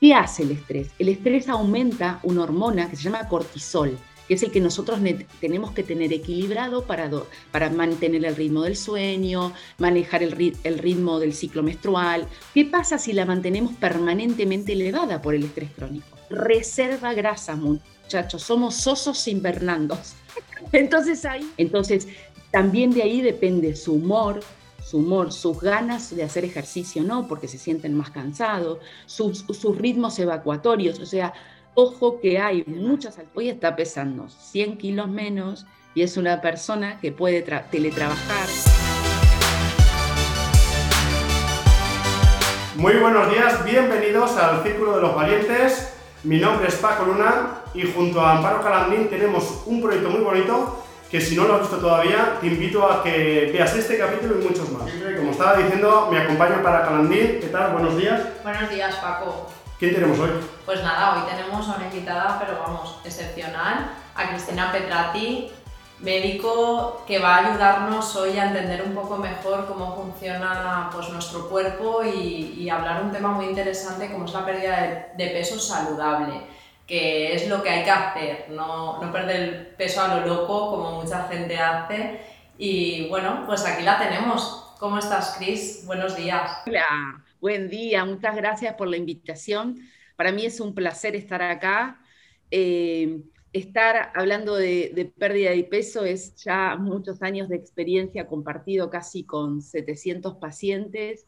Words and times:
¿Qué 0.00 0.14
hace 0.14 0.44
el 0.44 0.52
estrés? 0.52 0.88
El 0.98 1.10
estrés 1.10 1.46
aumenta 1.50 2.20
una 2.22 2.42
hormona 2.42 2.88
que 2.88 2.96
se 2.96 3.02
llama 3.02 3.28
cortisol, 3.28 3.98
que 4.26 4.32
es 4.32 4.42
el 4.42 4.50
que 4.50 4.60
nosotros 4.60 4.98
tenemos 5.40 5.72
que 5.72 5.82
tener 5.82 6.10
equilibrado 6.10 6.86
para, 6.86 7.10
para 7.52 7.68
mantener 7.68 8.24
el 8.24 8.34
ritmo 8.34 8.62
del 8.62 8.76
sueño, 8.76 9.52
manejar 9.76 10.22
el, 10.22 10.56
el, 10.64 10.78
ritmo 10.78 11.20
del 11.20 11.34
ciclo 11.34 11.62
menstrual. 11.62 12.26
¿Qué 12.54 12.64
pasa 12.64 12.96
si 12.96 13.12
la 13.12 13.26
mantenemos 13.26 13.74
permanentemente 13.74 14.72
elevada 14.72 15.20
por 15.20 15.34
el 15.34 15.44
estrés 15.44 15.70
crónico? 15.72 16.16
Reserva 16.30 17.12
grasa, 17.12 17.54
muchachos, 17.54 18.42
somos 18.42 18.76
sosos 18.76 19.28
invernandos. 19.28 20.14
Entonces 20.72 21.26
ahí, 21.26 21.46
entonces 21.58 22.08
también 22.50 22.90
de 22.90 23.02
ahí 23.02 23.20
depende 23.20 23.76
su 23.76 23.94
humor, 23.94 24.40
su 24.90 24.98
humor, 24.98 25.30
sus 25.30 25.60
ganas 25.60 26.16
de 26.16 26.24
hacer 26.24 26.44
ejercicio, 26.44 27.04
no, 27.04 27.28
porque 27.28 27.46
se 27.46 27.58
sienten 27.58 27.96
más 27.96 28.10
cansados, 28.10 28.78
sus, 29.06 29.46
ritmos 29.78 30.18
evacuatorios, 30.18 30.98
o 30.98 31.06
sea, 31.06 31.32
Ojo 31.74 32.18
que 32.20 32.40
hay 32.40 32.64
muchas, 32.66 33.16
hoy 33.32 33.48
está 33.48 33.76
pesando 33.76 34.28
100 34.28 34.76
kilos 34.76 35.08
menos 35.08 35.66
y 35.94 36.02
es 36.02 36.16
una 36.16 36.40
persona 36.40 36.98
que 36.98 37.12
puede 37.12 37.42
teletrabajar. 37.70 38.48
Muy 42.74 42.94
buenos 42.94 43.30
días, 43.30 43.64
bienvenidos 43.64 44.36
al 44.36 44.64
Círculo 44.64 44.96
de 44.96 45.02
los 45.02 45.14
Valientes. 45.14 45.94
Mi 46.24 46.38
nombre 46.38 46.66
es 46.66 46.74
Paco 46.74 47.04
Luna 47.04 47.60
y 47.72 47.82
junto 47.82 48.20
a 48.20 48.38
Amparo 48.38 48.60
Calandín 48.60 49.08
tenemos 49.08 49.62
un 49.66 49.80
proyecto 49.80 50.10
muy 50.10 50.22
bonito 50.22 50.82
que 51.10 51.20
si 51.20 51.34
no 51.34 51.44
lo 51.44 51.54
has 51.54 51.60
visto 51.62 51.78
todavía, 51.78 52.38
te 52.40 52.46
invito 52.46 52.90
a 52.90 53.02
que 53.02 53.50
veas 53.52 53.74
este 53.74 53.98
capítulo 53.98 54.40
y 54.40 54.44
muchos 54.44 54.70
más. 54.70 54.88
Como 55.18 55.32
estaba 55.32 55.56
diciendo, 55.56 56.08
me 56.10 56.20
acompaña 56.20 56.62
para 56.62 56.82
Calandín. 56.82 57.40
¿Qué 57.40 57.48
tal? 57.50 57.72
Buenos 57.72 57.96
días. 57.96 58.20
Buenos 58.44 58.70
días, 58.70 58.94
Paco. 58.96 59.48
¿Quién 59.78 59.94
tenemos 59.94 60.18
hoy? 60.20 60.30
Pues 60.64 60.82
nada, 60.82 61.14
hoy 61.14 61.28
tenemos 61.28 61.68
a 61.68 61.76
una 61.76 61.86
invitada, 61.86 62.38
pero 62.38 62.60
vamos, 62.60 63.00
excepcional, 63.04 63.90
a 64.14 64.28
Cristina 64.28 64.70
Petrati, 64.70 65.50
médico 66.00 67.02
que 67.06 67.18
va 67.18 67.36
a 67.36 67.48
ayudarnos 67.48 68.14
hoy 68.16 68.38
a 68.38 68.46
entender 68.46 68.82
un 68.82 68.94
poco 68.94 69.16
mejor 69.16 69.66
cómo 69.66 69.96
funciona 69.96 70.90
pues, 70.92 71.08
nuestro 71.10 71.48
cuerpo 71.48 72.02
y, 72.04 72.68
hablar 72.70 73.02
un 73.02 73.10
tema 73.10 73.30
muy 73.30 73.46
interesante 73.46 74.12
como 74.12 74.26
es 74.26 74.32
la 74.32 74.46
pérdida 74.46 75.10
de, 75.16 75.26
peso 75.26 75.58
saludable, 75.58 76.40
que 76.90 77.32
es 77.36 77.48
lo 77.48 77.62
que 77.62 77.70
hay 77.70 77.84
que 77.84 77.90
hacer, 77.90 78.46
no, 78.50 79.00
no 79.00 79.12
perder 79.12 79.40
el 79.40 79.66
peso 79.76 80.02
a 80.02 80.16
lo 80.16 80.26
loco 80.26 80.72
como 80.72 81.00
mucha 81.00 81.28
gente 81.28 81.56
hace. 81.56 82.18
Y 82.58 83.08
bueno, 83.08 83.44
pues 83.46 83.64
aquí 83.64 83.84
la 83.84 83.96
tenemos. 83.96 84.74
¿Cómo 84.80 84.98
estás, 84.98 85.36
Cris? 85.38 85.84
Buenos 85.86 86.16
días. 86.16 86.50
Hola. 86.66 87.24
Buen 87.40 87.70
día, 87.70 88.04
muchas 88.04 88.34
gracias 88.34 88.74
por 88.74 88.88
la 88.88 88.96
invitación. 88.96 89.78
Para 90.16 90.32
mí 90.32 90.44
es 90.44 90.58
un 90.58 90.74
placer 90.74 91.14
estar 91.14 91.40
acá. 91.42 92.00
Eh, 92.50 93.22
estar 93.52 94.10
hablando 94.16 94.56
de, 94.56 95.12
pérdida 95.16 95.52
de 95.52 95.62
peso 95.62 96.04
es 96.04 96.34
ya 96.42 96.74
muchos 96.74 97.22
años 97.22 97.48
de 97.48 97.54
experiencia 97.54 98.26
compartido 98.26 98.90
casi 98.90 99.22
con 99.22 99.62
700 99.62 100.38
pacientes. 100.38 101.24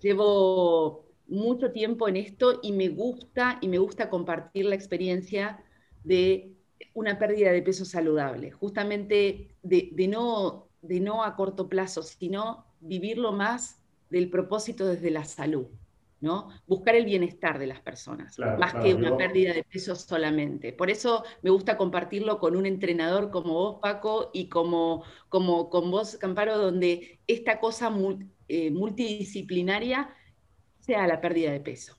Llevo 0.00 1.03
mucho 1.26 1.72
tiempo 1.72 2.08
en 2.08 2.16
esto 2.16 2.60
y 2.62 2.72
me 2.72 2.88
gusta 2.88 3.58
y 3.60 3.68
me 3.68 3.78
gusta 3.78 4.10
compartir 4.10 4.66
la 4.66 4.74
experiencia 4.74 5.64
de 6.02 6.52
una 6.92 7.18
pérdida 7.18 7.50
de 7.52 7.62
peso 7.62 7.84
saludable, 7.84 8.50
justamente 8.50 9.56
de, 9.62 9.92
no, 10.08 10.68
de 10.82 11.00
no 11.00 11.24
a 11.24 11.34
corto 11.34 11.68
plazo, 11.68 12.02
sino 12.02 12.66
vivirlo 12.80 13.32
más 13.32 13.82
del 14.10 14.30
propósito 14.30 14.86
desde 14.86 15.10
la 15.10 15.24
salud, 15.24 15.66
¿no? 16.20 16.50
Buscar 16.66 16.94
el 16.94 17.04
bienestar 17.04 17.58
de 17.58 17.66
las 17.66 17.80
personas, 17.80 18.38
más 18.38 18.74
que 18.74 18.94
una 18.94 19.16
pérdida 19.16 19.52
de 19.52 19.64
peso 19.64 19.96
solamente. 19.96 20.72
Por 20.72 20.90
eso 20.90 21.24
me 21.42 21.50
gusta 21.50 21.76
compartirlo 21.76 22.38
con 22.38 22.54
un 22.54 22.66
entrenador 22.66 23.30
como 23.30 23.54
vos, 23.54 23.78
Paco, 23.80 24.30
y 24.32 24.48
como, 24.48 25.04
como 25.28 25.70
con 25.70 25.90
vos, 25.90 26.16
Camparo, 26.16 26.58
donde 26.58 27.20
esta 27.26 27.58
cosa 27.58 27.92
eh, 28.48 28.70
multidisciplinaria 28.70 30.14
sea 30.84 31.06
la 31.06 31.20
pérdida 31.20 31.50
de 31.52 31.60
peso. 31.60 31.96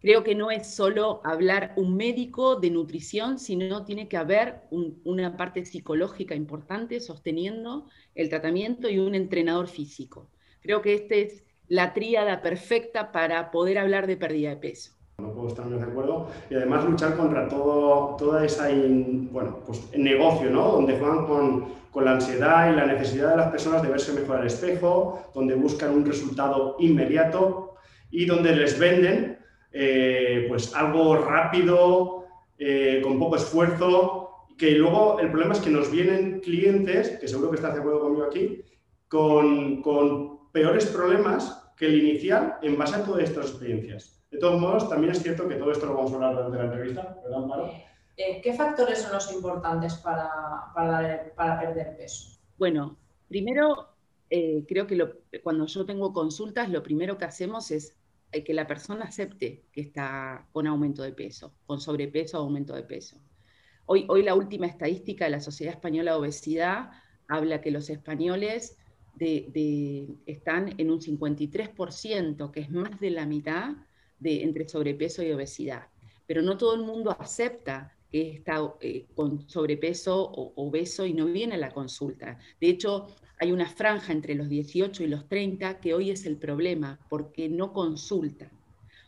Creo 0.00 0.24
que 0.24 0.34
no 0.34 0.50
es 0.50 0.74
solo 0.74 1.20
hablar 1.24 1.74
un 1.76 1.94
médico 1.94 2.56
de 2.56 2.70
nutrición, 2.70 3.38
sino 3.38 3.84
tiene 3.84 4.08
que 4.08 4.16
haber 4.16 4.62
una 4.70 5.36
parte 5.36 5.66
psicológica 5.66 6.34
importante 6.34 7.00
sosteniendo 7.00 7.86
el 8.14 8.30
tratamiento 8.30 8.88
y 8.88 8.98
un 8.98 9.14
entrenador 9.14 9.68
físico. 9.68 10.30
Creo 10.62 10.80
que 10.80 10.94
este 10.94 11.22
es 11.22 11.44
la 11.68 11.92
tríada 11.92 12.40
perfecta 12.40 13.12
para 13.12 13.50
poder 13.50 13.78
hablar 13.78 14.06
de 14.06 14.16
pérdida 14.16 14.50
de 14.50 14.56
peso. 14.56 14.92
No 15.18 15.34
puedo 15.34 15.48
estar 15.48 15.66
más 15.66 15.80
de 15.80 15.86
acuerdo. 15.86 16.28
Y 16.48 16.54
además 16.54 16.84
luchar 16.86 17.14
contra 17.16 17.46
todo, 17.46 18.16
toda 18.16 18.44
esa 18.44 18.68
bueno, 18.70 19.58
pues, 19.66 19.90
negocio, 19.94 20.48
¿no? 20.50 20.72
Donde 20.72 20.98
juegan 20.98 21.26
con, 21.26 21.66
con, 21.92 22.06
la 22.06 22.12
ansiedad 22.12 22.72
y 22.72 22.76
la 22.76 22.86
necesidad 22.86 23.32
de 23.32 23.36
las 23.36 23.50
personas 23.50 23.82
de 23.82 23.90
verse 23.90 24.14
mejor 24.14 24.38
al 24.38 24.46
espejo, 24.46 25.30
donde 25.34 25.54
buscan 25.56 25.90
un 25.90 26.06
resultado 26.06 26.76
inmediato 26.78 27.69
y 28.10 28.26
donde 28.26 28.54
les 28.54 28.78
venden 28.78 29.38
eh, 29.72 30.46
pues 30.48 30.74
algo 30.74 31.16
rápido, 31.16 32.26
eh, 32.58 33.00
con 33.02 33.18
poco 33.18 33.36
esfuerzo, 33.36 34.30
que 34.58 34.72
luego 34.72 35.18
el 35.20 35.30
problema 35.30 35.54
es 35.54 35.60
que 35.60 35.70
nos 35.70 35.90
vienen 35.90 36.40
clientes, 36.40 37.18
que 37.18 37.28
seguro 37.28 37.50
que 37.50 37.56
estás 37.56 37.74
de 37.74 37.80
acuerdo 37.80 38.00
conmigo 38.00 38.24
aquí, 38.24 38.62
con, 39.08 39.80
con 39.82 40.50
peores 40.52 40.86
problemas 40.86 41.72
que 41.76 41.86
el 41.86 42.04
inicial 42.04 42.58
en 42.62 42.76
base 42.76 42.96
a 42.96 43.04
todas 43.04 43.24
estas 43.24 43.50
experiencias. 43.50 44.22
De 44.30 44.38
todos 44.38 44.60
modos, 44.60 44.88
también 44.88 45.12
es 45.12 45.22
cierto 45.22 45.48
que 45.48 45.56
todo 45.56 45.72
esto 45.72 45.86
lo 45.86 45.94
vamos 45.94 46.12
a 46.12 46.14
hablar 46.16 46.34
durante 46.34 46.58
la 46.58 46.64
entrevista, 46.64 47.20
¿verdad, 47.22 47.42
Amparo? 47.42 47.66
Eh, 47.66 47.84
eh, 48.16 48.40
¿Qué 48.42 48.52
factores 48.52 48.98
son 49.00 49.12
los 49.12 49.32
importantes 49.32 49.94
para, 49.94 50.28
para, 50.74 51.32
para 51.34 51.58
perder 51.58 51.96
peso? 51.96 52.38
Bueno, 52.58 52.98
primero, 53.28 53.88
eh, 54.28 54.64
creo 54.68 54.86
que 54.86 55.40
cuando 55.42 55.66
yo 55.66 55.86
tengo 55.86 56.12
consultas, 56.12 56.68
lo 56.68 56.82
primero 56.82 57.16
que 57.16 57.24
hacemos 57.24 57.70
es 57.70 57.96
que 58.30 58.54
la 58.54 58.66
persona 58.66 59.06
acepte 59.06 59.64
que 59.72 59.80
está 59.80 60.46
con 60.52 60.66
aumento 60.66 61.02
de 61.02 61.12
peso, 61.12 61.54
con 61.66 61.80
sobrepeso 61.80 62.38
o 62.38 62.42
aumento 62.42 62.74
de 62.74 62.84
peso. 62.84 63.20
Hoy, 63.86 64.06
hoy 64.08 64.22
la 64.22 64.34
última 64.34 64.66
estadística 64.66 65.24
de 65.24 65.32
la 65.32 65.40
Sociedad 65.40 65.74
Española 65.74 66.12
de 66.12 66.18
Obesidad 66.18 66.90
habla 67.26 67.60
que 67.60 67.70
los 67.70 67.90
españoles 67.90 68.76
están 70.26 70.74
en 70.78 70.90
un 70.90 71.00
53%, 71.00 72.50
que 72.50 72.60
es 72.60 72.70
más 72.70 72.98
de 73.00 73.10
la 73.10 73.26
mitad 73.26 73.72
de, 74.18 74.42
entre 74.42 74.68
sobrepeso 74.68 75.22
y 75.22 75.32
obesidad. 75.32 75.88
Pero 76.26 76.42
no 76.42 76.56
todo 76.56 76.74
el 76.74 76.82
mundo 76.82 77.16
acepta 77.18 77.96
que 78.10 78.30
está 78.30 78.74
eh, 78.80 79.06
con 79.14 79.48
sobrepeso 79.48 80.22
o 80.22 80.52
obeso 80.56 81.06
y 81.06 81.12
no 81.12 81.26
viene 81.26 81.54
a 81.54 81.58
la 81.58 81.70
consulta. 81.70 82.38
De 82.60 82.68
hecho, 82.68 83.08
hay 83.40 83.52
una 83.52 83.66
franja 83.66 84.12
entre 84.12 84.34
los 84.34 84.48
18 84.48 85.02
y 85.02 85.06
los 85.08 85.28
30 85.28 85.80
que 85.80 85.94
hoy 85.94 86.10
es 86.10 86.26
el 86.26 86.36
problema, 86.36 87.00
porque 87.08 87.48
no 87.48 87.72
consultan 87.72 88.50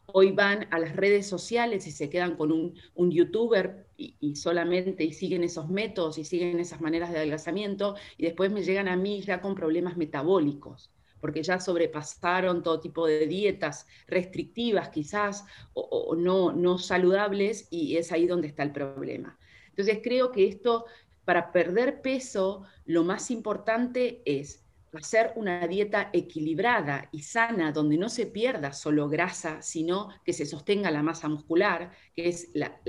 hoy 0.07 0.33
van 0.33 0.67
a 0.71 0.79
las 0.79 0.95
redes 0.95 1.27
sociales 1.27 1.87
y 1.87 1.91
se 1.91 2.11
quedan 2.11 2.37
con 2.37 2.53
un, 2.53 3.11
youtuber 3.11 3.87
y, 3.97 4.37
solamente 4.37 5.05
y 5.05 5.13
siguen 5.13 5.45
esos 5.45 5.69
métodos 5.69 6.19
y 6.19 6.25
siguen 6.25 6.59
esas 6.61 6.81
maneras 6.81 7.11
de 7.11 7.19
adelgazamiento 7.19 7.97
y 8.17 8.25
después 8.25 8.51
me 8.51 8.63
llegan 8.63 8.89
a 8.89 8.97
mí 8.97 9.23
ya 9.23 9.41
con 9.41 9.55
problemas 9.55 9.97
metabólicos 9.97 10.91
porque 11.21 11.43
ya 11.45 11.61
sobrepasaron 11.61 12.65
todo 12.65 12.81
tipo 12.81 13.07
de 13.07 13.29
dietas 13.29 13.87
restrictivas 14.09 14.89
quizás 14.89 15.45
o, 15.73 16.17
no, 16.17 16.53
no 16.53 16.79
saludables 16.79 17.69
y 17.71 17.97
es 17.97 18.11
ahí 18.11 18.27
donde 18.27 18.49
está 18.49 18.65
el 18.65 18.73
problema. 18.73 19.39
Entonces 19.69 20.01
creo 20.03 20.33
que 20.33 20.49
esto, 20.49 20.85
para 21.25 21.53
perder 21.53 22.03
peso, 22.03 22.65
lo 22.85 23.05
más 23.05 23.31
importante 23.31 24.23
es 24.25 24.63
hacer 24.93 25.33
una 25.37 25.67
dieta 25.67 26.11
equilibrada 26.13 27.09
y 27.13 27.23
sana, 27.23 27.73
donde 27.73 27.97
no 27.97 28.09
se 28.09 28.27
pierda 28.27 28.73
solo 28.73 29.09
grasa, 29.09 29.63
sino 29.63 30.11
que 30.25 30.33
se 30.33 30.45
sostenga 30.45 30.91
la 30.91 31.03
masa 31.03 31.29
muscular, 31.29 31.93
que 32.15 32.29
es 32.29 32.51
la, 32.53 32.81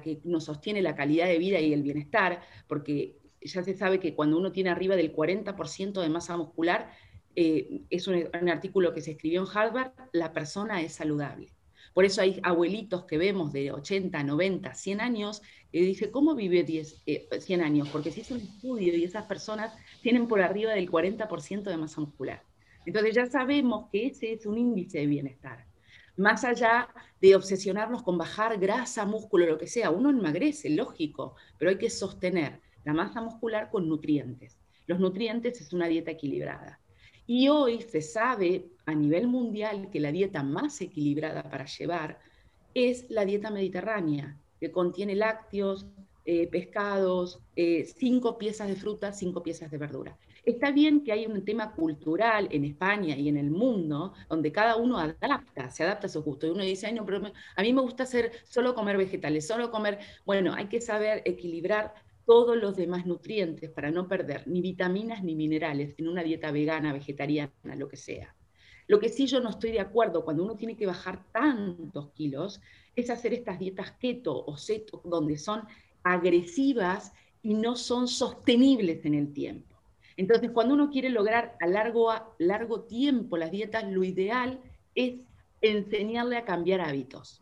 que 0.00 0.20
nos 0.24 0.44
sostiene 0.44 0.80
la 0.80 0.94
calidad 0.94 1.26
de 1.26 1.38
vida 1.38 1.60
y 1.60 1.72
el 1.72 1.82
bienestar, 1.82 2.40
porque 2.66 3.18
ya 3.40 3.62
se 3.62 3.74
sabe 3.74 4.00
que 4.00 4.14
cuando 4.14 4.38
uno 4.38 4.52
tiene 4.52 4.70
arriba 4.70 4.96
del 4.96 5.14
40% 5.14 6.00
de 6.00 6.08
masa 6.08 6.36
muscular, 6.36 6.90
eh, 7.34 7.82
es 7.90 8.06
un, 8.06 8.28
un 8.40 8.48
artículo 8.48 8.94
que 8.94 9.02
se 9.02 9.12
escribió 9.12 9.42
en 9.42 9.48
Harvard, 9.52 9.92
la 10.12 10.32
persona 10.32 10.80
es 10.80 10.94
saludable. 10.94 11.52
Por 11.94 12.04
eso 12.04 12.22
hay 12.22 12.40
abuelitos 12.42 13.04
que 13.04 13.18
vemos 13.18 13.52
de 13.52 13.72
80, 13.72 14.22
90, 14.22 14.74
100 14.74 15.00
años 15.00 15.42
y 15.70 15.80
dice, 15.80 16.10
¿cómo 16.10 16.34
vive 16.34 16.62
10, 16.64 17.02
100 17.40 17.60
eh, 17.60 17.64
años? 17.64 17.88
Porque 17.88 18.10
se 18.10 18.20
hizo 18.20 18.34
un 18.34 18.40
estudio 18.40 18.96
y 18.96 19.04
esas 19.04 19.26
personas 19.26 19.74
tienen 20.02 20.26
por 20.26 20.40
arriba 20.40 20.72
del 20.72 20.90
40% 20.90 21.64
de 21.64 21.76
masa 21.76 22.00
muscular. 22.00 22.42
Entonces 22.86 23.14
ya 23.14 23.26
sabemos 23.26 23.88
que 23.90 24.06
ese 24.06 24.32
es 24.32 24.46
un 24.46 24.58
índice 24.58 24.98
de 24.98 25.06
bienestar. 25.06 25.66
Más 26.16 26.44
allá 26.44 26.88
de 27.20 27.36
obsesionarnos 27.36 28.02
con 28.02 28.18
bajar 28.18 28.58
grasa, 28.58 29.06
músculo, 29.06 29.46
lo 29.46 29.58
que 29.58 29.66
sea, 29.66 29.90
uno 29.90 30.10
emagrece, 30.10 30.68
lógico, 30.70 31.36
pero 31.58 31.70
hay 31.70 31.78
que 31.78 31.90
sostener 31.90 32.60
la 32.84 32.92
masa 32.92 33.20
muscular 33.22 33.70
con 33.70 33.88
nutrientes. 33.88 34.58
Los 34.86 34.98
nutrientes 34.98 35.60
es 35.60 35.72
una 35.72 35.86
dieta 35.86 36.10
equilibrada. 36.10 36.81
Y 37.26 37.48
hoy 37.48 37.82
se 37.82 38.02
sabe 38.02 38.66
a 38.86 38.94
nivel 38.94 39.28
mundial 39.28 39.88
que 39.90 40.00
la 40.00 40.12
dieta 40.12 40.42
más 40.42 40.80
equilibrada 40.80 41.42
para 41.42 41.66
llevar 41.66 42.18
es 42.74 43.10
la 43.10 43.24
dieta 43.24 43.50
mediterránea, 43.50 44.36
que 44.58 44.72
contiene 44.72 45.14
lácteos, 45.14 45.86
eh, 46.24 46.46
pescados, 46.48 47.40
eh, 47.56 47.84
cinco 47.84 48.38
piezas 48.38 48.68
de 48.68 48.76
fruta, 48.76 49.12
cinco 49.12 49.42
piezas 49.42 49.70
de 49.70 49.78
verdura. 49.78 50.16
Está 50.44 50.72
bien 50.72 51.04
que 51.04 51.12
hay 51.12 51.26
un 51.26 51.44
tema 51.44 51.72
cultural 51.72 52.48
en 52.50 52.64
España 52.64 53.16
y 53.16 53.28
en 53.28 53.36
el 53.36 53.50
mundo 53.50 54.12
donde 54.28 54.50
cada 54.50 54.76
uno 54.76 54.98
adapta, 54.98 55.70
se 55.70 55.84
adapta 55.84 56.06
a 56.06 56.10
su 56.10 56.22
gusto. 56.22 56.46
Y 56.46 56.50
uno 56.50 56.64
dice, 56.64 56.92
no, 56.92 57.04
a 57.56 57.62
mí 57.62 57.72
me 57.72 57.80
gusta 57.80 58.04
hacer 58.04 58.32
solo 58.44 58.74
comer 58.74 58.96
vegetales, 58.96 59.46
solo 59.46 59.70
comer. 59.70 59.98
Bueno, 60.24 60.54
hay 60.54 60.66
que 60.66 60.80
saber 60.80 61.22
equilibrar 61.24 61.94
todos 62.24 62.56
los 62.56 62.76
demás 62.76 63.06
nutrientes 63.06 63.70
para 63.70 63.90
no 63.90 64.08
perder 64.08 64.46
ni 64.46 64.60
vitaminas 64.60 65.22
ni 65.22 65.34
minerales 65.34 65.94
en 65.98 66.08
una 66.08 66.22
dieta 66.22 66.50
vegana, 66.50 66.92
vegetariana, 66.92 67.76
lo 67.76 67.88
que 67.88 67.96
sea. 67.96 68.34
Lo 68.86 68.98
que 69.00 69.08
sí 69.08 69.26
yo 69.26 69.40
no 69.40 69.50
estoy 69.50 69.72
de 69.72 69.80
acuerdo 69.80 70.24
cuando 70.24 70.44
uno 70.44 70.56
tiene 70.56 70.76
que 70.76 70.86
bajar 70.86 71.24
tantos 71.32 72.10
kilos 72.12 72.60
es 72.94 73.10
hacer 73.10 73.32
estas 73.32 73.58
dietas 73.58 73.92
keto 73.92 74.44
o 74.44 74.56
ceto 74.56 75.00
donde 75.04 75.38
son 75.38 75.62
agresivas 76.02 77.12
y 77.42 77.54
no 77.54 77.76
son 77.76 78.08
sostenibles 78.08 79.04
en 79.04 79.14
el 79.14 79.32
tiempo. 79.32 79.76
Entonces, 80.16 80.50
cuando 80.50 80.74
uno 80.74 80.90
quiere 80.90 81.08
lograr 81.08 81.56
a 81.60 81.66
largo, 81.66 82.10
a 82.10 82.34
largo 82.38 82.82
tiempo 82.82 83.36
las 83.36 83.50
dietas, 83.50 83.84
lo 83.90 84.04
ideal 84.04 84.60
es 84.94 85.20
enseñarle 85.60 86.36
a 86.36 86.44
cambiar 86.44 86.80
hábitos. 86.80 87.41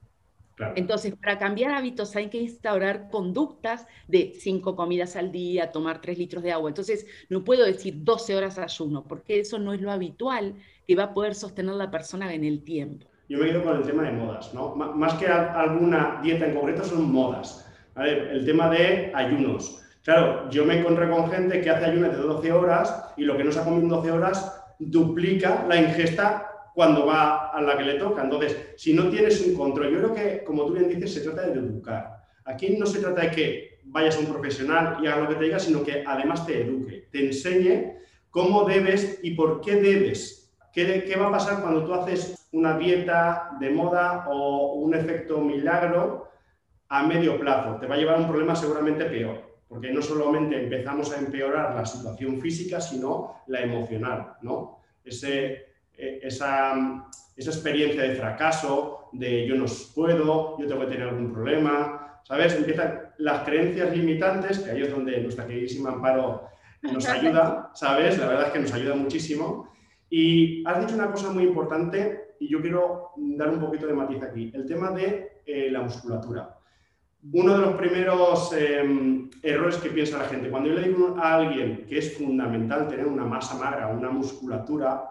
Entonces, 0.76 1.14
para 1.14 1.38
cambiar 1.38 1.72
hábitos 1.72 2.14
hay 2.16 2.28
que 2.28 2.38
instaurar 2.38 3.08
conductas 3.10 3.86
de 4.08 4.32
cinco 4.38 4.76
comidas 4.76 5.16
al 5.16 5.32
día, 5.32 5.72
tomar 5.72 6.00
tres 6.00 6.18
litros 6.18 6.42
de 6.42 6.52
agua. 6.52 6.70
Entonces, 6.70 7.06
no 7.28 7.44
puedo 7.44 7.64
decir 7.64 7.94
12 7.98 8.36
horas 8.36 8.58
ayuno, 8.58 9.04
porque 9.04 9.40
eso 9.40 9.58
no 9.58 9.72
es 9.72 9.80
lo 9.80 9.90
habitual 9.90 10.54
que 10.86 10.96
va 10.96 11.04
a 11.04 11.14
poder 11.14 11.34
sostener 11.34 11.74
la 11.74 11.90
persona 11.90 12.32
en 12.34 12.44
el 12.44 12.62
tiempo. 12.62 13.06
Yo 13.28 13.38
me 13.38 13.46
he 13.46 13.50
ido 13.50 13.62
con 13.62 13.76
el 13.76 13.84
tema 13.84 14.02
de 14.02 14.12
modas, 14.12 14.52
¿no? 14.52 14.74
más 14.74 15.14
que 15.14 15.28
alguna 15.28 16.20
dieta 16.22 16.46
en 16.46 16.54
concreto, 16.54 16.84
son 16.84 17.12
modas. 17.12 17.66
El 17.96 18.44
tema 18.44 18.68
de 18.70 19.12
ayunos. 19.14 19.84
Claro, 20.02 20.50
yo 20.50 20.64
me 20.64 20.80
encontré 20.80 21.08
con 21.08 21.30
gente 21.30 21.60
que 21.60 21.70
hace 21.70 21.84
ayunos 21.84 22.16
de 22.16 22.22
12 22.22 22.52
horas 22.52 23.12
y 23.16 23.24
lo 23.24 23.36
que 23.36 23.44
no 23.44 23.52
se 23.52 23.60
ha 23.60 23.64
comido 23.64 23.82
en 23.82 23.88
12 23.88 24.10
horas 24.10 24.60
duplica 24.80 25.64
la 25.68 25.76
ingesta 25.76 26.49
cuando 26.74 27.06
va 27.06 27.48
a 27.48 27.60
la 27.60 27.76
que 27.76 27.84
le 27.84 27.94
toca. 27.94 28.22
Entonces, 28.22 28.74
si 28.76 28.94
no 28.94 29.08
tienes 29.08 29.40
un 29.46 29.54
control, 29.54 29.90
yo 29.90 29.98
creo 29.98 30.14
que, 30.14 30.44
como 30.44 30.66
tú 30.66 30.74
bien 30.74 30.88
dices, 30.88 31.14
se 31.14 31.20
trata 31.20 31.42
de 31.42 31.58
educar. 31.58 32.24
Aquí 32.44 32.76
no 32.76 32.86
se 32.86 33.00
trata 33.00 33.22
de 33.22 33.30
que 33.30 33.80
vayas 33.84 34.16
a 34.16 34.20
un 34.20 34.26
profesional 34.26 34.98
y 35.02 35.06
haga 35.06 35.22
lo 35.22 35.28
que 35.28 35.34
te 35.36 35.44
diga, 35.44 35.58
sino 35.58 35.82
que 35.82 36.04
además 36.06 36.46
te 36.46 36.62
eduque, 36.62 37.08
te 37.10 37.26
enseñe 37.26 37.96
cómo 38.30 38.64
debes 38.64 39.20
y 39.22 39.32
por 39.34 39.60
qué 39.60 39.76
debes. 39.76 40.52
¿Qué, 40.72 41.04
qué 41.04 41.16
va 41.16 41.28
a 41.28 41.32
pasar 41.32 41.60
cuando 41.60 41.84
tú 41.84 41.92
haces 41.94 42.48
una 42.52 42.78
dieta 42.78 43.50
de 43.58 43.70
moda 43.70 44.26
o 44.30 44.74
un 44.74 44.94
efecto 44.94 45.40
milagro 45.40 46.28
a 46.88 47.02
medio 47.02 47.38
plazo? 47.40 47.78
Te 47.80 47.86
va 47.86 47.96
a 47.96 47.98
llevar 47.98 48.16
a 48.16 48.20
un 48.20 48.28
problema 48.28 48.54
seguramente 48.54 49.04
peor 49.06 49.50
porque 49.70 49.92
no 49.92 50.02
solamente 50.02 50.60
empezamos 50.60 51.12
a 51.12 51.18
empeorar 51.20 51.76
la 51.76 51.86
situación 51.86 52.40
física, 52.40 52.80
sino 52.80 53.36
la 53.46 53.60
emocional, 53.60 54.32
¿no? 54.42 54.80
Ese, 55.04 55.69
esa, 56.22 57.06
esa, 57.36 57.50
experiencia 57.50 58.02
de 58.02 58.14
fracaso, 58.14 59.08
de 59.12 59.46
yo 59.46 59.54
no 59.56 59.66
puedo, 59.94 60.58
yo 60.58 60.66
tengo 60.66 60.80
que 60.80 60.92
tener 60.92 61.08
algún 61.08 61.32
problema, 61.32 62.20
¿sabes? 62.24 62.54
Empiezan 62.54 63.00
las 63.18 63.44
creencias 63.44 63.96
limitantes, 63.96 64.60
que 64.60 64.70
ahí 64.70 64.82
es 64.82 64.90
donde 64.90 65.20
nuestra 65.20 65.46
queridísima 65.46 65.90
Amparo 65.90 66.48
nos 66.82 67.08
ayuda, 67.08 67.70
¿sabes? 67.74 68.18
La 68.18 68.26
verdad 68.26 68.46
es 68.46 68.52
que 68.52 68.58
nos 68.60 68.72
ayuda 68.72 68.94
muchísimo. 68.94 69.70
Y 70.08 70.66
has 70.66 70.80
dicho 70.80 70.94
una 70.94 71.10
cosa 71.10 71.30
muy 71.30 71.44
importante 71.44 72.34
y 72.40 72.48
yo 72.48 72.60
quiero 72.60 73.10
dar 73.16 73.50
un 73.50 73.60
poquito 73.60 73.86
de 73.86 73.92
matiz 73.92 74.22
aquí, 74.22 74.50
el 74.54 74.66
tema 74.66 74.90
de 74.90 75.42
eh, 75.46 75.70
la 75.70 75.82
musculatura. 75.82 76.56
Uno 77.32 77.52
de 77.52 77.66
los 77.66 77.74
primeros 77.74 78.52
em, 78.54 79.28
errores 79.42 79.76
que 79.76 79.90
piensa 79.90 80.18
la 80.18 80.24
gente, 80.24 80.48
cuando 80.48 80.70
yo 80.70 80.76
le 80.76 80.88
digo 80.88 81.16
a 81.20 81.34
alguien 81.34 81.84
que 81.86 81.98
es 81.98 82.16
fundamental 82.16 82.88
tener 82.88 83.06
una 83.06 83.26
masa 83.26 83.58
magra, 83.58 83.88
una 83.88 84.10
musculatura, 84.10 85.04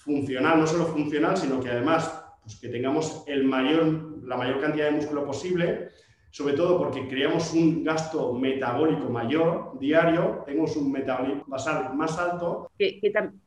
funcional, 0.00 0.60
no 0.60 0.66
solo 0.66 0.86
funcional, 0.86 1.36
sino 1.36 1.60
que 1.60 1.70
además 1.70 2.22
pues, 2.42 2.56
que 2.56 2.68
tengamos 2.68 3.24
la 3.26 4.36
mayor 4.36 4.60
cantidad 4.60 4.86
de 4.86 4.96
músculo 4.96 5.26
posible, 5.26 5.88
sobre 6.30 6.54
todo 6.54 6.78
porque 6.78 7.08
creamos 7.08 7.52
un 7.52 7.84
gasto 7.84 8.32
metabólico 8.34 9.10
mayor 9.10 9.78
diario, 9.78 10.42
tenemos 10.46 10.76
un 10.76 10.92
metabolismo 10.92 11.44
basal 11.46 11.94
más 11.96 12.18
alto. 12.18 12.70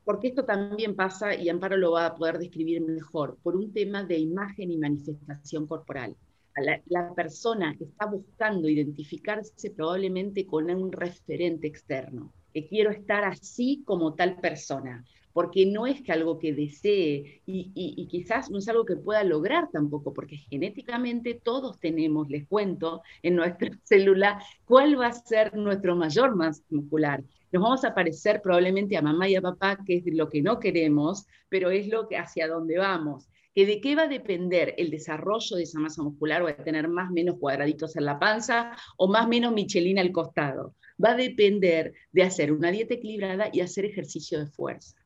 porque 0.03 0.27
esto 0.27 0.43
también 0.43 0.95
pasa, 0.95 1.33
y 1.33 1.49
Amparo 1.49 1.77
lo 1.77 1.93
va 1.93 2.07
a 2.07 2.15
poder 2.15 2.37
describir 2.37 2.81
mejor, 2.81 3.37
por 3.41 3.55
un 3.55 3.73
tema 3.73 4.03
de 4.03 4.17
imagen 4.17 4.71
y 4.71 4.77
manifestación 4.77 5.65
corporal. 5.65 6.15
La, 6.55 6.79
la, 6.85 7.11
persona 7.15 7.75
que 7.75 7.85
está 7.85 8.05
buscando 8.05 8.69
identificarse 8.69 9.71
probablemente 9.71 10.45
con 10.45 10.69
un 10.69 10.91
referente 10.91 11.65
externo, 11.65 12.31
que 12.53 12.67
quiero 12.67 12.91
estar 12.91 13.23
así 13.23 13.81
como 13.85 14.13
tal 14.13 14.39
persona 14.39 15.03
porque 15.33 15.65
no 15.65 15.87
es 15.87 16.01
que 16.01 16.11
algo 16.11 16.39
que 16.39 16.53
desee 16.53 17.41
y, 17.45 18.07
quizás 18.07 18.51
no 18.51 18.59
es 18.59 18.69
algo 18.69 18.85
que 18.85 18.95
pueda 18.95 19.23
lograr 19.23 19.69
tampoco, 19.71 20.13
porque 20.13 20.37
genéticamente 20.37 21.39
todos 21.43 21.79
tenemos, 21.79 22.29
les 22.29 22.47
cuento, 22.47 23.01
en 23.23 23.35
nuestra 23.35 23.69
célula 23.83 24.41
cuál 24.65 24.99
va 24.99 25.07
a 25.07 25.13
ser 25.13 25.55
nuestro 25.55 25.95
mayor 25.95 26.35
masa 26.35 26.63
muscular. 26.69 27.23
Nos 27.51 27.63
vamos 27.63 27.83
a 27.83 27.93
parecer 27.93 28.41
probablemente 28.41 28.97
a 28.97 29.01
mamá 29.01 29.27
y 29.27 29.35
a 29.35 29.41
papá, 29.41 29.77
que 29.85 29.97
es 29.97 30.03
lo 30.05 30.29
que 30.29 30.41
no 30.41 30.59
queremos, 30.59 31.25
pero 31.49 31.69
es 31.69 31.87
lo 31.87 32.07
que 32.07 32.17
hacia 32.17 32.47
dónde 32.47 32.77
vamos. 32.77 33.27
¿Que 33.53 33.67
¿De 33.67 33.79
qué 33.79 33.95
va 33.95 34.03
a 34.03 34.07
depender 34.07 34.73
el 34.77 34.89
desarrollo 34.89 35.55
de 35.55 35.63
esa 35.63 35.79
masa 35.79 36.01
muscular? 36.01 36.43
¿Va 36.43 36.49
a 36.49 36.63
tener 36.63 36.87
más 36.87 37.11
menos 37.11 37.37
cuadraditos 37.39 37.95
en 37.95 38.05
la 38.05 38.17
panza 38.17 38.75
o 38.97 39.07
más 39.07 39.27
menos 39.27 39.53
michelina 39.53 40.01
al 40.01 40.11
costado? 40.11 40.73
Va 41.03 41.11
a 41.11 41.15
depender 41.15 41.93
de 42.11 42.23
hacer 42.23 42.51
una 42.51 42.71
dieta 42.71 42.95
equilibrada 42.95 43.49
y 43.53 43.61
hacer 43.61 43.85
ejercicio 43.85 44.39
de 44.39 44.47
fuerza. 44.47 45.02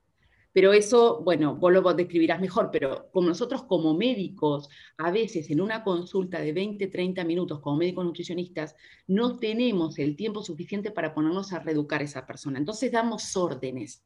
Pero 0.53 0.73
eso, 0.73 1.21
bueno, 1.23 1.55
vos 1.55 1.71
lo 1.71 1.94
describirás 1.94 2.41
mejor, 2.41 2.69
pero 2.71 3.09
como 3.11 3.27
nosotros 3.27 3.63
como 3.63 3.94
médicos, 3.94 4.69
a 4.97 5.11
veces 5.11 5.49
en 5.49 5.61
una 5.61 5.83
consulta 5.83 6.39
de 6.39 6.53
20, 6.53 6.88
30 6.88 7.23
minutos 7.23 7.59
como 7.59 7.77
médicos 7.77 8.05
nutricionistas, 8.05 8.75
no 9.07 9.38
tenemos 9.38 9.99
el 9.99 10.15
tiempo 10.15 10.41
suficiente 10.44 10.91
para 10.91 11.13
ponernos 11.13 11.53
a 11.53 11.59
reeducar 11.59 12.01
a 12.01 12.05
esa 12.05 12.25
persona. 12.25 12.57
Entonces 12.57 12.91
damos 12.91 13.35
órdenes 13.35 14.03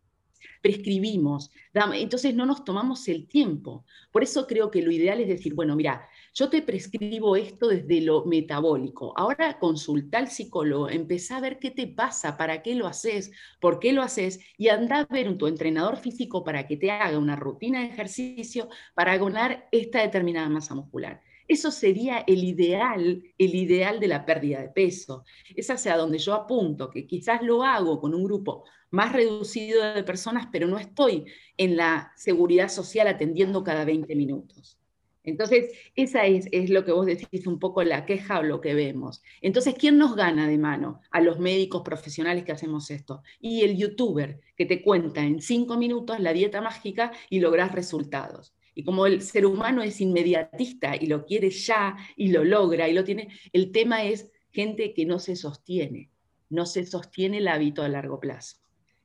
prescribimos, 0.62 1.52
entonces 1.94 2.34
no 2.34 2.46
nos 2.46 2.64
tomamos 2.64 3.08
el 3.08 3.28
tiempo. 3.28 3.86
Por 4.12 4.24
eso 4.24 4.48
creo 4.48 4.72
que 4.72 4.82
lo 4.82 4.92
ideal 4.92 5.20
es 5.20 5.28
decir, 5.28 5.54
bueno, 5.54 5.76
mira, 5.76 6.08
yo 6.34 6.50
te 6.50 6.62
prescribo 6.62 7.36
esto 7.36 7.68
desde 7.68 8.02
lo 8.02 8.26
metabólico. 8.26 9.14
Ahora 9.18 9.60
consulta 9.60 10.18
al 10.18 10.30
psicólogo, 10.30 10.90
empezá 10.90 11.38
a 11.38 11.42
ver 11.42 11.60
qué 11.60 11.72
te 11.72 11.88
pasa, 11.88 12.38
para 12.38 12.62
qué 12.62 12.76
lo 12.76 12.88
haces, 12.88 13.32
por 13.60 13.80
qué 13.80 13.92
lo 13.92 14.02
haces, 14.02 14.40
y 14.58 14.70
anda 14.70 15.00
a 15.00 15.06
ver 15.06 15.28
a 15.28 15.38
tu 15.38 15.48
entrenador 15.48 15.98
físico 15.98 16.44
para 16.44 16.68
que 16.68 16.78
te 16.78 16.92
haga 16.92 17.18
una 17.18 17.36
rutina 17.36 17.82
de 17.82 17.88
ejercicio 17.88 18.70
para 18.94 19.18
ganar 19.18 19.68
esta 19.72 20.02
determinada 20.02 20.50
masa 20.50 20.76
muscular. 20.76 21.22
Eso 21.48 21.70
sería 21.70 22.20
el 22.20 22.46
ideal, 22.46 23.24
el 23.38 23.56
ideal 23.56 24.00
de 24.00 24.08
la 24.08 24.26
pérdida 24.26 24.62
de 24.62 24.70
peso. 24.70 25.26
Es 25.54 25.70
hacia 25.70 25.98
donde 25.98 26.18
yo 26.18 26.34
apunto, 26.34 26.90
que 26.90 27.06
quizás 27.06 27.42
lo 27.42 27.64
hago 27.64 28.00
con 28.00 28.16
un 28.16 28.24
grupo 28.24 28.64
más 28.90 29.12
reducido 29.12 29.94
de 29.94 30.04
personas, 30.04 30.48
pero 30.50 30.68
no 30.68 30.78
estoy 30.78 31.26
en 31.58 31.76
la 31.76 32.14
seguridad 32.16 32.70
social 32.70 33.08
atendiendo 33.08 33.64
cada 33.66 33.84
20 33.84 34.16
minutos. 34.16 34.81
Entonces, 35.24 35.72
esa 35.96 36.26
es, 36.26 36.48
es, 36.52 36.70
lo 36.70 36.84
que 36.84 36.92
vos 36.92 37.06
decís 37.06 37.46
un 37.46 37.60
poco 37.60 37.84
la 37.84 38.06
queja 38.06 38.40
o 38.40 38.44
lo 38.44 38.60
que 38.60 38.74
vemos. 38.74 39.22
Entonces, 39.42 39.76
¿quién 39.78 39.98
nos 39.98 40.16
gana 40.16 40.48
de 40.48 40.58
mano? 40.58 41.02
A 41.12 41.22
los 41.22 41.40
médicos 41.40 41.84
profesionales 41.84 42.44
que 42.44 42.52
hacemos 42.52 42.90
esto. 42.90 43.22
Y 43.40 43.62
el 43.62 43.78
youtuber 43.78 44.40
que 44.56 44.66
te 44.66 44.82
cuenta 44.82 45.24
en 45.24 45.42
cinco 45.42 45.78
minutos 45.78 46.20
la 46.20 46.34
dieta 46.34 46.62
mágica 46.62 47.12
y 47.30 47.40
logras 47.40 47.72
resultados. 47.72 48.54
Y 48.74 48.84
como 48.84 49.06
el 49.06 49.22
ser 49.22 49.46
humano 49.46 49.84
es 49.84 50.02
inmediatista 50.02 50.96
y 50.96 51.08
lo 51.08 51.26
quiere 51.26 51.50
ya 51.50 51.98
y 52.16 52.30
lo 52.30 52.44
logra 52.44 52.88
y 52.88 52.94
lo 52.94 53.04
tiene, 53.04 53.30
el 53.52 53.72
tema 53.72 54.04
es 54.04 54.32
gente 54.50 54.94
que 54.94 55.06
no 55.06 55.20
se 55.20 55.36
sostiene, 55.36 56.10
no 56.50 56.66
se 56.66 56.86
sostiene 56.86 57.40
el 57.40 57.48
hábito 57.48 57.84
a 57.84 57.90
largo 57.90 58.20
plazo. 58.20 58.61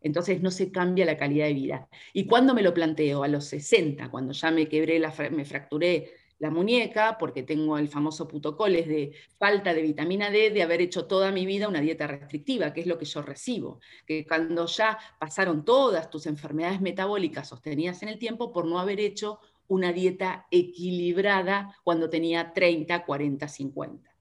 Entonces 0.06 0.40
no 0.42 0.50
se 0.50 0.70
cambia 0.70 1.04
la 1.04 1.16
calidad 1.16 1.46
de 1.46 1.54
vida. 1.54 1.88
¿Y 2.12 2.26
cuando 2.26 2.54
me 2.54 2.62
lo 2.62 2.72
planteo? 2.72 3.22
A 3.22 3.28
los 3.28 3.46
60, 3.46 4.10
cuando 4.10 4.32
ya 4.32 4.50
me 4.50 4.68
quebré, 4.68 4.98
la, 4.98 5.12
me 5.30 5.44
fracturé 5.44 6.14
la 6.38 6.50
muñeca, 6.50 7.16
porque 7.18 7.42
tengo 7.42 7.78
el 7.78 7.88
famoso 7.88 8.28
putocoles 8.28 8.86
de 8.86 9.12
falta 9.38 9.72
de 9.72 9.82
vitamina 9.82 10.30
D, 10.30 10.50
de 10.50 10.62
haber 10.62 10.80
hecho 10.80 11.06
toda 11.06 11.32
mi 11.32 11.46
vida 11.46 11.66
una 11.66 11.80
dieta 11.80 12.06
restrictiva, 12.06 12.72
que 12.72 12.82
es 12.82 12.86
lo 12.86 12.98
que 12.98 13.06
yo 13.06 13.22
recibo. 13.22 13.80
Que 14.06 14.26
cuando 14.26 14.66
ya 14.66 14.98
pasaron 15.18 15.64
todas 15.64 16.10
tus 16.10 16.26
enfermedades 16.26 16.80
metabólicas 16.80 17.48
sostenidas 17.48 18.02
en 18.02 18.10
el 18.10 18.18
tiempo 18.18 18.52
por 18.52 18.66
no 18.66 18.78
haber 18.78 19.00
hecho 19.00 19.40
una 19.68 19.92
dieta 19.92 20.46
equilibrada 20.50 21.76
cuando 21.82 22.08
tenía 22.08 22.52
30, 22.52 23.04
40, 23.04 23.48
50. 23.48 24.15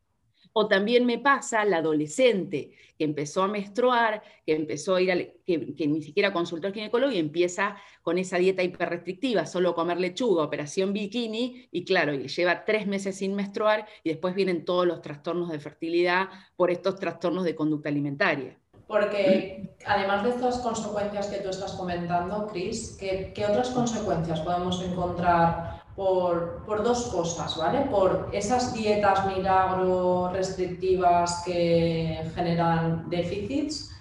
O 0.58 0.70
también 0.70 1.06
me 1.06 1.20
pasa 1.20 1.66
la 1.66 1.80
adolescente 1.80 2.72
que 2.98 3.04
empezó 3.04 3.44
a 3.44 3.50
menstruar, 3.50 4.24
que 4.46 4.56
empezó 4.56 4.96
a 4.96 5.02
ir 5.02 5.12
al, 5.12 5.34
que, 5.46 5.86
ni 5.86 6.02
siquiera 6.02 6.32
consultó 6.32 6.68
al 6.68 6.74
ginecólogo 6.74 7.12
y 7.12 7.20
empieza 7.20 7.76
con 8.02 8.18
esa 8.18 8.38
dieta 8.38 8.64
hiperrestrictiva, 8.64 9.46
solo 9.46 9.76
comer 9.76 10.00
lechuga, 10.00 10.44
operación 10.44 10.94
bikini, 10.94 11.68
y 11.72 11.84
claro, 11.84 12.14
lleva 12.14 12.64
tres 12.64 12.88
meses 12.88 13.18
sin 13.18 13.36
menstruar 13.36 13.86
y 14.02 14.12
después 14.12 14.34
vienen 14.34 14.64
todos 14.64 14.88
los 14.88 15.02
trastornos 15.02 15.50
de 15.50 15.60
fertilidad 15.60 16.30
por 16.56 16.72
estos 16.72 16.96
trastornos 16.96 17.44
de 17.44 17.54
conducta 17.54 17.90
alimentaria. 17.90 18.58
Porque 18.88 19.76
además 19.86 20.24
de 20.24 20.30
estas 20.30 20.60
consecuencias 20.60 21.28
que 21.28 21.40
tú 21.40 21.50
estás 21.50 21.74
comentando, 21.74 22.48
Cris, 22.48 22.96
¿qué, 22.98 23.34
¿qué, 23.36 23.46
otras 23.46 23.72
consecuencias 23.72 24.40
podemos 24.40 24.82
encontrar 24.82 25.85
por, 25.96 26.84
dos 26.84 27.08
cosas, 27.08 27.58
¿vale? 27.58 27.82
Por 27.90 28.30
esas 28.34 28.74
dietas 28.74 29.26
milagro 29.26 30.30
restrictivas 30.32 31.44
que 31.46 32.20
generan 32.36 33.10
déficits 33.10 33.92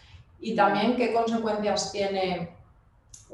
y 0.40 0.56
también 0.56 0.96
qué 0.96 1.12
consecuencias 1.12 1.92
tiene 1.92 2.56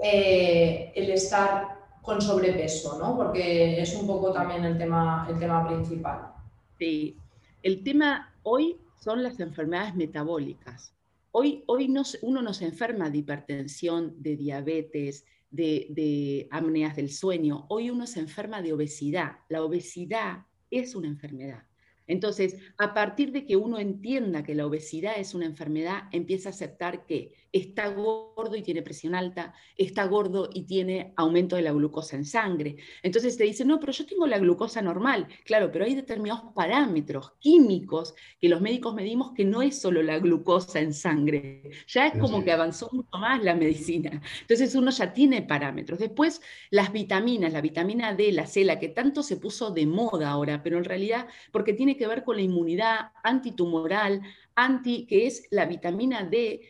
eh, 0.02 0.92
el 0.94 1.10
estar 1.10 1.80
con 2.02 2.20
sobrepeso, 2.20 2.98
¿no? 2.98 3.16
Porque 3.16 3.80
es 3.80 3.94
un 3.94 4.06
poco 4.06 4.32
también 4.32 4.64
el 4.64 4.76
tema, 4.76 5.26
el 5.28 5.38
tema 5.38 5.66
principal. 5.66 6.32
Sí, 6.78 7.16
el 7.62 7.82
tema 7.82 8.34
hoy 8.42 8.78
son 8.98 9.22
las 9.22 9.40
enfermedades 9.40 9.94
metabólicas. 9.94 10.94
Hoy, 11.32 11.62
hoy 11.66 11.92
uno 12.22 12.42
no 12.42 12.52
se 12.52 12.66
enferma 12.66 13.08
de 13.08 13.18
hipertensión, 13.18 14.14
de 14.18 14.36
diabetes, 14.36 15.24
de, 15.50 16.48
apneas 16.50 16.96
del 16.96 17.10
sueño. 17.10 17.66
Hoy 17.68 17.90
uno 17.90 18.06
se 18.06 18.20
enferma 18.20 18.62
de 18.62 18.72
obesidad. 18.72 19.38
La 19.48 19.62
obesidad 19.62 20.46
es 20.70 20.94
una 20.94 21.08
enfermedad. 21.08 21.64
Entonces, 22.06 22.56
a 22.78 22.92
partir 22.92 23.30
de 23.32 23.46
que 23.46 23.56
uno 23.56 23.78
entienda 23.78 24.42
que 24.42 24.54
la 24.54 24.66
obesidad 24.66 25.14
es 25.18 25.34
una 25.34 25.46
enfermedad, 25.46 26.04
empieza 26.10 26.48
a 26.48 26.52
aceptar 26.52 27.06
que 27.06 27.34
está 27.52 27.88
gordo 27.88 28.54
y 28.56 28.62
tiene 28.62 28.82
presión 28.82 29.14
alta, 29.14 29.54
está 29.76 30.04
gordo 30.06 30.50
y 30.52 30.62
tiene 30.62 31.12
aumento 31.16 31.56
de 31.56 31.62
la 31.62 31.72
glucosa 31.72 32.16
en 32.16 32.24
sangre. 32.24 32.76
Entonces 33.02 33.36
te 33.36 33.44
dice, 33.44 33.64
no, 33.64 33.80
pero 33.80 33.92
yo 33.92 34.06
tengo 34.06 34.26
la 34.26 34.38
glucosa 34.38 34.82
normal. 34.82 35.26
Claro, 35.44 35.70
pero 35.72 35.84
hay 35.84 35.94
determinados 35.94 36.52
parámetros 36.54 37.32
químicos 37.38 38.14
que 38.40 38.48
los 38.48 38.60
médicos 38.60 38.94
medimos 38.94 39.32
que 39.32 39.44
no 39.44 39.62
es 39.62 39.80
solo 39.80 40.02
la 40.02 40.18
glucosa 40.18 40.80
en 40.80 40.94
sangre. 40.94 41.70
Ya 41.88 42.06
es 42.06 42.18
como 42.18 42.44
que 42.44 42.52
avanzó 42.52 42.88
mucho 42.92 43.18
más 43.18 43.42
la 43.42 43.54
medicina. 43.54 44.22
Entonces 44.42 44.74
uno 44.74 44.90
ya 44.90 45.12
tiene 45.12 45.42
parámetros. 45.42 45.98
Después 45.98 46.40
las 46.70 46.92
vitaminas, 46.92 47.52
la 47.52 47.60
vitamina 47.60 48.14
D, 48.14 48.32
la 48.32 48.46
C, 48.46 48.64
la 48.64 48.78
que 48.78 48.88
tanto 48.88 49.22
se 49.22 49.36
puso 49.36 49.70
de 49.70 49.86
moda 49.86 50.30
ahora, 50.30 50.62
pero 50.62 50.78
en 50.78 50.84
realidad 50.84 51.26
porque 51.52 51.72
tiene 51.72 51.96
que 51.96 52.06
ver 52.06 52.24
con 52.24 52.36
la 52.36 52.42
inmunidad 52.42 53.12
antitumoral, 53.22 54.22
anti, 54.54 55.06
que 55.06 55.26
es 55.26 55.46
la 55.50 55.66
vitamina 55.66 56.24
D, 56.24 56.60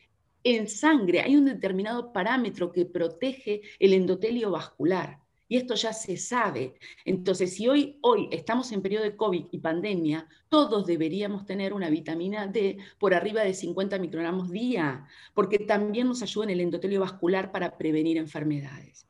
en 0.44 0.68
sangre 0.68 1.20
hay 1.20 1.36
un 1.36 1.46
determinado 1.46 2.12
parámetro 2.12 2.72
que 2.72 2.86
protege 2.86 3.62
el 3.78 3.94
endotelio 3.94 4.50
vascular. 4.50 5.18
Y 5.48 5.56
esto 5.56 5.74
ya 5.74 5.92
se 5.92 6.16
sabe. 6.16 6.74
Entonces, 7.04 7.54
si 7.54 7.66
hoy, 7.66 7.98
hoy 8.02 8.28
estamos 8.30 8.70
en 8.70 8.82
periodo 8.82 9.02
de 9.02 9.16
COVID 9.16 9.46
y 9.50 9.58
pandemia, 9.58 10.28
todos 10.48 10.86
deberíamos 10.86 11.44
tener 11.44 11.72
una 11.72 11.90
vitamina 11.90 12.46
D 12.46 12.78
por 13.00 13.14
arriba 13.14 13.42
de 13.42 13.52
50 13.52 13.98
microgramos 13.98 14.50
día, 14.50 15.08
porque 15.34 15.58
también 15.58 16.06
nos 16.06 16.22
ayuda 16.22 16.44
en 16.44 16.50
el 16.50 16.60
endotelio 16.60 17.00
vascular 17.00 17.50
para 17.50 17.76
prevenir 17.76 18.16
enfermedades 18.16 19.09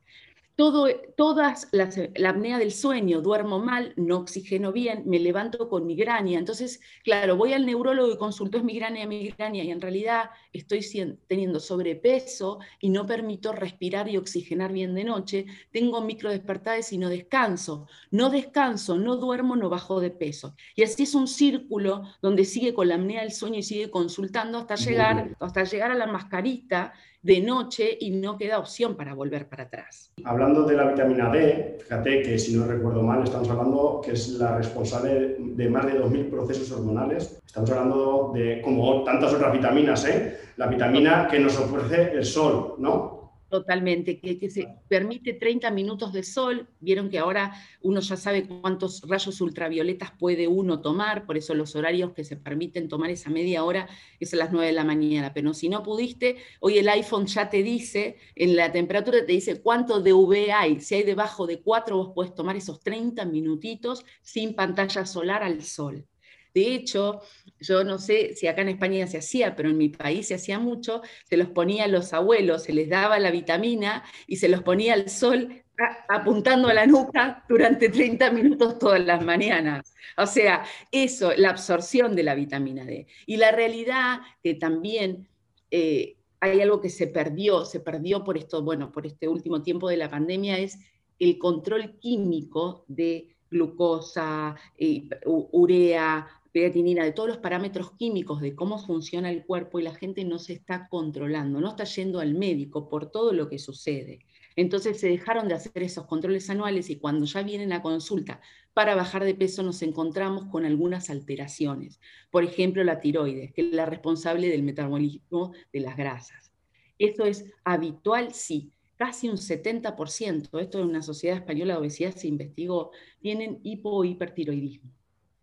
todas 0.55 1.67
las, 1.71 1.99
la 2.15 2.29
apnea 2.29 2.59
del 2.59 2.71
sueño, 2.71 3.21
duermo 3.21 3.59
mal, 3.59 3.93
no 3.95 4.17
oxigeno 4.17 4.71
bien, 4.71 5.03
me 5.05 5.19
levanto 5.19 5.69
con 5.69 5.87
migraña. 5.87 6.37
Entonces, 6.37 6.81
claro, 7.03 7.35
voy 7.35 7.53
al 7.53 7.65
neurólogo 7.65 8.11
y 8.11 8.17
consulto 8.17 8.57
es 8.57 8.63
migraña, 8.63 9.05
migraña, 9.07 9.63
y 9.63 9.71
en 9.71 9.81
realidad 9.81 10.29
estoy 10.53 10.81
teniendo 11.27 11.59
sobrepeso 11.59 12.59
y 12.79 12.89
no 12.89 13.05
permito 13.05 13.53
respirar 13.53 14.07
y 14.09 14.17
oxigenar 14.17 14.71
bien 14.71 14.93
de 14.93 15.03
noche. 15.03 15.45
Tengo 15.71 16.01
micro 16.01 16.29
despertades 16.29 16.91
y 16.93 16.97
no 16.97 17.09
descanso. 17.09 17.87
No 18.11 18.29
descanso, 18.29 18.97
no 18.97 19.17
duermo, 19.17 19.55
no 19.55 19.69
bajo 19.69 19.99
de 19.99 20.11
peso. 20.11 20.55
Y 20.75 20.83
así 20.83 21.03
es 21.03 21.15
un 21.15 21.27
círculo 21.27 22.03
donde 22.21 22.45
sigue 22.45 22.73
con 22.73 22.87
la 22.87 22.95
apnea 22.95 23.21
del 23.21 23.31
sueño 23.31 23.59
y 23.59 23.63
sigue 23.63 23.89
consultando 23.89 24.59
hasta 24.59 24.75
llegar, 24.75 25.35
hasta 25.39 25.63
llegar 25.63 25.91
a 25.91 25.95
la 25.95 26.07
mascarita 26.07 26.93
de 27.21 27.41
noche 27.41 27.97
y 27.99 28.11
no 28.11 28.37
queda 28.37 28.59
opción 28.59 28.95
para 28.95 29.13
volver 29.13 29.47
para 29.47 29.63
atrás. 29.63 30.11
Hablando 30.23 30.63
de 30.63 30.75
la 30.75 30.85
vitamina 30.85 31.29
D, 31.29 31.77
fíjate 31.79 32.21
que 32.21 32.39
si 32.39 32.55
no 32.55 32.65
recuerdo 32.65 33.03
mal, 33.03 33.23
estamos 33.23 33.49
hablando 33.49 34.01
que 34.03 34.13
es 34.13 34.29
la 34.29 34.57
responsable 34.57 35.35
de 35.39 35.69
más 35.69 35.85
de 35.85 36.01
2.000 36.01 36.29
procesos 36.29 36.71
hormonales. 36.71 37.39
Estamos 37.45 37.69
hablando 37.71 38.31
de, 38.33 38.61
como 38.61 39.03
tantas 39.03 39.33
otras 39.33 39.53
vitaminas, 39.53 40.05
¿eh? 40.05 40.37
la 40.57 40.67
vitamina 40.67 41.27
que 41.29 41.39
nos 41.39 41.57
ofrece 41.57 42.13
el 42.13 42.25
sol, 42.25 42.75
¿no? 42.77 43.20
Totalmente, 43.51 44.17
que, 44.21 44.49
se 44.49 44.65
permite 44.87 45.33
30 45.33 45.71
minutos 45.71 46.13
de 46.13 46.23
sol. 46.23 46.69
Vieron 46.79 47.09
que 47.09 47.19
ahora 47.19 47.51
uno 47.81 47.99
ya 47.99 48.15
sabe 48.15 48.47
cuántos 48.47 49.01
rayos 49.05 49.41
ultravioletas 49.41 50.11
puede 50.17 50.47
uno 50.47 50.79
tomar, 50.79 51.25
por 51.25 51.35
eso 51.35 51.53
los 51.53 51.75
horarios 51.75 52.13
que 52.13 52.23
se 52.23 52.37
permiten 52.37 52.87
tomar 52.87 53.09
esa 53.09 53.29
media 53.29 53.65
hora 53.65 53.89
es 54.21 54.33
a 54.33 54.37
las 54.37 54.53
9 54.53 54.67
de 54.67 54.71
la 54.71 54.85
mañana. 54.85 55.33
Pero 55.33 55.53
si 55.53 55.67
no 55.67 55.83
pudiste, 55.83 56.37
hoy 56.61 56.77
el 56.77 56.87
iPhone 56.87 57.25
ya 57.25 57.49
te 57.49 57.61
dice, 57.61 58.15
en 58.35 58.55
la 58.55 58.71
temperatura 58.71 59.25
te 59.25 59.33
dice 59.33 59.61
cuánto 59.61 59.99
de 59.99 60.13
UV 60.13 60.53
hay. 60.53 60.79
Si 60.79 60.95
hay 60.95 61.03
debajo 61.03 61.45
de 61.45 61.61
4, 61.61 61.97
vos 61.97 62.11
puedes 62.15 62.33
tomar 62.33 62.55
esos 62.55 62.79
30 62.79 63.25
minutitos 63.25 64.05
sin 64.21 64.55
pantalla 64.55 65.05
solar 65.05 65.43
al 65.43 65.61
sol. 65.61 66.07
De 66.53 66.73
hecho, 66.75 67.21
yo 67.59 67.83
no 67.83 67.97
sé 67.97 68.33
si 68.35 68.47
acá 68.47 68.61
en 68.61 68.69
España 68.69 69.07
se 69.07 69.19
hacía, 69.19 69.55
pero 69.55 69.69
en 69.69 69.77
mi 69.77 69.89
país 69.89 70.27
se 70.27 70.35
hacía 70.35 70.59
mucho, 70.59 71.01
se 71.25 71.37
los 71.37 71.49
ponía 71.49 71.85
a 71.85 71.87
los 71.87 72.13
abuelos, 72.13 72.63
se 72.63 72.73
les 72.73 72.89
daba 72.89 73.19
la 73.19 73.31
vitamina 73.31 74.03
y 74.27 74.37
se 74.37 74.49
los 74.49 74.63
ponía 74.63 74.93
al 74.93 75.09
sol 75.09 75.63
apuntando 76.09 76.67
a 76.67 76.73
la 76.73 76.85
nuca 76.85 77.43
durante 77.49 77.89
30 77.89 78.31
minutos 78.31 78.77
todas 78.77 79.03
las 79.03 79.23
mañanas. 79.23 79.93
O 80.17 80.27
sea, 80.27 80.63
eso, 80.91 81.31
la 81.35 81.49
absorción 81.49 82.15
de 82.15 82.23
la 82.23 82.35
vitamina 82.35 82.85
D. 82.85 83.07
Y 83.25 83.37
la 83.37 83.51
realidad 83.51 84.19
que 84.43 84.55
también 84.55 85.27
eh, 85.71 86.17
hay 86.39 86.61
algo 86.61 86.81
que 86.81 86.89
se 86.89 87.07
perdió, 87.07 87.65
se 87.65 87.79
perdió 87.79 88.23
por 88.23 88.37
esto, 88.37 88.61
bueno, 88.63 88.91
por 88.91 89.05
este 89.05 89.27
último 89.27 89.61
tiempo 89.61 89.89
de 89.89 89.97
la 89.97 90.09
pandemia, 90.09 90.57
es 90.57 90.79
el 91.19 91.37
control 91.37 91.97
químico 91.99 92.83
de 92.87 93.35
glucosa, 93.49 94.55
eh, 94.77 95.07
urea, 95.25 96.27
creatinina, 96.51 97.03
de 97.03 97.11
todos 97.11 97.29
los 97.29 97.37
parámetros 97.37 97.91
químicos 97.93 98.41
de 98.41 98.55
cómo 98.55 98.77
funciona 98.77 99.29
el 99.29 99.45
cuerpo 99.45 99.79
y 99.79 99.83
la 99.83 99.95
gente 99.95 100.23
no 100.25 100.39
se 100.39 100.53
está 100.53 100.87
controlando, 100.89 101.61
no 101.61 101.69
está 101.69 101.83
yendo 101.85 102.19
al 102.19 102.33
médico 102.33 102.89
por 102.89 103.11
todo 103.11 103.33
lo 103.33 103.49
que 103.49 103.59
sucede. 103.59 104.19
Entonces 104.55 104.99
se 104.99 105.07
dejaron 105.07 105.47
de 105.47 105.55
hacer 105.55 105.81
esos 105.83 106.05
controles 106.05 106.49
anuales 106.49 106.89
y 106.89 106.97
cuando 106.97 107.25
ya 107.25 107.41
vienen 107.41 107.73
a 107.73 107.81
consulta 107.81 108.41
para 108.73 108.95
bajar 108.95 109.23
de 109.23 109.35
peso 109.35 109.63
nos 109.63 109.81
encontramos 109.81 110.45
con 110.45 110.65
algunas 110.65 111.09
alteraciones. 111.09 111.99
Por 112.29 112.43
ejemplo, 112.43 112.83
la 112.83 112.99
tiroides, 112.99 113.53
que 113.53 113.61
es 113.61 113.73
la 113.73 113.85
responsable 113.85 114.49
del 114.49 114.63
metabolismo 114.63 115.53
de 115.73 115.79
las 115.79 115.97
grasas. 115.97 116.51
¿Eso 116.97 117.25
es 117.25 117.45
habitual? 117.63 118.33
Sí. 118.33 118.71
Casi 118.97 119.29
un 119.29 119.37
70%, 119.37 120.59
esto 120.59 120.79
en 120.79 120.85
una 120.85 121.01
sociedad 121.01 121.37
española 121.37 121.73
de 121.73 121.79
obesidad 121.79 122.13
se 122.13 122.27
investigó, 122.27 122.91
tienen 123.19 123.59
hipo. 123.63 124.03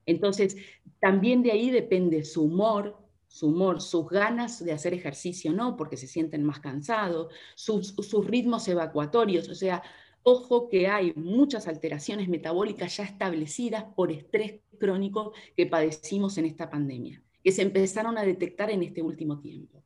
Entonces, 0.09 0.57
también 1.01 1.43
de 1.43 1.53
ahí 1.53 1.71
depende 1.71 2.25
su 2.25 2.45
humor, 2.45 2.97
su 3.27 3.49
humor, 3.49 3.83
sus 3.83 4.09
ganas 4.09 4.65
de 4.65 4.73
hacer 4.73 4.95
ejercicio, 4.95 5.53
¿no? 5.53 5.77
Porque 5.77 5.99
se 5.99 6.07
sienten 6.07 6.43
más 6.45 6.61
cansados, 6.61 7.31
sus, 7.55 7.95
ritmos 8.27 8.67
evacuatorios, 8.69 9.51
o 9.51 9.55
sea, 9.55 9.83
ojo 10.23 10.71
que 10.71 10.89
hay 10.89 11.13
muchas 11.15 11.69
alteraciones 11.69 12.27
metabólicas 12.27 12.97
ya 12.97 13.05
establecidas 13.05 13.85
por 13.95 14.11
estrés 14.11 14.61
crónico 14.79 15.35
que 15.55 15.67
padecimos 15.67 16.39
en 16.39 16.47
esta 16.47 16.71
pandemia, 16.71 17.23
que 17.45 17.53
se 17.53 17.61
empezaron 17.61 18.17
a 18.17 18.23
detectar 18.23 18.71
en 18.71 18.83
este 18.83 19.03
último 19.03 19.41
tiempo. 19.41 19.85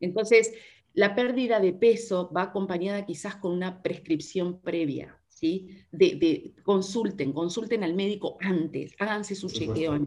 Entonces, 0.00 0.52
la 0.92 1.14
pérdida 1.14 1.60
de 1.60 1.72
peso 1.72 2.30
va 2.30 2.42
acompañada 2.42 3.06
quizás 3.06 3.36
con 3.36 3.52
una 3.52 3.82
prescripción 3.82 4.60
previa, 4.60 5.18
de, 5.40 6.52
consulten, 6.62 7.32
consulten 7.32 7.84
al 7.84 7.94
médico 7.94 8.36
antes, 8.40 8.92
háganse 8.98 9.34
su 9.34 9.48
chequeo. 9.48 9.98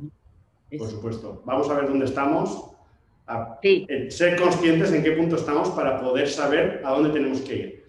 Por 0.77 0.89
supuesto. 0.89 1.41
Vamos 1.45 1.69
a 1.69 1.75
ver 1.75 1.87
dónde 1.87 2.05
estamos, 2.05 2.71
eh, 3.61 4.07
ser 4.09 4.39
conscientes 4.39 4.91
en 4.91 5.03
qué 5.03 5.11
punto 5.11 5.35
estamos 5.35 5.69
para 5.69 6.01
poder 6.01 6.27
saber 6.27 6.81
a 6.83 6.91
dónde 6.91 7.09
tenemos 7.11 7.41
que 7.41 7.55
ir. 7.55 7.83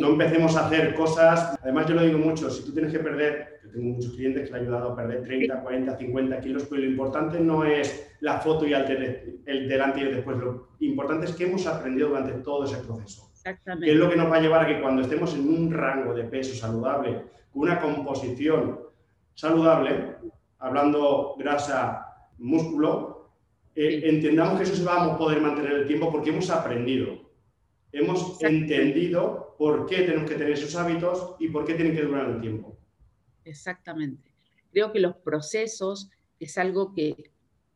No 0.00 0.08
empecemos 0.08 0.56
a 0.56 0.66
hacer 0.66 0.94
cosas, 0.94 1.56
además 1.62 1.86
yo 1.86 1.94
lo 1.94 2.02
digo 2.02 2.18
mucho, 2.18 2.50
si 2.50 2.64
tú 2.64 2.72
tienes 2.72 2.92
que 2.92 2.98
perder, 2.98 3.60
yo 3.64 3.70
tengo 3.70 3.94
muchos 3.94 4.14
clientes 4.14 4.44
que 4.44 4.50
le 4.50 4.58
han 4.58 4.64
ayudado 4.64 4.92
a 4.92 4.96
perder 4.96 5.22
30, 5.22 5.62
40, 5.62 5.96
50 5.96 6.40
kilos, 6.40 6.66
pero 6.68 6.82
lo 6.82 6.88
importante 6.88 7.38
no 7.38 7.64
es 7.64 8.10
la 8.20 8.40
foto 8.40 8.66
y 8.66 8.72
el, 8.72 9.42
el 9.46 9.68
delante 9.68 10.00
y 10.00 10.02
el 10.02 10.16
después, 10.16 10.38
lo 10.38 10.68
importante 10.80 11.26
es 11.26 11.36
que 11.36 11.44
hemos 11.44 11.66
aprendido 11.66 12.08
durante 12.08 12.32
todo 12.42 12.64
ese 12.64 12.78
proceso. 12.78 13.30
Que 13.80 13.92
es 13.92 13.96
lo 13.96 14.10
que 14.10 14.16
nos 14.16 14.30
va 14.30 14.36
a 14.36 14.40
llevar 14.40 14.64
a 14.64 14.66
que 14.66 14.80
cuando 14.80 15.02
estemos 15.02 15.32
en 15.34 15.48
un 15.48 15.72
rango 15.72 16.14
de 16.14 16.24
peso 16.24 16.54
saludable, 16.54 17.22
con 17.52 17.62
una 17.62 17.80
composición 17.80 18.80
saludable, 19.34 20.16
hablando 20.58 21.36
grasa 21.38 22.06
músculo, 22.38 23.30
eh, 23.74 24.00
entendamos 24.04 24.58
que 24.58 24.64
eso 24.64 24.74
se 24.74 24.84
va 24.84 25.04
a 25.04 25.18
poder 25.18 25.40
mantener 25.40 25.72
el 25.72 25.86
tiempo 25.86 26.10
porque 26.10 26.30
hemos 26.30 26.50
aprendido. 26.50 27.30
Hemos 27.92 28.42
entendido 28.42 29.54
por 29.58 29.86
qué 29.86 30.02
tenemos 30.02 30.28
que 30.28 30.36
tener 30.36 30.52
esos 30.52 30.74
hábitos 30.74 31.36
y 31.38 31.48
por 31.48 31.64
qué 31.64 31.74
tienen 31.74 31.94
que 31.94 32.02
durar 32.02 32.28
el 32.28 32.40
tiempo. 32.40 32.76
Exactamente. 33.44 34.32
Creo 34.72 34.92
que 34.92 35.00
los 35.00 35.16
procesos 35.16 36.10
es 36.40 36.58
algo 36.58 36.92
que 36.92 37.30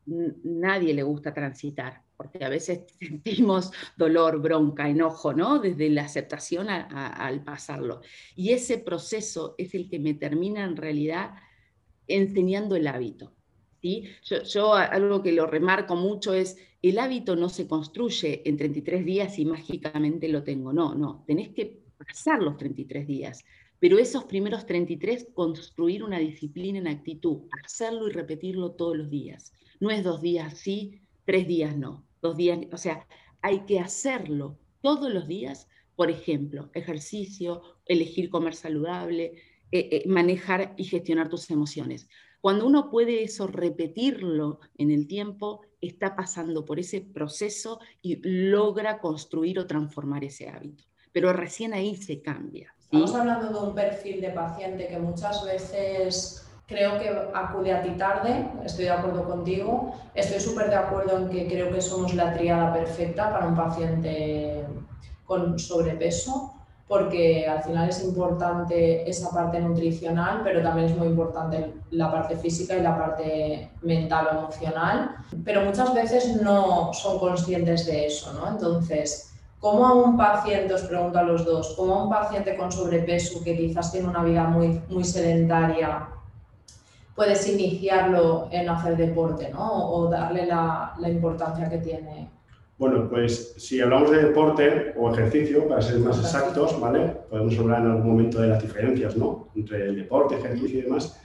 nadie 0.06 0.92
le 0.94 1.02
gusta 1.02 1.32
transitar, 1.32 2.02
porque 2.20 2.44
a 2.44 2.50
veces 2.50 2.82
sentimos 2.98 3.72
dolor, 3.96 4.42
bronca, 4.42 4.90
enojo, 4.90 5.32
¿no? 5.32 5.58
Desde 5.58 5.88
la 5.88 6.02
aceptación 6.02 6.68
al 6.68 7.42
pasarlo. 7.42 8.02
Y 8.36 8.50
ese 8.50 8.76
proceso 8.76 9.54
es 9.56 9.74
el 9.74 9.88
que 9.88 9.98
me 9.98 10.12
termina 10.12 10.64
en 10.64 10.76
realidad 10.76 11.30
enseñando 12.06 12.76
el 12.76 12.88
hábito. 12.88 13.32
¿sí? 13.80 14.04
Yo, 14.22 14.42
yo 14.42 14.74
algo 14.74 15.22
que 15.22 15.32
lo 15.32 15.46
remarco 15.46 15.96
mucho 15.96 16.34
es, 16.34 16.58
el 16.82 16.98
hábito 16.98 17.36
no 17.36 17.48
se 17.48 17.66
construye 17.66 18.42
en 18.46 18.58
33 18.58 19.02
días 19.02 19.38
y 19.38 19.46
mágicamente 19.46 20.28
lo 20.28 20.42
tengo, 20.42 20.74
no, 20.74 20.94
no, 20.94 21.24
tenés 21.26 21.50
que 21.50 21.80
pasar 21.96 22.42
los 22.42 22.58
33 22.58 23.06
días, 23.06 23.44
pero 23.78 23.98
esos 23.98 24.24
primeros 24.24 24.66
33 24.66 25.28
construir 25.32 26.02
una 26.02 26.18
disciplina 26.18 26.78
en 26.80 26.88
actitud, 26.88 27.44
hacerlo 27.64 28.08
y 28.08 28.12
repetirlo 28.12 28.72
todos 28.72 28.96
los 28.96 29.10
días. 29.10 29.52
No 29.78 29.90
es 29.90 30.04
dos 30.04 30.20
días 30.20 30.58
sí, 30.58 31.00
tres 31.24 31.46
días 31.46 31.76
no, 31.76 32.04
dos 32.20 32.36
días, 32.36 32.58
o 32.72 32.76
sea, 32.76 33.06
hay 33.42 33.60
que 33.60 33.80
hacerlo 33.80 34.58
todos 34.80 35.12
los 35.12 35.26
días, 35.26 35.68
por 35.96 36.10
ejemplo, 36.10 36.70
ejercicio, 36.74 37.62
elegir 37.86 38.30
comer 38.30 38.54
saludable, 38.54 39.34
eh, 39.72 39.88
eh, 39.90 40.02
manejar 40.06 40.74
y 40.76 40.84
gestionar 40.84 41.28
tus 41.28 41.50
emociones. 41.50 42.08
Cuando 42.40 42.66
uno 42.66 42.90
puede 42.90 43.22
eso 43.22 43.46
repetirlo 43.46 44.60
en 44.78 44.90
el 44.90 45.06
tiempo, 45.06 45.60
está 45.80 46.16
pasando 46.16 46.64
por 46.64 46.80
ese 46.80 47.02
proceso 47.02 47.80
y 48.00 48.16
logra 48.22 48.98
construir 48.98 49.58
o 49.58 49.66
transformar 49.66 50.24
ese 50.24 50.48
hábito. 50.48 50.84
Pero 51.12 51.32
recién 51.32 51.74
ahí 51.74 51.96
se 51.96 52.22
cambia. 52.22 52.74
Estamos 52.80 53.14
hablando 53.14 53.52
de 53.52 53.68
un 53.68 53.74
perfil 53.74 54.20
de 54.20 54.30
paciente 54.30 54.88
que 54.88 54.98
muchas 54.98 55.44
veces 55.44 56.49
creo 56.70 57.00
que 57.00 57.10
acude 57.34 57.72
a 57.72 57.82
ti 57.82 57.90
tarde, 57.98 58.46
estoy 58.64 58.84
de 58.84 58.92
acuerdo 58.92 59.24
contigo. 59.24 59.92
Estoy 60.14 60.38
súper 60.38 60.70
de 60.70 60.76
acuerdo 60.76 61.18
en 61.18 61.28
que 61.28 61.48
creo 61.48 61.72
que 61.72 61.80
somos 61.80 62.14
la 62.14 62.32
triada 62.32 62.72
perfecta 62.72 63.32
para 63.32 63.48
un 63.48 63.56
paciente 63.56 64.64
con 65.26 65.58
sobrepeso, 65.58 66.54
porque 66.86 67.48
al 67.48 67.62
final 67.64 67.88
es 67.88 68.04
importante 68.04 69.08
esa 69.08 69.30
parte 69.30 69.60
nutricional, 69.60 70.42
pero 70.44 70.62
también 70.62 70.90
es 70.90 70.96
muy 70.96 71.08
importante 71.08 71.74
la 71.90 72.10
parte 72.10 72.36
física 72.36 72.76
y 72.76 72.82
la 72.82 72.96
parte 72.96 73.70
mental 73.82 74.28
o 74.28 74.38
emocional. 74.38 75.16
Pero 75.44 75.64
muchas 75.64 75.92
veces 75.92 76.40
no 76.40 76.92
son 76.92 77.18
conscientes 77.18 77.84
de 77.86 78.06
eso, 78.06 78.32
¿no? 78.32 78.48
Entonces, 78.48 79.26
¿Cómo 79.58 79.86
a 79.86 79.92
un 79.92 80.16
paciente, 80.16 80.72
os 80.72 80.84
pregunto 80.84 81.18
a 81.18 81.22
los 81.22 81.44
dos, 81.44 81.74
cómo 81.76 81.94
a 81.94 82.04
un 82.04 82.08
paciente 82.08 82.56
con 82.56 82.72
sobrepeso 82.72 83.44
que 83.44 83.54
quizás 83.54 83.92
tiene 83.92 84.08
una 84.08 84.24
vida 84.24 84.44
muy, 84.44 84.80
muy 84.88 85.04
sedentaria, 85.04 86.08
puedes 87.14 87.48
iniciarlo 87.48 88.48
en 88.50 88.68
hacer 88.68 88.96
deporte, 88.96 89.50
¿no? 89.50 89.90
O 89.90 90.08
darle 90.08 90.46
la, 90.46 90.94
la 90.98 91.08
importancia 91.08 91.68
que 91.68 91.78
tiene. 91.78 92.30
Bueno, 92.78 93.08
pues 93.10 93.54
si 93.58 93.78
hablamos 93.80 94.10
de 94.10 94.24
deporte 94.24 94.94
o 94.96 95.12
ejercicio, 95.12 95.68
para 95.68 95.82
ser 95.82 95.98
más 95.98 96.18
exactos, 96.18 96.80
¿vale? 96.80 97.08
Podemos 97.28 97.58
hablar 97.58 97.82
en 97.82 97.90
algún 97.90 98.08
momento 98.08 98.40
de 98.40 98.48
las 98.48 98.62
diferencias, 98.62 99.16
¿no? 99.18 99.48
Entre 99.54 99.84
el 99.84 99.96
deporte, 99.96 100.36
ejercicio 100.36 100.78
y 100.78 100.82
demás. 100.82 101.20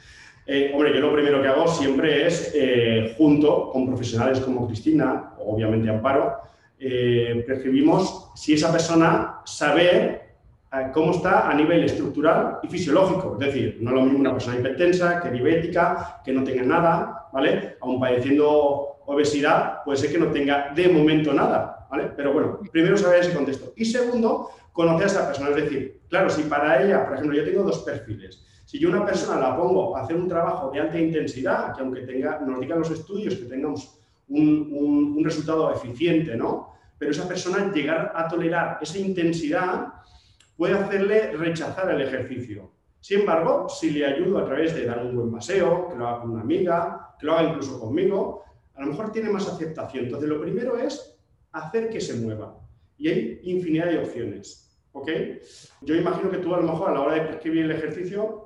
Eh, 0.47 0.71
hombre, 0.73 0.93
yo 0.93 0.99
lo 0.99 1.13
primero 1.13 1.41
que 1.41 1.47
hago 1.47 1.67
siempre 1.67 2.27
es, 2.27 2.51
eh, 2.53 3.15
junto 3.17 3.69
con 3.69 3.87
profesionales 3.87 4.41
como 4.41 4.67
Cristina, 4.67 5.33
obviamente 5.39 5.89
Amparo, 5.89 6.35
eh, 6.77 7.41
prescribimos 7.47 8.31
si 8.35 8.53
esa 8.53 8.71
persona 8.71 9.39
sabe 9.45 10.34
cómo 10.93 11.11
está 11.11 11.49
a 11.49 11.53
nivel 11.53 11.83
estructural 11.83 12.59
y 12.63 12.67
fisiológico. 12.67 13.37
Es 13.39 13.47
decir, 13.47 13.77
no 13.81 13.91
es 13.91 13.95
lo 13.95 14.01
mismo 14.03 14.19
una 14.19 14.33
persona 14.33 14.57
hipertensa 14.57 15.21
que 15.21 15.31
diabética, 15.31 16.21
que 16.23 16.31
no 16.31 16.43
tenga 16.43 16.63
nada, 16.63 17.27
¿vale? 17.31 17.77
Aún 17.81 17.99
padeciendo 17.99 18.97
obesidad, 19.05 19.83
puede 19.83 19.97
ser 19.97 20.11
que 20.11 20.17
no 20.17 20.27
tenga 20.27 20.71
de 20.73 20.89
momento 20.89 21.33
nada, 21.33 21.87
¿vale? 21.89 22.11
Pero 22.15 22.33
bueno, 22.33 22.59
primero 22.71 22.97
saber 22.97 23.21
ese 23.21 23.33
contexto. 23.33 23.73
Y 23.75 23.85
segundo, 23.85 24.49
conocer 24.71 25.03
a 25.03 25.07
esa 25.07 25.27
persona. 25.27 25.49
Es 25.49 25.55
decir, 25.55 26.01
claro, 26.09 26.29
si 26.29 26.43
para 26.43 26.81
ella, 26.83 27.05
por 27.05 27.15
ejemplo, 27.15 27.37
yo 27.37 27.45
tengo 27.45 27.63
dos 27.63 27.79
perfiles. 27.79 28.45
Si 28.65 28.79
yo 28.79 28.89
una 28.89 29.05
persona 29.05 29.39
la 29.39 29.55
pongo 29.55 29.95
a 29.95 30.01
hacer 30.01 30.15
un 30.15 30.27
trabajo 30.27 30.71
de 30.71 30.81
alta 30.81 30.99
intensidad, 30.99 31.73
que 31.75 31.81
aunque 31.81 32.01
tenga, 32.01 32.39
nos 32.39 32.59
digan 32.59 32.79
los 32.79 32.91
estudios 32.91 33.35
que 33.35 33.45
tengamos 33.45 33.99
un, 34.27 35.21
resultado 35.23 35.73
eficiente, 35.73 36.35
¿no? 36.35 36.73
Pero 36.97 37.11
esa 37.11 37.27
persona 37.27 37.71
llegar 37.71 38.11
a 38.15 38.27
tolerar 38.27 38.79
esa 38.81 38.97
intensidad 38.97 39.93
puede 40.55 40.73
hacerle 40.73 41.31
rechazar 41.33 41.91
el 41.91 42.01
ejercicio. 42.01 42.71
Sin 42.99 43.21
embargo, 43.21 43.69
si 43.69 43.91
le 43.91 44.05
ayudo 44.05 44.39
a 44.39 44.45
través 44.45 44.73
de 44.73 44.85
dar 44.85 45.05
un 45.05 45.15
buen 45.15 45.31
paseo, 45.31 45.89
que 45.89 45.95
lo 45.95 46.07
haga 46.07 46.21
con 46.21 46.31
una 46.31 46.41
amiga, 46.41 47.15
que 47.19 47.25
lo 47.25 47.33
haga 47.33 47.49
incluso 47.49 47.79
conmigo, 47.79 48.43
a 48.73 48.81
lo 48.81 48.87
mejor 48.87 49.11
tiene 49.11 49.29
más 49.29 49.47
aceptación. 49.47 50.05
Entonces, 50.05 50.29
lo 50.29 50.41
primero 50.41 50.77
es 50.77 51.17
hacer 51.51 51.89
que 51.89 52.01
se 52.01 52.15
mueva. 52.15 52.57
Y 52.97 53.09
hay 53.09 53.39
infinidad 53.43 53.87
de 53.87 53.99
opciones. 53.99 54.79
¿Ok? 54.93 55.09
Yo 55.81 55.95
imagino 55.95 56.31
que 56.31 56.37
tú 56.37 56.55
a 56.55 56.61
lo 56.61 56.71
mejor 56.71 56.89
a 56.89 56.93
la 56.93 57.01
hora 57.01 57.15
de 57.15 57.21
prescribir 57.21 57.65
el 57.65 57.71
ejercicio 57.71 58.45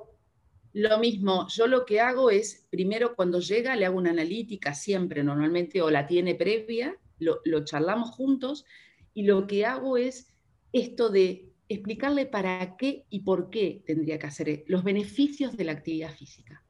lo 0.72 0.98
mismo, 0.98 1.48
yo 1.48 1.66
lo 1.66 1.84
que 1.84 2.00
hago 2.00 2.30
es, 2.30 2.68
primero 2.70 3.16
cuando 3.16 3.40
llega 3.40 3.74
le 3.74 3.86
hago 3.86 3.98
una 3.98 4.10
analítica 4.10 4.72
siempre, 4.72 5.24
normalmente, 5.24 5.82
o 5.82 5.90
la 5.90 6.06
tiene 6.06 6.36
previa, 6.36 6.96
lo, 7.18 7.64
charlamos 7.64 8.10
juntos, 8.10 8.64
y 9.12 9.24
lo 9.24 9.48
que 9.48 9.66
hago 9.66 9.96
es 9.96 10.32
esto 10.72 11.10
de 11.10 11.49
explicarle 11.74 12.26
para 12.26 12.76
qué 12.76 13.04
y 13.10 13.20
por 13.20 13.48
qué 13.48 13.82
tendría 13.86 14.18
que 14.18 14.26
hacer 14.26 14.64
los 14.66 14.84
beneficios 14.84 15.56
de 15.56 15.64
la 15.64 15.72
actividad 15.72 16.12
física. 16.12 16.62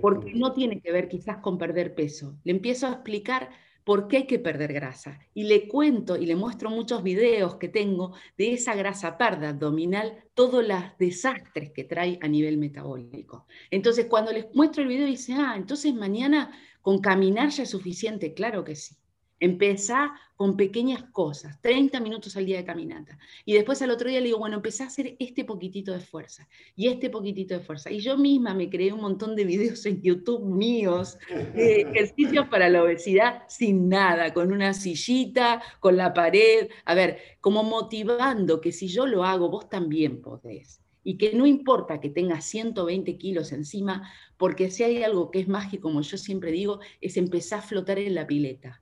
Porque 0.00 0.32
no 0.34 0.52
tiene 0.52 0.80
que 0.80 0.92
ver 0.92 1.08
quizás 1.08 1.38
con 1.38 1.56
perder 1.56 1.94
peso. 1.94 2.36
Le 2.44 2.52
empiezo 2.52 2.86
a 2.86 2.92
explicar 2.92 3.50
por 3.84 4.08
qué 4.08 4.18
hay 4.18 4.26
que 4.26 4.38
perder 4.38 4.72
grasa. 4.72 5.18
Y 5.34 5.44
le 5.44 5.68
cuento 5.68 6.16
y 6.16 6.26
le 6.26 6.36
muestro 6.36 6.68
muchos 6.68 7.02
videos 7.02 7.56
que 7.56 7.68
tengo 7.68 8.14
de 8.36 8.52
esa 8.52 8.74
grasa 8.74 9.16
parda 9.18 9.50
abdominal, 9.50 10.24
todos 10.34 10.66
los 10.66 10.82
desastres 10.98 11.70
que 11.70 11.84
trae 11.84 12.18
a 12.20 12.28
nivel 12.28 12.58
metabólico. 12.58 13.46
Entonces, 13.70 14.06
cuando 14.06 14.32
les 14.32 14.46
muestro 14.54 14.82
el 14.82 14.88
video, 14.88 15.06
dice, 15.06 15.34
ah, 15.34 15.54
entonces 15.56 15.94
mañana 15.94 16.52
con 16.80 17.00
caminar 17.00 17.48
ya 17.50 17.62
es 17.62 17.70
suficiente. 17.70 18.34
Claro 18.34 18.64
que 18.64 18.76
sí. 18.76 18.96
Empezá 19.42 20.14
con 20.36 20.56
pequeñas 20.56 21.02
cosas, 21.10 21.60
30 21.62 21.98
minutos 21.98 22.36
al 22.36 22.46
día 22.46 22.58
de 22.58 22.64
caminata. 22.64 23.18
Y 23.44 23.54
después 23.54 23.82
al 23.82 23.90
otro 23.90 24.08
día 24.08 24.20
le 24.20 24.26
digo, 24.26 24.38
bueno, 24.38 24.54
empecé 24.54 24.84
a 24.84 24.86
hacer 24.86 25.16
este 25.18 25.44
poquitito 25.44 25.90
de 25.90 25.98
fuerza 25.98 26.48
y 26.76 26.86
este 26.86 27.10
poquitito 27.10 27.54
de 27.54 27.60
fuerza. 27.60 27.90
Y 27.90 27.98
yo 27.98 28.16
misma 28.16 28.54
me 28.54 28.70
creé 28.70 28.92
un 28.92 29.00
montón 29.00 29.34
de 29.34 29.44
videos 29.44 29.84
en 29.84 30.00
YouTube 30.00 30.44
míos, 30.44 31.18
de 31.56 31.80
ejercicios 31.80 32.46
para 32.46 32.68
la 32.68 32.84
obesidad 32.84 33.42
sin 33.48 33.88
nada, 33.88 34.32
con 34.32 34.52
una 34.52 34.74
sillita, 34.74 35.60
con 35.80 35.96
la 35.96 36.14
pared. 36.14 36.68
A 36.84 36.94
ver, 36.94 37.18
como 37.40 37.64
motivando 37.64 38.60
que 38.60 38.70
si 38.70 38.86
yo 38.86 39.06
lo 39.06 39.24
hago, 39.24 39.50
vos 39.50 39.68
también 39.68 40.22
podés 40.22 40.80
y 41.02 41.18
que 41.18 41.34
no 41.34 41.46
importa 41.46 42.00
que 42.00 42.10
tengas 42.10 42.44
120 42.44 43.18
kilos 43.18 43.50
encima, 43.50 44.08
porque 44.36 44.70
si 44.70 44.84
hay 44.84 45.02
algo 45.02 45.32
que 45.32 45.40
es 45.40 45.48
mágico, 45.48 45.88
como 45.88 46.00
yo 46.00 46.16
siempre 46.16 46.52
digo, 46.52 46.78
es 47.00 47.16
empezar 47.16 47.58
a 47.58 47.62
flotar 47.62 47.98
en 47.98 48.14
la 48.14 48.28
pileta 48.28 48.81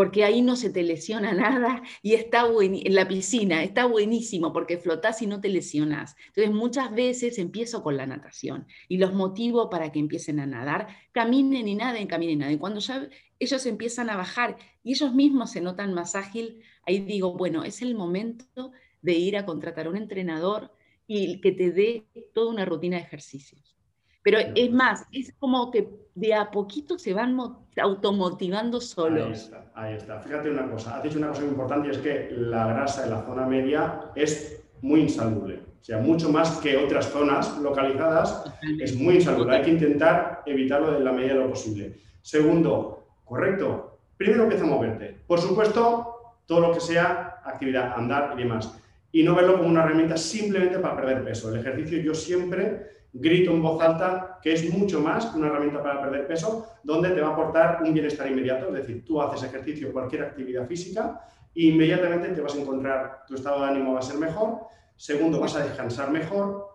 porque 0.00 0.24
ahí 0.24 0.40
no 0.40 0.56
se 0.56 0.70
te 0.70 0.82
lesiona 0.82 1.34
nada 1.34 1.82
y 2.00 2.14
está 2.14 2.46
en 2.62 2.94
la 2.94 3.06
piscina, 3.06 3.62
está 3.62 3.84
buenísimo 3.84 4.50
porque 4.50 4.78
flotás 4.78 5.20
y 5.20 5.26
no 5.26 5.42
te 5.42 5.50
lesionas. 5.50 6.16
Entonces 6.28 6.54
muchas 6.54 6.90
veces 6.94 7.36
empiezo 7.36 7.82
con 7.82 7.98
la 7.98 8.06
natación 8.06 8.66
y 8.88 8.96
los 8.96 9.12
motivo 9.12 9.68
para 9.68 9.92
que 9.92 9.98
empiecen 9.98 10.40
a 10.40 10.46
nadar, 10.46 10.88
caminen 11.12 11.68
y 11.68 11.74
naden, 11.74 12.06
caminen 12.06 12.36
y 12.36 12.36
naden. 12.36 12.56
Cuando 12.56 12.80
ya 12.80 13.10
ellos 13.38 13.66
empiezan 13.66 14.08
a 14.08 14.16
bajar 14.16 14.56
y 14.82 14.92
ellos 14.92 15.12
mismos 15.12 15.50
se 15.50 15.60
notan 15.60 15.92
más 15.92 16.16
ágil, 16.16 16.62
ahí 16.86 17.00
digo, 17.00 17.36
bueno, 17.36 17.62
es 17.62 17.82
el 17.82 17.94
momento 17.94 18.72
de 19.02 19.12
ir 19.12 19.36
a 19.36 19.44
contratar 19.44 19.86
a 19.86 19.90
un 19.90 19.98
entrenador 19.98 20.72
y 21.06 21.42
que 21.42 21.52
te 21.52 21.72
dé 21.72 22.06
toda 22.32 22.50
una 22.50 22.64
rutina 22.64 22.96
de 22.96 23.02
ejercicios. 23.02 23.76
Pero 24.22 24.38
es 24.38 24.72
más, 24.72 25.04
es 25.12 25.34
como 25.38 25.70
que 25.70 25.90
de 26.20 26.34
a 26.34 26.50
poquito 26.50 26.98
se 26.98 27.14
van 27.14 27.38
automotivando 27.80 28.80
solos. 28.80 29.24
Ahí 29.24 29.32
está, 29.32 29.70
ahí 29.74 29.94
está. 29.94 30.20
Fíjate 30.20 30.50
una 30.50 30.70
cosa, 30.70 30.96
has 30.96 31.02
dicho 31.02 31.18
una 31.18 31.28
cosa 31.28 31.40
muy 31.40 31.50
importante 31.50 31.88
y 31.88 31.90
es 31.92 31.98
que 31.98 32.28
la 32.36 32.66
grasa 32.66 33.04
en 33.04 33.10
la 33.10 33.22
zona 33.22 33.46
media 33.46 34.12
es 34.14 34.62
muy 34.82 35.00
insalubre. 35.00 35.62
O 35.80 35.84
sea, 35.84 35.96
mucho 35.96 36.28
más 36.28 36.58
que 36.58 36.76
otras 36.76 37.06
zonas 37.06 37.56
localizadas, 37.58 38.44
es 38.78 38.94
muy 38.96 39.14
insalubre. 39.14 39.56
Hay 39.56 39.62
que 39.62 39.70
intentar 39.70 40.42
evitarlo 40.44 40.94
en 40.94 41.04
la 41.04 41.12
medida 41.12 41.32
de 41.32 41.40
lo 41.40 41.48
posible. 41.48 41.94
Segundo, 42.20 43.06
correcto, 43.24 43.98
primero 44.18 44.42
empieza 44.42 44.64
a 44.64 44.68
moverte. 44.68 45.16
Por 45.26 45.40
supuesto, 45.40 46.36
todo 46.44 46.60
lo 46.60 46.72
que 46.74 46.80
sea 46.80 47.40
actividad, 47.44 47.94
andar 47.96 48.34
y 48.36 48.42
demás. 48.42 48.76
Y 49.10 49.22
no 49.22 49.34
verlo 49.34 49.56
como 49.56 49.70
una 49.70 49.84
herramienta 49.84 50.18
simplemente 50.18 50.78
para 50.78 50.96
perder 50.96 51.24
peso. 51.24 51.48
El 51.48 51.60
ejercicio 51.60 51.98
yo 51.98 52.14
siempre 52.14 52.99
grito 53.12 53.50
en 53.50 53.62
voz 53.62 53.82
alta, 53.82 54.38
que 54.42 54.52
es 54.52 54.72
mucho 54.72 55.00
más 55.00 55.26
que 55.26 55.38
una 55.38 55.48
herramienta 55.48 55.82
para 55.82 56.00
perder 56.00 56.26
peso, 56.26 56.66
donde 56.82 57.10
te 57.10 57.20
va 57.20 57.28
a 57.28 57.32
aportar 57.32 57.82
un 57.82 57.92
bienestar 57.92 58.30
inmediato. 58.30 58.68
Es 58.68 58.74
decir, 58.74 59.04
tú 59.04 59.20
haces 59.20 59.48
ejercicio, 59.48 59.92
cualquier 59.92 60.22
actividad 60.22 60.66
física, 60.66 61.20
e 61.54 61.64
inmediatamente 61.64 62.28
te 62.28 62.40
vas 62.40 62.54
a 62.54 62.60
encontrar, 62.60 63.24
tu 63.26 63.34
estado 63.34 63.60
de 63.62 63.70
ánimo 63.70 63.94
va 63.94 63.98
a 63.98 64.02
ser 64.02 64.18
mejor. 64.18 64.60
Segundo, 64.96 65.40
vas 65.40 65.56
a 65.56 65.64
descansar 65.64 66.10
mejor. 66.10 66.68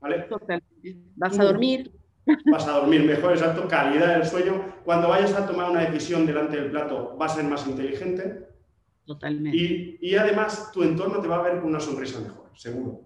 ¿Vale? 0.00 0.26
Vas 1.16 1.38
a 1.38 1.44
dormir. 1.44 1.92
Vas 2.50 2.66
a 2.66 2.72
dormir 2.72 3.04
mejor, 3.04 3.32
exacto, 3.32 3.68
calidad 3.68 4.18
del 4.18 4.26
sueño. 4.26 4.74
Cuando 4.84 5.08
vayas 5.08 5.32
a 5.34 5.46
tomar 5.46 5.70
una 5.70 5.80
decisión 5.80 6.26
delante 6.26 6.56
del 6.56 6.70
plato, 6.70 7.16
vas 7.16 7.32
a 7.32 7.36
ser 7.36 7.44
más 7.44 7.66
inteligente. 7.66 8.48
Totalmente. 9.06 9.56
Y, 9.56 9.98
y 10.00 10.16
además, 10.16 10.70
tu 10.72 10.82
entorno 10.82 11.20
te 11.20 11.28
va 11.28 11.36
a 11.36 11.42
ver 11.42 11.60
con 11.60 11.70
una 11.70 11.80
sonrisa 11.80 12.20
mejor, 12.20 12.50
seguro. 12.54 13.05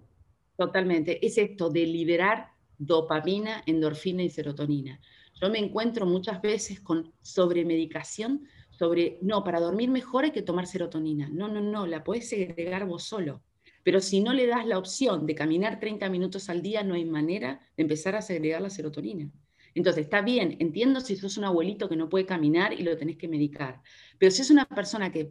Totalmente. 0.61 1.25
Es 1.25 1.39
esto 1.39 1.71
de 1.71 1.87
liberar 1.87 2.51
dopamina, 2.77 3.63
endorfina 3.65 4.21
y 4.21 4.29
serotonina. 4.29 5.01
Yo 5.41 5.49
me 5.49 5.57
encuentro 5.57 6.05
muchas 6.05 6.39
veces 6.39 6.79
con 6.79 7.11
sobremedicación 7.23 8.47
sobre, 8.69 9.17
no, 9.23 9.43
para 9.43 9.59
dormir 9.59 9.89
mejor 9.89 10.25
hay 10.25 10.29
que 10.29 10.43
tomar 10.43 10.67
serotonina. 10.67 11.29
No, 11.33 11.47
no, 11.47 11.61
no, 11.61 11.87
la 11.87 12.03
puedes 12.03 12.29
segregar 12.29 12.85
vos 12.85 13.01
solo. 13.01 13.41
Pero 13.81 14.01
si 14.01 14.19
no 14.19 14.33
le 14.33 14.45
das 14.45 14.67
la 14.67 14.77
opción 14.77 15.25
de 15.25 15.33
caminar 15.33 15.79
30 15.79 16.11
minutos 16.11 16.47
al 16.47 16.61
día, 16.61 16.83
no 16.83 16.93
hay 16.93 17.05
manera 17.05 17.67
de 17.75 17.81
empezar 17.81 18.15
a 18.15 18.21
segregar 18.21 18.61
la 18.61 18.69
serotonina. 18.69 19.31
Entonces, 19.73 20.03
está 20.03 20.21
bien, 20.21 20.57
entiendo 20.59 21.01
si 21.01 21.15
sos 21.15 21.39
un 21.39 21.45
abuelito 21.45 21.89
que 21.89 21.95
no 21.95 22.07
puede 22.07 22.27
caminar 22.27 22.71
y 22.73 22.83
lo 22.83 22.95
tenés 22.97 23.17
que 23.17 23.27
medicar, 23.27 23.81
pero 24.19 24.29
si 24.29 24.43
es 24.43 24.51
una 24.51 24.67
persona 24.67 25.11
que 25.11 25.27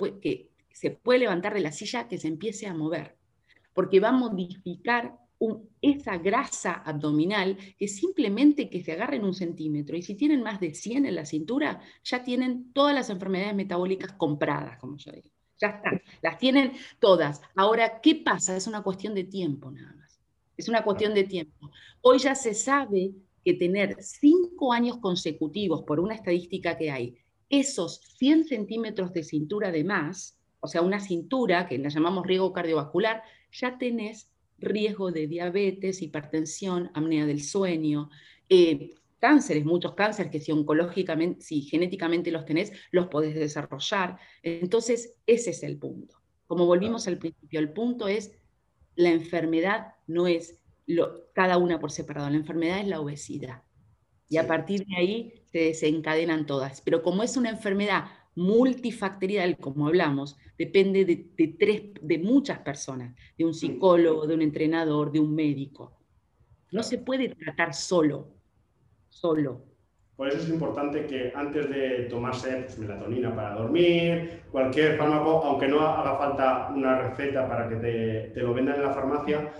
se 0.73 0.90
puede 0.90 1.21
levantar 1.21 1.55
de 1.55 1.61
la 1.61 1.71
silla, 1.71 2.09
que 2.09 2.19
se 2.19 2.27
empiece 2.27 2.66
a 2.66 2.75
mover 2.75 3.19
porque 3.72 4.00
va 4.00 4.09
a 4.09 4.12
modificar 4.12 5.18
esa 5.80 6.18
grasa 6.18 6.72
abdominal 6.72 7.56
que 7.78 7.88
simplemente 7.88 8.68
que 8.68 8.83
se 8.83 8.92
agarren 8.92 9.24
un 9.24 9.33
centímetro 9.33 9.96
y 9.96 10.02
si 10.02 10.14
tienen 10.14 10.42
más 10.42 10.61
de 10.61 10.74
100 10.74 11.06
en 11.06 11.14
la 11.14 11.24
cintura, 11.24 11.80
ya 12.04 12.22
tienen 12.22 12.72
todas 12.72 12.94
las 12.94 13.09
enfermedades 13.09 13.54
metabólicas 13.54 14.12
compradas, 14.12 14.78
como 14.78 14.98
yo 14.98 15.12
digo. 15.12 15.30
Ya 15.59 15.68
están, 15.68 16.02
las 16.22 16.38
tienen 16.38 16.72
todas. 16.98 17.40
Ahora, 17.54 18.00
¿qué 18.00 18.16
pasa? 18.16 18.56
Es 18.56 18.66
una 18.66 18.83
cuestión 18.83 19.14
de 19.14 19.24
tiempo 19.24 19.70
nada 19.70 19.94
más. 19.94 20.20
Es 20.56 20.68
una 20.68 20.85
cuestión 20.85 21.14
de 21.14 21.24
tiempo. 21.24 21.70
Hoy 22.02 22.18
ya 22.18 22.35
se 22.35 22.54
sabe 22.54 23.12
que 23.44 23.54
tener 23.54 23.96
cinco 24.00 24.72
años 24.72 24.98
consecutivos, 24.98 25.83
por 25.85 26.00
una 26.00 26.14
estadística 26.14 26.76
que 26.76 26.90
hay, 26.90 27.16
esos 27.48 28.00
100 28.18 28.44
centímetros 28.44 29.12
de 29.12 29.24
cintura 29.24 29.72
de 29.72 29.85
más, 29.85 30.38
o 30.61 30.68
sea, 30.68 30.83
una 30.83 31.00
cintura 31.00 31.66
que 31.66 31.78
la 31.78 31.88
llamamos 31.88 32.26
riesgo 32.26 32.52
cardiovascular, 32.52 33.22
ya 33.52 33.78
tenés 33.78 34.30
riesgo 34.58 35.10
de 35.10 35.26
diabetes, 35.26 36.02
hipertensión, 36.02 36.90
apnea 36.94 37.26
del 37.26 37.42
sueño, 37.42 38.10
eh, 38.48 38.90
cánceres, 39.18 39.64
muchos 39.64 39.94
cánceres 39.94 40.32
que 40.32 40.40
si 40.40 40.52
oncológicamente, 40.52 41.42
si 41.42 41.62
genéticamente 41.62 42.30
los 42.30 42.44
tenés, 42.44 42.72
los 42.90 43.08
podés 43.08 43.34
desarrollar. 43.34 44.18
Entonces, 44.42 45.14
ese 45.26 45.50
es 45.50 45.62
el 45.62 45.78
punto. 45.78 46.16
Como 46.46 46.66
volvimos 46.66 47.06
al 47.06 47.18
principio, 47.18 47.60
el 47.60 47.72
punto 47.72 48.08
es, 48.08 48.32
la 48.96 49.10
enfermedad 49.10 49.94
no 50.06 50.26
es 50.26 50.58
lo, 50.86 51.32
cada 51.32 51.58
una 51.58 51.78
por 51.78 51.92
separado, 51.92 52.28
la 52.28 52.36
enfermedad 52.36 52.80
es 52.80 52.88
la 52.88 53.00
obesidad. 53.00 53.62
Y 54.28 54.38
a 54.38 54.46
partir 54.46 54.84
de 54.86 54.96
ahí 54.96 55.42
se 55.52 55.58
desencadenan 55.58 56.46
todas. 56.46 56.80
Pero 56.80 57.02
como 57.02 57.22
es 57.22 57.36
una 57.36 57.50
enfermedad 57.50 58.06
multifactorial, 58.37 59.57
como 59.59 59.88
hablamos, 59.88 60.37
depende 60.59 61.05
de, 61.05 61.55
tres, 61.59 61.83
de 62.01 62.19
muchas 62.19 62.59
personas, 62.61 63.14
de 63.37 63.45
un 63.45 63.55
psicólogo, 63.55 64.27
de 64.27 64.35
un 64.35 64.43
entrenador, 64.43 65.11
de 65.11 65.21
un 65.21 65.35
médico. 65.35 65.99
No 66.73 66.83
se 66.83 66.99
puede 66.99 67.29
tratar 67.31 67.75
solo, 67.75 68.29
solo. 69.09 69.62
Por 70.16 70.29
eso 70.29 70.38
es 70.38 70.51
importante 70.51 71.07
que 71.07 71.33
antes 71.35 71.71
de 71.71 72.07
tomarse 72.11 72.51
pues, 72.51 72.79
melatonina 72.79 73.35
para 73.35 73.55
dormir, 73.55 74.43
cualquier 74.53 74.99
fármaco, 74.99 75.43
aunque 75.45 75.66
no 75.66 75.81
haga 75.81 76.19
falta 76.19 76.69
una 76.77 77.09
receta 77.09 77.49
para 77.49 77.69
que 77.71 77.77
te, 78.35 78.43
lo 78.43 78.53
vendan 78.53 78.77
en 78.77 78.83
la 78.83 78.93
farmacia, 78.93 79.51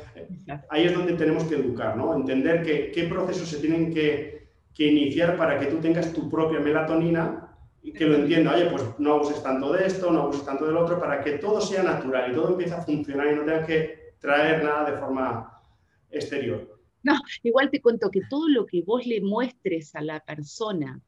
ahí 0.69 0.85
es 0.85 0.95
donde 0.95 1.15
tenemos 1.15 1.45
que 1.45 1.55
educar, 1.55 1.97
¿no? 1.97 2.15
Entender 2.15 2.63
que, 2.63 2.91
qué 2.91 3.05
procesos 3.05 3.49
se 3.49 3.59
tienen 3.59 3.93
que, 3.93 4.51
que 4.75 4.87
iniciar 4.87 5.39
para 5.39 5.59
que 5.59 5.67
tú 5.67 5.79
tengas 5.79 6.13
tu 6.13 6.29
propia 6.29 6.61
melatonina 6.61 7.50
que 7.83 8.05
lo 8.05 8.16
entienda, 8.16 8.55
oye, 8.55 8.66
pues 8.66 8.83
no 8.99 9.14
abuses 9.14 9.43
tanto 9.43 9.73
de 9.73 9.87
esto, 9.87 10.11
no 10.11 10.23
abuses 10.23 10.45
tanto 10.45 10.66
del 10.66 10.77
otro, 10.77 11.01
para 11.01 11.23
que 11.23 11.38
todo 11.38 11.61
sea 11.61 11.83
natural 11.83 12.31
y 12.31 12.35
todo 12.35 12.51
empiece 12.51 12.75
a 12.75 12.83
funcionar 12.83 13.29
y 13.29 13.37
no 13.37 13.45
tengas 13.45 13.66
que 13.66 14.14
traer 14.19 14.62
nada 14.62 14.90
de 14.90 14.99
forma 14.99 15.62
exterior. 16.11 16.79
No, 17.03 17.14
igual 17.43 17.71
te 17.71 17.81
cuento 17.81 18.11
que 18.11 18.21
todo 18.29 18.49
lo 18.49 18.66
que 18.66 18.83
vos 18.83 19.07
le 19.07 19.21
muestres 19.21 19.95
a 19.95 20.03
la 20.03 20.21
persona 20.21 21.01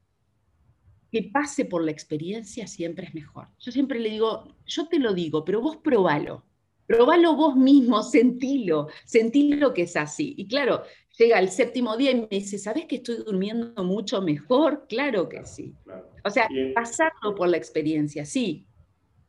que 1.11 1.29
pase 1.31 1.65
por 1.65 1.83
la 1.83 1.91
experiencia 1.91 2.65
siempre 2.65 3.05
es 3.05 3.13
mejor. 3.13 3.47
Yo 3.59 3.71
siempre 3.71 3.99
le 3.99 4.09
digo, 4.09 4.55
yo 4.65 4.87
te 4.87 4.97
lo 4.97 5.13
digo, 5.13 5.45
pero 5.45 5.61
vos 5.61 5.77
probalo. 5.77 6.43
Probalo 6.87 7.35
vos 7.35 7.55
mismo, 7.55 8.01
sentilo, 8.01 8.87
sentilo 9.05 9.73
que 9.75 9.83
es 9.83 9.95
así. 9.95 10.33
Y 10.37 10.47
claro, 10.47 10.83
llega 11.17 11.39
el 11.39 11.49
séptimo 11.49 11.95
día 11.97 12.11
y 12.11 12.21
me 12.21 12.27
dice, 12.29 12.57
¿sabes 12.57 12.85
que 12.85 12.97
estoy 12.97 13.17
durmiendo 13.25 13.83
mucho 13.83 14.21
mejor? 14.21 14.85
Claro 14.87 15.29
que 15.29 15.45
sí. 15.45 15.73
O 16.23 16.29
sea, 16.29 16.47
pasarlo 16.73 17.35
por 17.35 17.47
la 17.49 17.57
experiencia, 17.57 18.25
sí. 18.25 18.65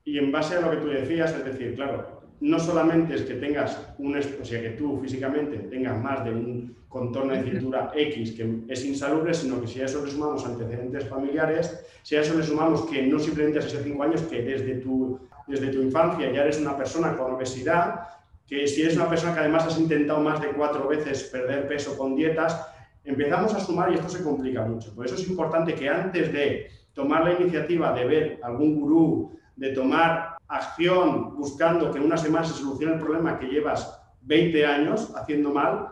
Y 0.05 0.19
en 0.19 0.31
base 0.31 0.57
a 0.57 0.61
lo 0.61 0.71
que 0.71 0.77
tú 0.79 0.89
decías, 0.89 1.35
es 1.35 1.45
decir, 1.45 1.75
claro, 1.75 2.23
no 2.41 2.59
solamente 2.59 3.15
es 3.15 3.23
que 3.23 3.35
tengas 3.35 3.95
un, 3.99 4.17
o 4.17 4.45
sea, 4.45 4.61
que 4.61 4.71
tú 4.71 5.01
físicamente 5.01 5.57
tengas 5.59 6.01
más 6.03 6.25
de 6.25 6.31
un 6.31 6.77
contorno 6.89 7.33
de 7.33 7.43
cintura 7.43 7.91
X 7.95 8.33
que 8.33 8.61
es 8.69 8.85
insalubre, 8.85 9.33
sino 9.35 9.61
que 9.61 9.67
si 9.67 9.81
a 9.81 9.87
eso 9.87 10.05
le 10.05 10.11
sumamos 10.11 10.45
antecedentes 10.45 11.09
familiares, 11.09 11.85
si 12.03 12.17
a 12.17 12.21
eso 12.21 12.35
le 12.35 12.45
sumamos 12.45 12.87
que 12.87 13.03
no 13.03 13.19
simplemente 13.19 13.61
hecho 13.61 13.83
cinco 13.83 14.03
años, 14.03 14.23
que 14.23 14.43
desde 14.43 14.77
tu, 14.77 15.19
desde 15.47 15.69
tu 15.69 15.83
infancia 15.83 16.31
ya 16.31 16.43
eres 16.43 16.61
una 16.61 16.77
persona 16.77 17.17
con 17.17 17.33
obesidad, 17.33 18.09
que 18.47 18.67
si 18.67 18.83
eres 18.83 18.97
una 18.97 19.09
persona 19.09 19.35
que 19.35 19.41
además 19.41 19.67
has 19.67 19.79
intentado 19.79 20.21
más 20.21 20.41
de 20.41 20.49
cuatro 20.49 20.89
veces 20.89 21.25
perder 21.25 21.67
peso 21.67 21.97
con 21.97 22.15
dietas, 22.15 22.67
empezamos 23.05 23.55
a 23.55 23.61
sumar 23.61 23.93
y 23.93 23.95
esto 23.95 24.09
se 24.09 24.23
complica 24.23 24.65
mucho. 24.65 24.95
Por 24.95 25.07
eso 25.07 25.15
es 25.15 25.29
importante 25.29 25.75
que 25.75 25.89
antes 25.89 26.33
de 26.33 26.71
tomar 26.93 27.25
la 27.25 27.33
iniciativa 27.33 27.93
de 27.93 28.05
ver 28.05 28.41
algún 28.43 28.81
gurú, 28.81 29.39
de 29.57 29.71
tomar 29.71 30.37
acción 30.49 31.37
buscando 31.37 31.91
que 31.91 31.99
en 31.99 32.05
una 32.05 32.17
semana 32.17 32.45
se 32.45 32.55
solucione 32.55 32.95
el 32.95 33.01
problema 33.01 33.39
que 33.39 33.47
llevas 33.47 34.01
20 34.23 34.67
años 34.67 35.13
haciendo 35.17 35.51
mal, 35.51 35.89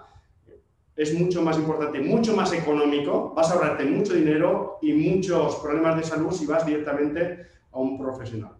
es 0.94 1.18
mucho 1.18 1.42
más 1.42 1.56
importante, 1.56 2.00
mucho 2.00 2.36
más 2.36 2.52
económico, 2.52 3.32
vas 3.34 3.50
a 3.50 3.54
ahorrarte 3.54 3.84
mucho 3.84 4.14
dinero 4.14 4.78
y 4.82 4.92
muchos 4.92 5.56
problemas 5.56 5.96
de 5.96 6.04
salud 6.04 6.32
si 6.32 6.46
vas 6.46 6.66
directamente 6.66 7.46
a 7.72 7.78
un 7.78 7.98
profesional. 7.98 8.56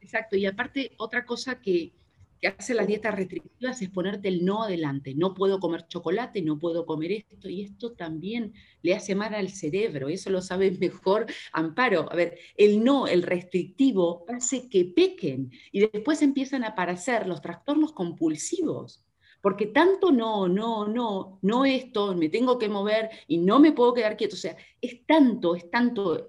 Exacto, 0.00 0.36
y 0.36 0.46
aparte 0.46 0.92
otra 0.98 1.24
cosa 1.24 1.60
que, 1.60 1.92
que 2.40 2.48
hace 2.48 2.74
las 2.74 2.86
dietas 2.86 3.14
restrictivas 3.14 3.82
es 3.82 3.90
ponerte 3.90 4.28
el 4.28 4.44
no 4.44 4.62
adelante. 4.62 5.14
No 5.14 5.34
puedo 5.34 5.60
comer 5.60 5.86
chocolate, 5.88 6.42
no 6.42 6.58
puedo 6.58 6.86
comer 6.86 7.12
esto, 7.12 7.48
y 7.48 7.62
esto 7.62 7.92
también 7.92 8.52
le 8.82 8.94
hace 8.94 9.14
mal 9.14 9.34
al 9.34 9.50
cerebro, 9.50 10.08
eso 10.08 10.30
lo 10.30 10.40
sabe 10.40 10.70
mejor 10.80 11.26
Amparo. 11.52 12.10
A 12.10 12.16
ver, 12.16 12.38
el 12.56 12.82
no, 12.84 13.06
el 13.06 13.22
restrictivo, 13.22 14.24
hace 14.28 14.68
que 14.68 14.84
pequen 14.84 15.50
y 15.72 15.80
después 15.80 16.22
empiezan 16.22 16.64
a 16.64 16.68
aparecer 16.68 17.26
los 17.26 17.40
trastornos 17.40 17.92
compulsivos. 17.92 19.04
Porque 19.40 19.66
tanto 19.66 20.10
no, 20.10 20.48
no, 20.48 20.88
no, 20.88 21.38
no 21.42 21.64
esto, 21.64 22.14
me 22.16 22.28
tengo 22.28 22.58
que 22.58 22.68
mover 22.68 23.08
y 23.28 23.38
no 23.38 23.60
me 23.60 23.70
puedo 23.70 23.94
quedar 23.94 24.16
quieto. 24.16 24.34
O 24.34 24.38
sea, 24.38 24.56
es 24.80 25.06
tanto, 25.06 25.54
es 25.54 25.70
tanto 25.70 26.26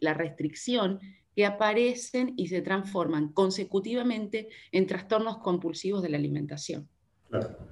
la 0.00 0.14
restricción 0.14 1.00
que 1.34 1.46
aparecen 1.46 2.34
y 2.36 2.48
se 2.48 2.62
transforman 2.62 3.32
consecutivamente 3.32 4.48
en 4.72 4.86
trastornos 4.86 5.38
compulsivos 5.38 6.02
de 6.02 6.10
la 6.10 6.16
alimentación. 6.16 6.88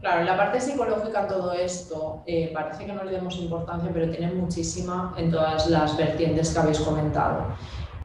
Claro, 0.00 0.24
la 0.24 0.36
parte 0.36 0.60
psicológica 0.60 1.28
todo 1.28 1.52
esto 1.52 2.24
eh, 2.26 2.50
parece 2.52 2.84
que 2.84 2.92
no 2.92 3.04
le 3.04 3.12
demos 3.12 3.36
importancia, 3.36 3.90
pero 3.92 4.10
tiene 4.10 4.32
muchísima 4.32 5.14
en 5.16 5.30
todas 5.30 5.68
las 5.68 5.96
vertientes 5.96 6.52
que 6.52 6.58
habéis 6.58 6.80
comentado. 6.80 7.54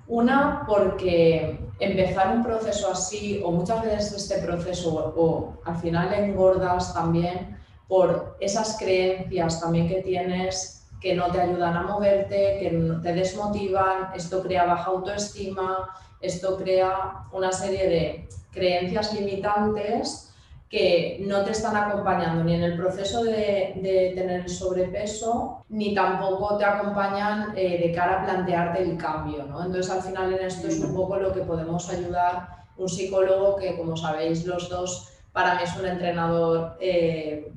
Una, 0.08 0.64
porque 0.68 1.60
empezar 1.80 2.36
un 2.36 2.44
proceso 2.44 2.92
así, 2.92 3.42
o 3.44 3.52
muchas 3.52 3.84
veces 3.84 4.14
este 4.14 4.38
proceso, 4.46 5.14
o 5.18 5.58
al 5.66 5.78
final 5.78 6.14
engordas 6.14 6.94
también 6.94 7.58
por 7.88 8.38
esas 8.40 8.78
creencias 8.78 9.60
también 9.60 9.88
que 9.88 10.02
tienes 10.02 10.77
que 11.02 11.16
no 11.16 11.32
te 11.32 11.42
ayudan 11.42 11.76
a 11.76 11.84
moverte, 11.84 12.58
que 12.60 13.00
te 13.04 13.14
desmotivan, 13.14 14.12
esto 14.16 14.42
crea 14.44 14.66
baja 14.66 14.86
autoestima, 14.86 15.90
esto 16.22 16.58
crea 16.58 17.26
una 17.32 17.52
serie 17.52 17.88
de 17.88 18.30
creencias 18.52 19.14
limitantes 19.14 20.34
que 20.70 21.24
no 21.26 21.44
te 21.44 21.52
están 21.52 21.78
acompañando 21.78 22.44
ni 22.44 22.56
en 22.56 22.64
el 22.64 22.78
proceso 22.78 23.24
de, 23.24 23.72
tener 24.16 24.42
el 24.42 24.50
sobrepeso, 24.50 25.64
ni 25.70 25.94
tampoco 25.94 26.58
te 26.58 26.66
acompañan 26.66 27.54
eh, 27.56 27.80
de 27.80 27.92
cara 27.94 28.22
a 28.22 28.26
plantearte 28.26 28.84
el 28.84 28.98
cambio. 28.98 29.44
¿no? 29.46 29.64
Entonces, 29.64 29.90
al 29.90 30.02
final, 30.02 30.34
en 30.34 30.46
esto 30.46 30.68
es 30.68 30.80
un 30.80 30.94
poco 30.94 31.16
lo 31.18 31.34
que 31.34 31.42
podemos 31.42 31.90
ayudar 31.90 32.58
un 32.76 32.90
psicólogo 32.90 33.56
que, 33.56 33.78
como 33.78 33.96
sabéis 33.96 34.46
los 34.46 34.70
dos, 34.70 35.10
para 35.32 35.56
mí 35.56 35.62
es 35.64 35.76
un 35.78 35.86
entrenador 35.86 36.78
eh, 36.80 37.52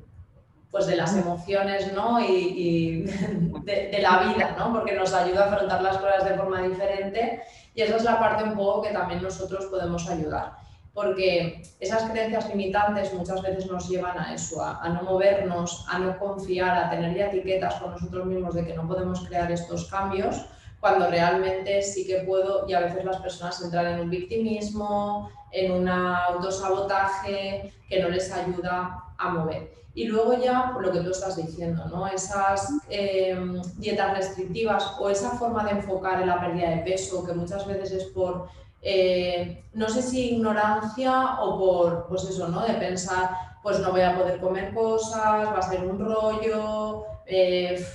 pues 0.71 0.87
de 0.87 0.95
las 0.95 1.15
emociones 1.15 1.91
¿no? 1.93 2.19
y, 2.21 3.01
de, 3.63 3.99
la 4.01 4.23
vida, 4.23 4.55
¿no? 4.57 4.73
porque 4.73 4.95
nos 4.95 5.13
ayuda 5.13 5.43
a 5.43 5.47
afrontar 5.53 5.81
las 5.81 5.97
cosas 5.97 6.23
de 6.23 6.35
forma 6.35 6.61
diferente 6.61 7.43
y 7.75 7.81
esa 7.81 7.97
es 7.97 8.03
la 8.03 8.19
parte 8.19 8.43
un 8.43 8.55
poco 8.55 8.81
que 8.83 8.91
también 8.91 9.21
nosotros 9.21 9.65
podemos 9.65 10.09
ayudar. 10.09 10.53
Porque 10.93 11.61
esas 11.79 12.03
creencias 12.11 12.49
limitantes 12.49 13.13
muchas 13.13 13.41
veces 13.41 13.65
nos 13.71 13.87
llevan 13.87 14.19
a 14.19 14.33
eso, 14.33 14.61
a, 14.61 14.89
no 14.89 15.03
movernos, 15.03 15.85
a 15.89 15.99
no 15.99 16.17
confiar, 16.19 16.77
a 16.77 16.89
tener 16.89 17.15
ya 17.15 17.27
etiquetas 17.27 17.75
con 17.75 17.91
nosotros 17.91 18.25
mismos 18.25 18.55
de 18.55 18.65
que 18.65 18.73
no 18.73 18.85
podemos 18.85 19.25
crear 19.25 19.49
estos 19.49 19.85
cambios, 19.85 20.45
cuando 20.81 21.07
realmente 21.09 21.81
sí 21.81 22.05
que 22.05 22.23
puedo 22.25 22.67
y 22.67 22.73
a 22.73 22.81
veces 22.81 23.05
las 23.05 23.17
personas 23.17 23.61
entran 23.61 23.85
en 23.87 23.99
un 24.01 24.09
victimismo, 24.09 25.29
en 25.51 25.71
un 25.71 25.87
autosabotaje 25.87 27.71
que 27.87 27.99
no 28.01 28.09
les 28.09 28.29
ayuda 28.29 29.01
a 29.17 29.29
mover. 29.29 29.80
Y 29.93 30.05
luego 30.05 30.41
ya, 30.41 30.71
por 30.73 30.85
lo 30.85 30.91
que 30.91 31.01
tú 31.01 31.11
estás 31.11 31.35
diciendo, 31.35 31.85
¿no? 31.87 32.07
esas 32.07 32.71
eh, 32.89 33.37
dietas 33.77 34.17
restrictivas 34.17 34.95
o 34.99 35.09
esa 35.09 35.31
forma 35.31 35.65
de 35.65 35.71
enfocar 35.71 36.21
en 36.21 36.27
la 36.27 36.39
pérdida 36.39 36.69
de 36.69 36.77
peso, 36.77 37.25
que 37.25 37.33
muchas 37.33 37.67
veces 37.67 37.91
es 37.91 38.05
por, 38.05 38.47
eh, 38.81 39.63
no 39.73 39.89
sé 39.89 40.01
si 40.01 40.35
ignorancia 40.35 41.41
o 41.41 41.59
por, 41.59 42.07
pues 42.07 42.23
eso, 42.23 42.47
¿no? 42.47 42.65
De 42.65 42.73
pensar, 42.75 43.31
pues 43.61 43.79
no 43.79 43.91
voy 43.91 44.01
a 44.01 44.17
poder 44.17 44.39
comer 44.39 44.73
cosas, 44.73 45.47
va 45.47 45.57
a 45.57 45.61
ser 45.61 45.83
un 45.83 45.99
rollo, 45.99 47.03
eh, 47.25 47.85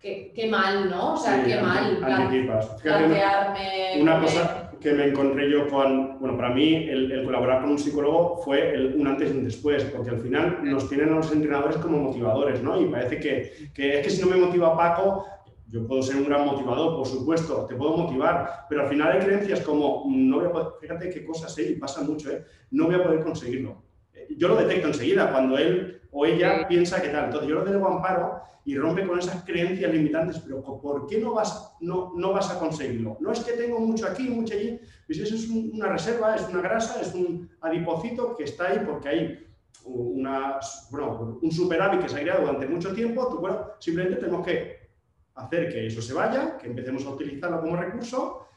qué, 0.00 0.48
mal, 0.50 0.88
¿no? 0.88 1.14
O 1.14 1.16
sea, 1.16 1.44
qué 1.44 1.60
mal 1.60 1.98
plantearme... 1.98 4.00
Una 4.00 4.20
cosa 4.20 4.67
que 4.80 4.92
me 4.92 5.06
encontré 5.06 5.50
yo 5.50 5.68
con, 5.68 6.18
bueno, 6.20 6.36
para 6.36 6.50
mí 6.50 6.74
el, 6.74 7.24
colaborar 7.24 7.62
con 7.62 7.70
un 7.72 7.78
psicólogo 7.78 8.40
fue 8.44 8.74
el, 8.74 8.94
un 8.94 9.06
antes 9.06 9.30
y 9.30 9.36
un 9.36 9.44
después, 9.44 9.84
porque 9.84 10.10
al 10.10 10.20
final 10.20 10.60
nos 10.62 10.88
tienen 10.88 11.10
a 11.10 11.16
los 11.16 11.32
entrenadores 11.32 11.76
como 11.78 11.98
motivadores, 11.98 12.62
¿no? 12.62 12.80
Y 12.80 12.86
parece 12.86 13.18
que, 13.18 13.70
que 13.74 13.98
es 13.98 14.04
que 14.04 14.10
si 14.10 14.22
no 14.22 14.28
me 14.28 14.36
motiva 14.36 14.76
Paco, 14.76 15.24
yo 15.68 15.86
puedo 15.86 16.02
ser 16.02 16.16
un 16.16 16.24
gran 16.24 16.46
motivador, 16.46 16.96
por 16.96 17.06
supuesto, 17.06 17.66
te 17.66 17.74
puedo 17.74 17.96
motivar, 17.96 18.66
pero 18.68 18.82
al 18.82 18.88
final 18.88 19.12
hay 19.12 19.20
creencias 19.20 19.60
como, 19.60 20.04
no 20.08 20.38
voy 20.38 20.46
a 20.46 20.52
poder, 20.52 20.68
fíjate 20.80 21.10
qué 21.10 21.24
cosas, 21.24 21.56
¿eh? 21.58 21.72
y 21.72 21.76
pasa 21.76 22.02
mucho, 22.02 22.30
¿eh? 22.30 22.44
no 22.70 22.86
voy 22.86 22.94
a 22.94 23.02
poder 23.02 23.22
conseguirlo. 23.22 23.87
Yo 24.36 24.48
lo 24.48 24.56
detecto 24.56 24.88
enseguida, 24.88 25.30
cuando 25.30 25.58
él 25.58 26.00
o 26.10 26.26
ella 26.26 26.66
piensa 26.68 27.02
que 27.02 27.08
tal. 27.08 27.26
Entonces 27.26 27.48
yo 27.48 27.56
lo 27.56 27.64
delego 27.64 27.88
amparo 27.88 28.40
y 28.64 28.76
rompe 28.76 29.06
con 29.06 29.18
esas 29.18 29.44
creencias 29.44 29.90
limitantes, 29.90 30.38
pero 30.40 30.62
¿por 30.62 31.06
qué 31.06 31.18
no 31.18 31.32
vas, 31.34 31.74
no, 31.80 32.12
no 32.16 32.32
vas 32.32 32.50
a 32.50 32.58
conseguirlo? 32.58 33.16
No 33.20 33.32
es 33.32 33.40
que 33.40 33.52
tengo 33.52 33.80
mucho 33.80 34.06
aquí, 34.06 34.28
mucho 34.28 34.54
allí, 34.54 34.78
pues 35.06 35.18
eso 35.18 35.34
es 35.34 35.48
una 35.48 35.88
reserva, 35.88 36.36
es 36.36 36.46
una 36.48 36.60
grasa, 36.60 37.00
es 37.00 37.14
un 37.14 37.48
adipocito 37.62 38.36
que 38.36 38.44
está 38.44 38.68
ahí 38.68 38.82
porque 38.86 39.08
hay 39.08 39.46
una, 39.84 40.58
bueno, 40.90 41.38
un 41.40 41.50
superávit 41.50 42.02
que 42.02 42.08
se 42.08 42.18
ha 42.18 42.20
creado 42.20 42.42
durante 42.42 42.66
mucho 42.66 42.92
tiempo, 42.92 43.28
tú, 43.28 43.38
bueno, 43.38 43.70
simplemente 43.78 44.20
tenemos 44.20 44.44
que 44.44 44.88
hacer 45.34 45.72
que 45.72 45.86
eso 45.86 46.02
se 46.02 46.12
vaya, 46.12 46.58
que 46.58 46.66
empecemos 46.66 47.06
a 47.06 47.10
utilizarlo 47.10 47.60
como 47.60 47.76
recurso 47.76 48.48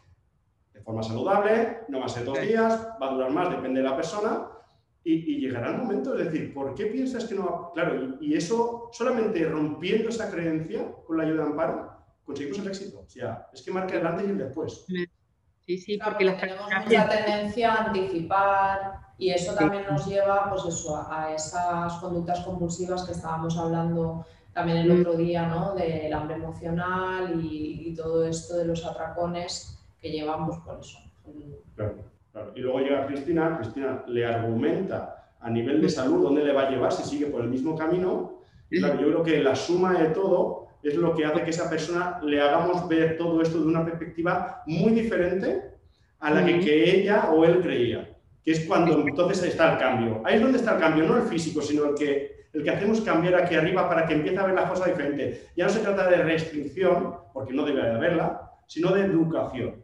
de 0.73 0.81
forma 0.81 1.03
saludable, 1.03 1.81
no 1.87 1.99
va 1.99 2.05
a 2.05 2.09
ser 2.09 2.25
dos 2.25 2.41
días, 2.41 2.85
va 3.01 3.11
a 3.11 3.13
durar 3.13 3.31
más, 3.31 3.49
depende 3.49 3.81
de 3.81 3.87
la 3.87 3.95
persona, 3.95 4.47
y, 5.03 5.39
llegará 5.39 5.71
el 5.71 5.77
momento 5.77 6.13
de 6.13 6.25
decir, 6.25 6.53
¿por 6.53 6.75
qué 6.75 6.85
piensas 6.85 7.25
que 7.25 7.35
no 7.35 7.45
va? 7.45 7.73
Claro, 7.73 8.17
y, 8.19 8.35
eso 8.35 8.89
solamente 8.91 9.43
rompiendo 9.45 10.09
esa 10.09 10.29
creencia 10.29 10.93
con 11.05 11.17
la 11.17 11.23
ayuda 11.23 11.43
de 11.43 11.49
Amparo, 11.49 11.91
conseguimos 12.23 12.59
el 12.59 12.67
éxito. 12.67 12.99
O 13.05 13.09
sea, 13.09 13.47
es 13.53 13.61
que 13.63 13.71
marca 13.71 13.97
el 13.97 14.05
antes 14.05 14.27
y 14.27 14.31
el 14.31 14.37
después. 14.37 14.85
Sí, 15.65 15.77
sí, 15.77 15.99
porque 16.03 16.29
tenemos 16.31 16.65
mucha 16.65 17.09
tendencia 17.09 17.73
a 17.73 17.85
anticipar 17.85 18.93
y 19.17 19.29
eso 19.29 19.53
también 19.53 19.85
nos 19.89 20.05
lleva 20.07 20.49
pues 20.49 20.65
eso, 20.65 20.97
a 21.09 21.33
esas 21.33 21.93
conductas 21.95 22.41
compulsivas 22.41 23.03
que 23.03 23.11
estábamos 23.11 23.57
hablando 23.57 24.25
también 24.53 24.79
el 24.79 24.89
mm. 24.89 24.99
otro 24.99 25.17
día, 25.17 25.47
¿no? 25.47 25.73
Del 25.75 26.11
hambre 26.13 26.35
emocional 26.35 27.39
y, 27.41 27.89
y 27.89 27.95
todo 27.95 28.25
esto 28.25 28.57
de 28.57 28.65
los 28.65 28.85
atracones 28.85 29.79
que 30.01 30.11
llevamos 30.11 30.57
por 30.59 30.79
eso. 30.79 30.99
Claro. 31.75 32.03
Y 32.55 32.61
luego 32.61 32.79
llega 32.79 33.07
Cristina, 33.07 33.57
Cristina 33.57 34.03
le 34.07 34.25
argumenta 34.25 35.31
a 35.39 35.49
nivel 35.49 35.81
de 35.81 35.89
salud 35.89 36.23
dónde 36.23 36.43
le 36.43 36.53
va 36.53 36.67
a 36.67 36.69
llevar 36.69 36.91
si 36.91 37.03
sigue 37.03 37.25
por 37.25 37.41
el 37.41 37.49
mismo 37.49 37.75
camino. 37.75 38.41
yo 38.69 38.89
creo 38.91 39.23
que 39.23 39.41
la 39.41 39.55
suma 39.55 39.93
de 39.93 40.09
todo 40.09 40.67
es 40.83 40.95
lo 40.95 41.15
que 41.15 41.25
hace 41.25 41.43
que 41.43 41.49
esa 41.49 41.69
persona 41.69 42.19
le 42.23 42.41
hagamos 42.41 42.87
ver 42.87 43.17
todo 43.17 43.41
esto 43.41 43.59
de 43.59 43.67
una 43.67 43.85
perspectiva 43.85 44.63
muy 44.65 44.93
diferente 44.93 45.71
a 46.19 46.31
la 46.31 46.45
que, 46.45 46.99
ella 46.99 47.31
o 47.31 47.43
él 47.45 47.61
creía, 47.61 48.15
que 48.43 48.51
es 48.51 48.65
cuando 48.65 49.01
entonces 49.01 49.43
está 49.43 49.73
el 49.73 49.79
cambio. 49.79 50.21
Ahí 50.23 50.35
es 50.35 50.41
donde 50.41 50.59
está 50.59 50.75
el 50.75 50.79
cambio, 50.79 51.03
no 51.03 51.17
el 51.17 51.23
físico, 51.23 51.61
sino 51.61 51.85
el 51.85 51.95
que, 51.95 52.45
el 52.53 52.63
que 52.63 52.69
hacemos 52.69 53.01
cambiar 53.01 53.35
aquí 53.35 53.55
arriba 53.55 53.89
para 53.89 54.05
que 54.05 54.13
empiece 54.13 54.37
a 54.37 54.45
ver 54.45 54.55
las 54.55 54.69
cosas 54.69 54.87
diferente. 54.87 55.47
Ya 55.55 55.65
no 55.65 55.71
se 55.71 55.79
trata 55.79 56.09
de 56.09 56.17
restricción, 56.17 57.15
porque 57.33 57.53
no 57.53 57.65
debe 57.65 57.81
de 57.81 57.91
haberla, 57.91 58.51
sino 58.67 58.91
de 58.91 59.01
educación. 59.01 59.83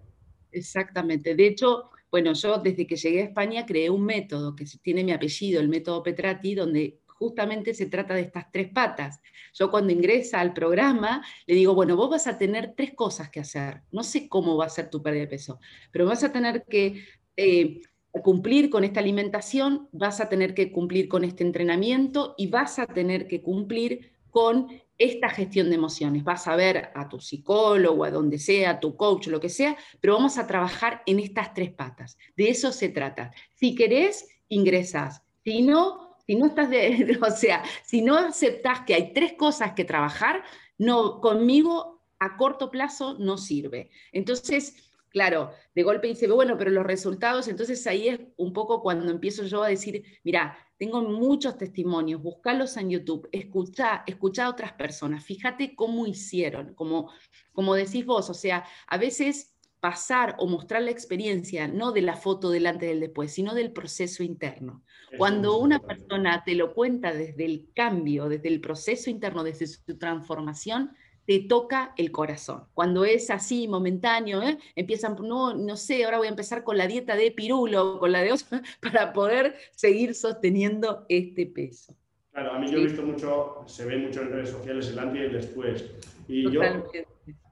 Exactamente. 0.51 1.35
De 1.35 1.47
hecho, 1.47 1.89
bueno, 2.17 2.33
yo 2.33 2.57
desde 2.57 2.87
que 2.87 2.95
llegué 2.95 3.21
a 3.21 3.25
España 3.25 3.63
creé 3.63 3.91
un 3.91 4.03
método 4.03 4.55
que 4.55 4.65
tiene 4.81 5.03
mi 5.03 5.11
apellido, 5.11 5.61
el 5.61 5.69
método 5.69 6.01
Petrati, 6.01 6.55
donde 6.55 6.99
justamente 7.05 7.75
se 7.75 7.85
trata 7.85 8.15
de 8.15 8.21
estas 8.21 8.51
tres 8.51 8.69
patas. 8.69 9.21
Yo 9.53 9.69
cuando 9.69 9.93
ingresa 9.93 10.39
al 10.39 10.51
programa 10.51 11.23
le 11.45 11.53
digo, 11.53 11.75
bueno, 11.75 11.95
vos 11.95 12.09
vas 12.09 12.25
a 12.25 12.39
tener 12.39 12.73
tres 12.75 12.95
cosas 12.95 13.29
que 13.29 13.41
hacer. 13.41 13.83
No 13.91 14.01
sé 14.01 14.27
cómo 14.27 14.57
va 14.57 14.65
a 14.65 14.69
ser 14.69 14.89
tu 14.89 15.03
pérdida 15.03 15.25
de 15.25 15.27
peso, 15.27 15.59
pero 15.91 16.07
vas 16.07 16.23
a 16.23 16.31
tener 16.31 16.65
que 16.65 17.05
eh, 17.35 17.81
cumplir 18.23 18.71
con 18.71 18.83
esta 18.83 18.99
alimentación, 18.99 19.87
vas 19.91 20.19
a 20.19 20.27
tener 20.27 20.55
que 20.55 20.71
cumplir 20.71 21.07
con 21.07 21.23
este 21.23 21.43
entrenamiento 21.43 22.33
y 22.35 22.47
vas 22.47 22.79
a 22.79 22.87
tener 22.87 23.27
que 23.27 23.43
cumplir 23.43 24.11
con 24.31 24.69
esta 24.97 25.29
gestión 25.29 25.69
de 25.69 25.75
emociones. 25.75 26.23
Vas 26.23 26.47
a 26.47 26.55
ver 26.55 26.89
a 26.95 27.07
tu 27.07 27.19
psicólogo, 27.19 28.03
a 28.03 28.11
donde 28.11 28.39
sea, 28.39 28.71
a 28.71 28.79
tu 28.79 28.95
coach, 28.95 29.27
lo 29.27 29.39
que 29.39 29.49
sea, 29.49 29.77
pero 30.01 30.15
vamos 30.15 30.37
a 30.37 30.47
trabajar 30.47 31.03
en 31.05 31.19
estas 31.19 31.53
tres 31.53 31.71
patas. 31.71 32.17
De 32.35 32.49
eso 32.49 32.71
se 32.71 32.89
trata. 32.89 33.31
Si 33.55 33.75
querés, 33.75 34.27
ingresas. 34.47 35.21
Si 35.43 35.61
no, 35.61 36.15
si 36.25 36.35
no 36.35 36.47
estás 36.47 36.69
de, 36.69 37.17
o 37.21 37.31
sea, 37.31 37.63
si 37.85 38.01
no 38.01 38.17
aceptás 38.17 38.81
que 38.81 38.93
hay 38.93 39.13
tres 39.13 39.33
cosas 39.33 39.73
que 39.73 39.85
trabajar, 39.85 40.43
no, 40.77 41.21
conmigo 41.21 42.03
a 42.19 42.35
corto 42.35 42.71
plazo 42.71 43.17
no 43.19 43.37
sirve. 43.37 43.91
Entonces, 44.11 44.86
claro, 45.17 45.49
de 45.73 45.81
golpe 45.81 46.07
dice, 46.09 46.27
bueno, 46.27 46.59
pero 46.59 46.69
los 46.69 46.85
resultados, 46.85 47.47
entonces 47.47 47.87
ahí 47.87 48.07
es 48.07 48.19
un 48.35 48.53
poco 48.53 48.83
cuando 48.83 49.11
empiezo 49.11 49.43
yo 49.45 49.63
a 49.63 49.67
decir, 49.67 50.03
mira, 50.23 50.55
tengo 50.77 51.01
muchos 51.01 51.57
testimonios, 51.57 52.21
buscarlos 52.21 52.77
en 52.77 52.91
YouTube, 52.91 53.27
escucha, 53.31 54.03
escucha 54.05 54.45
a 54.45 54.49
otras 54.49 54.73
personas, 54.73 55.23
fíjate 55.25 55.73
cómo 55.73 56.05
hicieron, 56.05 56.75
como, 56.75 57.11
como 57.51 57.73
decís 57.73 58.05
vos, 58.05 58.29
o 58.29 58.35
sea, 58.35 58.63
a 58.85 58.97
veces 58.99 59.55
pasar 59.79 60.35
o 60.37 60.45
mostrar 60.45 60.83
la 60.83 60.91
experiencia, 60.91 61.67
no 61.67 61.91
de 61.93 62.03
la 62.03 62.15
foto 62.15 62.51
delante 62.51 62.85
del 62.85 62.99
después, 62.99 63.33
sino 63.33 63.55
del 63.55 63.71
proceso 63.71 64.21
interno. 64.21 64.83
Cuando 65.17 65.57
una 65.57 65.79
persona 65.79 66.43
te 66.45 66.53
lo 66.53 66.75
cuenta 66.75 67.11
desde 67.11 67.45
el 67.45 67.69
cambio, 67.73 68.29
desde 68.29 68.49
el 68.49 68.61
proceso 68.61 69.09
interno, 69.09 69.43
desde 69.43 69.65
su 69.65 69.97
transformación, 69.97 70.91
te 71.27 71.39
toca 71.39 71.93
el 71.97 72.11
corazón. 72.11 72.63
Cuando 72.73 73.03
es 73.03 73.29
así, 73.29 73.67
momentáneo, 73.67 74.41
¿eh? 74.41 74.57
empiezan, 74.75 75.17
no, 75.21 75.53
no 75.53 75.75
sé, 75.75 76.05
ahora 76.05 76.19
voy 76.19 76.27
a 76.27 76.31
empezar 76.31 76.63
con 76.63 76.77
la 76.77 76.87
dieta 76.87 77.17
de 77.17 77.31
pirulo, 77.31 77.99
con 77.99 78.13
la 78.13 78.21
de 78.21 78.31
oso, 78.31 78.45
para 78.81 79.11
poder 79.11 79.55
seguir 79.75 80.15
sosteniendo 80.15 81.05
este 81.09 81.45
peso. 81.45 81.93
Claro, 82.31 82.53
a 82.53 82.59
mí 82.59 82.71
yo 82.71 82.77
he 82.77 82.83
visto 82.83 83.03
mucho, 83.03 83.63
se 83.65 83.85
ve 83.85 83.97
mucho 83.97 84.21
en 84.21 84.31
redes 84.31 84.51
sociales 84.51 84.87
el 84.87 84.99
antes 84.99 85.21
y 85.21 85.25
el 85.25 85.33
después. 85.33 85.91
Y 86.29 86.49
yo, 86.49 86.61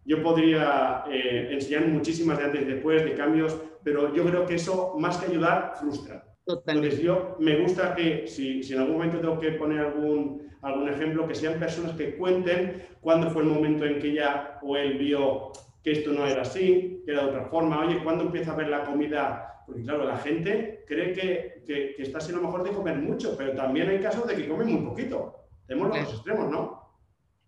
yo 0.05 0.23
podría 0.23 1.03
eh, 1.11 1.49
enseñar 1.51 1.87
muchísimas 1.87 2.37
de 2.37 2.45
antes 2.45 2.61
y 2.61 2.65
después, 2.65 3.03
de 3.03 3.13
cambios, 3.13 3.59
pero 3.83 4.15
yo 4.15 4.23
creo 4.23 4.45
que 4.45 4.55
eso, 4.55 4.95
más 4.97 5.17
que 5.17 5.31
ayudar, 5.31 5.73
frustra. 5.77 6.23
Entonces 6.47 7.01
yo 7.01 7.35
me 7.39 7.59
gusta 7.61 7.95
que 7.95 8.27
si, 8.27 8.61
si, 8.61 8.73
en 8.73 8.79
algún 8.79 8.97
momento 8.97 9.19
tengo 9.19 9.39
que 9.39 9.53
poner 9.53 9.79
algún, 9.79 10.47
algún 10.61 10.89
ejemplo, 10.89 11.27
que 11.27 11.33
sean 11.33 11.59
personas 11.59 11.95
que 11.95 12.15
cuenten 12.17 12.87
cuándo 13.01 13.31
fue 13.31 13.43
el 13.43 13.49
momento 13.49 13.85
en 13.85 13.99
que 13.99 14.11
ella 14.11 14.59
o 14.61 14.77
él 14.77 14.97
vio 14.97 15.51
que 15.83 15.91
esto 15.91 16.11
no 16.11 16.25
era 16.25 16.43
así, 16.43 17.01
que 17.05 17.11
era 17.11 17.23
de 17.23 17.29
otra 17.29 17.45
forma. 17.45 17.85
Oye, 17.85 18.03
¿cuándo 18.03 18.25
empieza 18.25 18.53
a 18.53 18.55
ver 18.55 18.69
la 18.69 18.83
comida? 18.83 19.63
Porque 19.65 19.81
claro, 19.81 20.05
la 20.05 20.17
gente 20.17 20.83
cree 20.87 21.13
que, 21.13 21.63
que, 21.65 21.95
que 21.95 22.03
está 22.03 22.19
siendo 22.19 22.43
mejor 22.43 22.63
de 22.63 22.71
comer 22.71 22.97
mucho, 22.97 23.35
pero 23.37 23.53
también 23.55 23.89
hay 23.89 23.99
casos 23.99 24.27
de 24.27 24.35
que 24.35 24.47
comen 24.47 24.71
muy 24.71 24.85
poquito. 24.85 25.35
Tenemos 25.67 25.89
los 25.89 26.13
extremos, 26.13 26.51
¿no? 26.51 26.85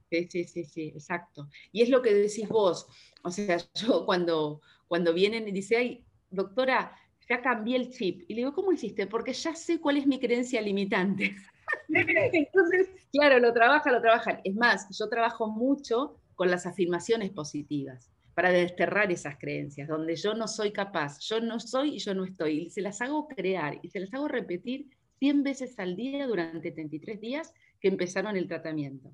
Sí, 0.10 0.27
sí, 0.29 0.43
sí, 0.45 0.63
sí, 0.63 0.88
exacto. 0.95 1.49
Y 1.71 1.81
es 1.81 1.89
lo 1.89 2.01
que 2.01 2.13
decís 2.13 2.47
vos. 2.47 2.88
O 3.23 3.29
sea, 3.29 3.57
yo 3.75 4.05
cuando, 4.05 4.62
cuando 4.88 5.13
vienen 5.13 5.47
y 5.47 5.51
dicen, 5.51 5.79
ay, 5.79 6.05
doctora, 6.31 6.95
ya 7.29 7.41
cambié 7.41 7.77
el 7.77 7.89
chip. 7.89 8.23
Y 8.27 8.33
le 8.33 8.41
digo, 8.41 8.53
¿cómo 8.53 8.71
hiciste? 8.71 9.07
Porque 9.07 9.33
ya 9.33 9.55
sé 9.55 9.79
cuál 9.79 9.97
es 9.97 10.07
mi 10.07 10.19
creencia 10.19 10.61
limitante. 10.61 11.35
Entonces, 11.89 12.89
claro, 13.11 13.39
lo 13.39 13.53
trabaja, 13.53 13.91
lo 13.91 14.01
trabajan. 14.01 14.39
Es 14.43 14.55
más, 14.55 14.87
yo 14.97 15.09
trabajo 15.09 15.47
mucho 15.47 16.19
con 16.35 16.49
las 16.49 16.65
afirmaciones 16.65 17.31
positivas 17.31 18.09
para 18.33 18.51
desterrar 18.51 19.11
esas 19.11 19.37
creencias, 19.37 19.87
donde 19.87 20.15
yo 20.15 20.35
no 20.35 20.47
soy 20.47 20.71
capaz, 20.71 21.19
yo 21.21 21.41
no 21.41 21.59
soy 21.59 21.95
y 21.95 21.99
yo 21.99 22.13
no 22.13 22.23
estoy. 22.23 22.65
Y 22.65 22.69
se 22.69 22.81
las 22.81 23.01
hago 23.01 23.27
crear 23.27 23.79
y 23.81 23.89
se 23.89 23.99
las 23.99 24.13
hago 24.13 24.27
repetir 24.27 24.85
100 25.19 25.43
veces 25.43 25.79
al 25.79 25.95
día 25.95 26.27
durante 26.27 26.71
33 26.71 27.19
días 27.19 27.53
que 27.79 27.87
empezaron 27.87 28.37
el 28.37 28.47
tratamiento. 28.47 29.11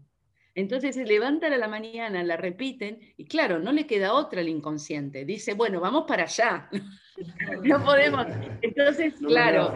Entonces 0.56 0.96
se 0.96 1.06
levantan 1.06 1.54
a 1.54 1.58
la 1.58 1.68
mañana, 1.68 2.24
la 2.24 2.38
repiten 2.38 3.00
y 3.18 3.26
claro, 3.26 3.60
no 3.60 3.72
le 3.72 3.88
queda 3.88 4.14
otra 4.14 4.42
al 4.42 4.50
inconsciente. 4.50 5.26
Dice, 5.26 5.54
bueno, 5.54 5.80
vamos 5.80 6.06
para 6.08 6.24
allá. 6.24 6.70
no 7.64 7.84
podemos. 7.84 8.28
Entonces, 8.62 9.16
claro, 9.16 9.74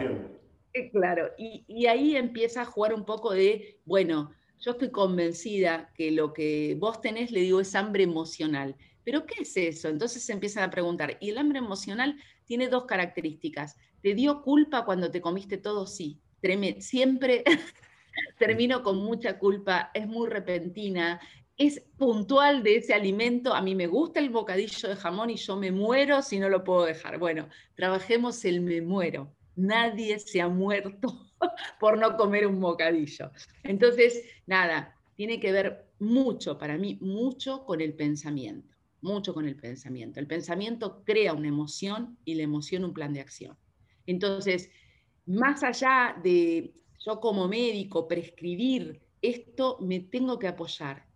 eh, 0.72 0.90
claro. 0.90 1.30
Y, 1.36 1.64
y 1.66 1.86
ahí 1.86 2.16
empieza 2.16 2.62
a 2.62 2.64
jugar 2.64 2.94
un 2.94 3.04
poco 3.04 3.32
de, 3.32 3.80
bueno, 3.84 4.30
yo 4.60 4.72
estoy 4.72 4.90
convencida 4.90 5.92
que 5.94 6.10
lo 6.10 6.32
que 6.32 6.76
vos 6.78 7.00
tenés, 7.00 7.30
le 7.30 7.40
digo, 7.40 7.60
es 7.60 7.74
hambre 7.74 8.04
emocional. 8.04 8.76
¿Pero 9.04 9.24
qué 9.24 9.42
es 9.42 9.56
eso? 9.56 9.88
Entonces 9.88 10.22
se 10.22 10.32
empiezan 10.32 10.64
a 10.64 10.70
preguntar. 10.70 11.16
Y 11.20 11.30
el 11.30 11.38
hambre 11.38 11.58
emocional 11.58 12.16
tiene 12.44 12.68
dos 12.68 12.84
características. 12.84 13.76
¿Te 14.02 14.14
dio 14.14 14.42
culpa 14.42 14.84
cuando 14.84 15.10
te 15.10 15.20
comiste 15.20 15.56
todo? 15.58 15.86
Sí. 15.86 16.20
Siempre 16.78 17.42
termino 18.38 18.82
con 18.82 18.98
mucha 18.98 19.38
culpa, 19.38 19.90
es 19.94 20.06
muy 20.06 20.28
repentina, 20.28 21.20
es 21.56 21.82
puntual 21.96 22.62
de 22.62 22.76
ese 22.76 22.94
alimento. 22.94 23.54
A 23.54 23.60
mí 23.60 23.74
me 23.74 23.88
gusta 23.88 24.20
el 24.20 24.30
bocadillo 24.30 24.88
de 24.88 24.96
jamón 24.96 25.30
y 25.30 25.36
yo 25.36 25.56
me 25.56 25.72
muero 25.72 26.22
si 26.22 26.38
no 26.38 26.48
lo 26.48 26.62
puedo 26.62 26.84
dejar. 26.84 27.18
Bueno, 27.18 27.48
trabajemos 27.74 28.44
el 28.44 28.60
me 28.60 28.80
muero. 28.80 29.34
Nadie 29.56 30.20
se 30.20 30.40
ha 30.40 30.48
muerto 30.48 31.28
por 31.80 31.98
no 31.98 32.16
comer 32.16 32.46
un 32.46 32.60
bocadillo. 32.60 33.32
Entonces, 33.64 34.22
nada, 34.46 34.96
tiene 35.16 35.40
que 35.40 35.50
ver 35.50 35.88
mucho, 35.98 36.58
para 36.58 36.78
mí, 36.78 36.96
mucho 37.00 37.64
con 37.64 37.80
el 37.80 37.94
pensamiento, 37.94 38.76
mucho 39.00 39.34
con 39.34 39.46
el 39.46 39.56
pensamiento. 39.56 40.20
El 40.20 40.28
pensamiento 40.28 41.02
crea 41.04 41.32
una 41.32 41.48
emoción 41.48 42.18
y 42.24 42.34
la 42.34 42.44
emoción 42.44 42.84
un 42.84 42.94
plan 42.94 43.12
de 43.12 43.20
acción. 43.20 43.58
Entonces, 44.06 44.70
más 45.26 45.64
allá 45.64 46.16
de 46.22 46.72
yo 46.98 47.20
como 47.20 47.48
médico 47.48 48.08
prescribir 48.08 49.00
esto, 49.22 49.78
me 49.80 50.00
tengo 50.00 50.38
que 50.38 50.48
apoyar 50.48 51.06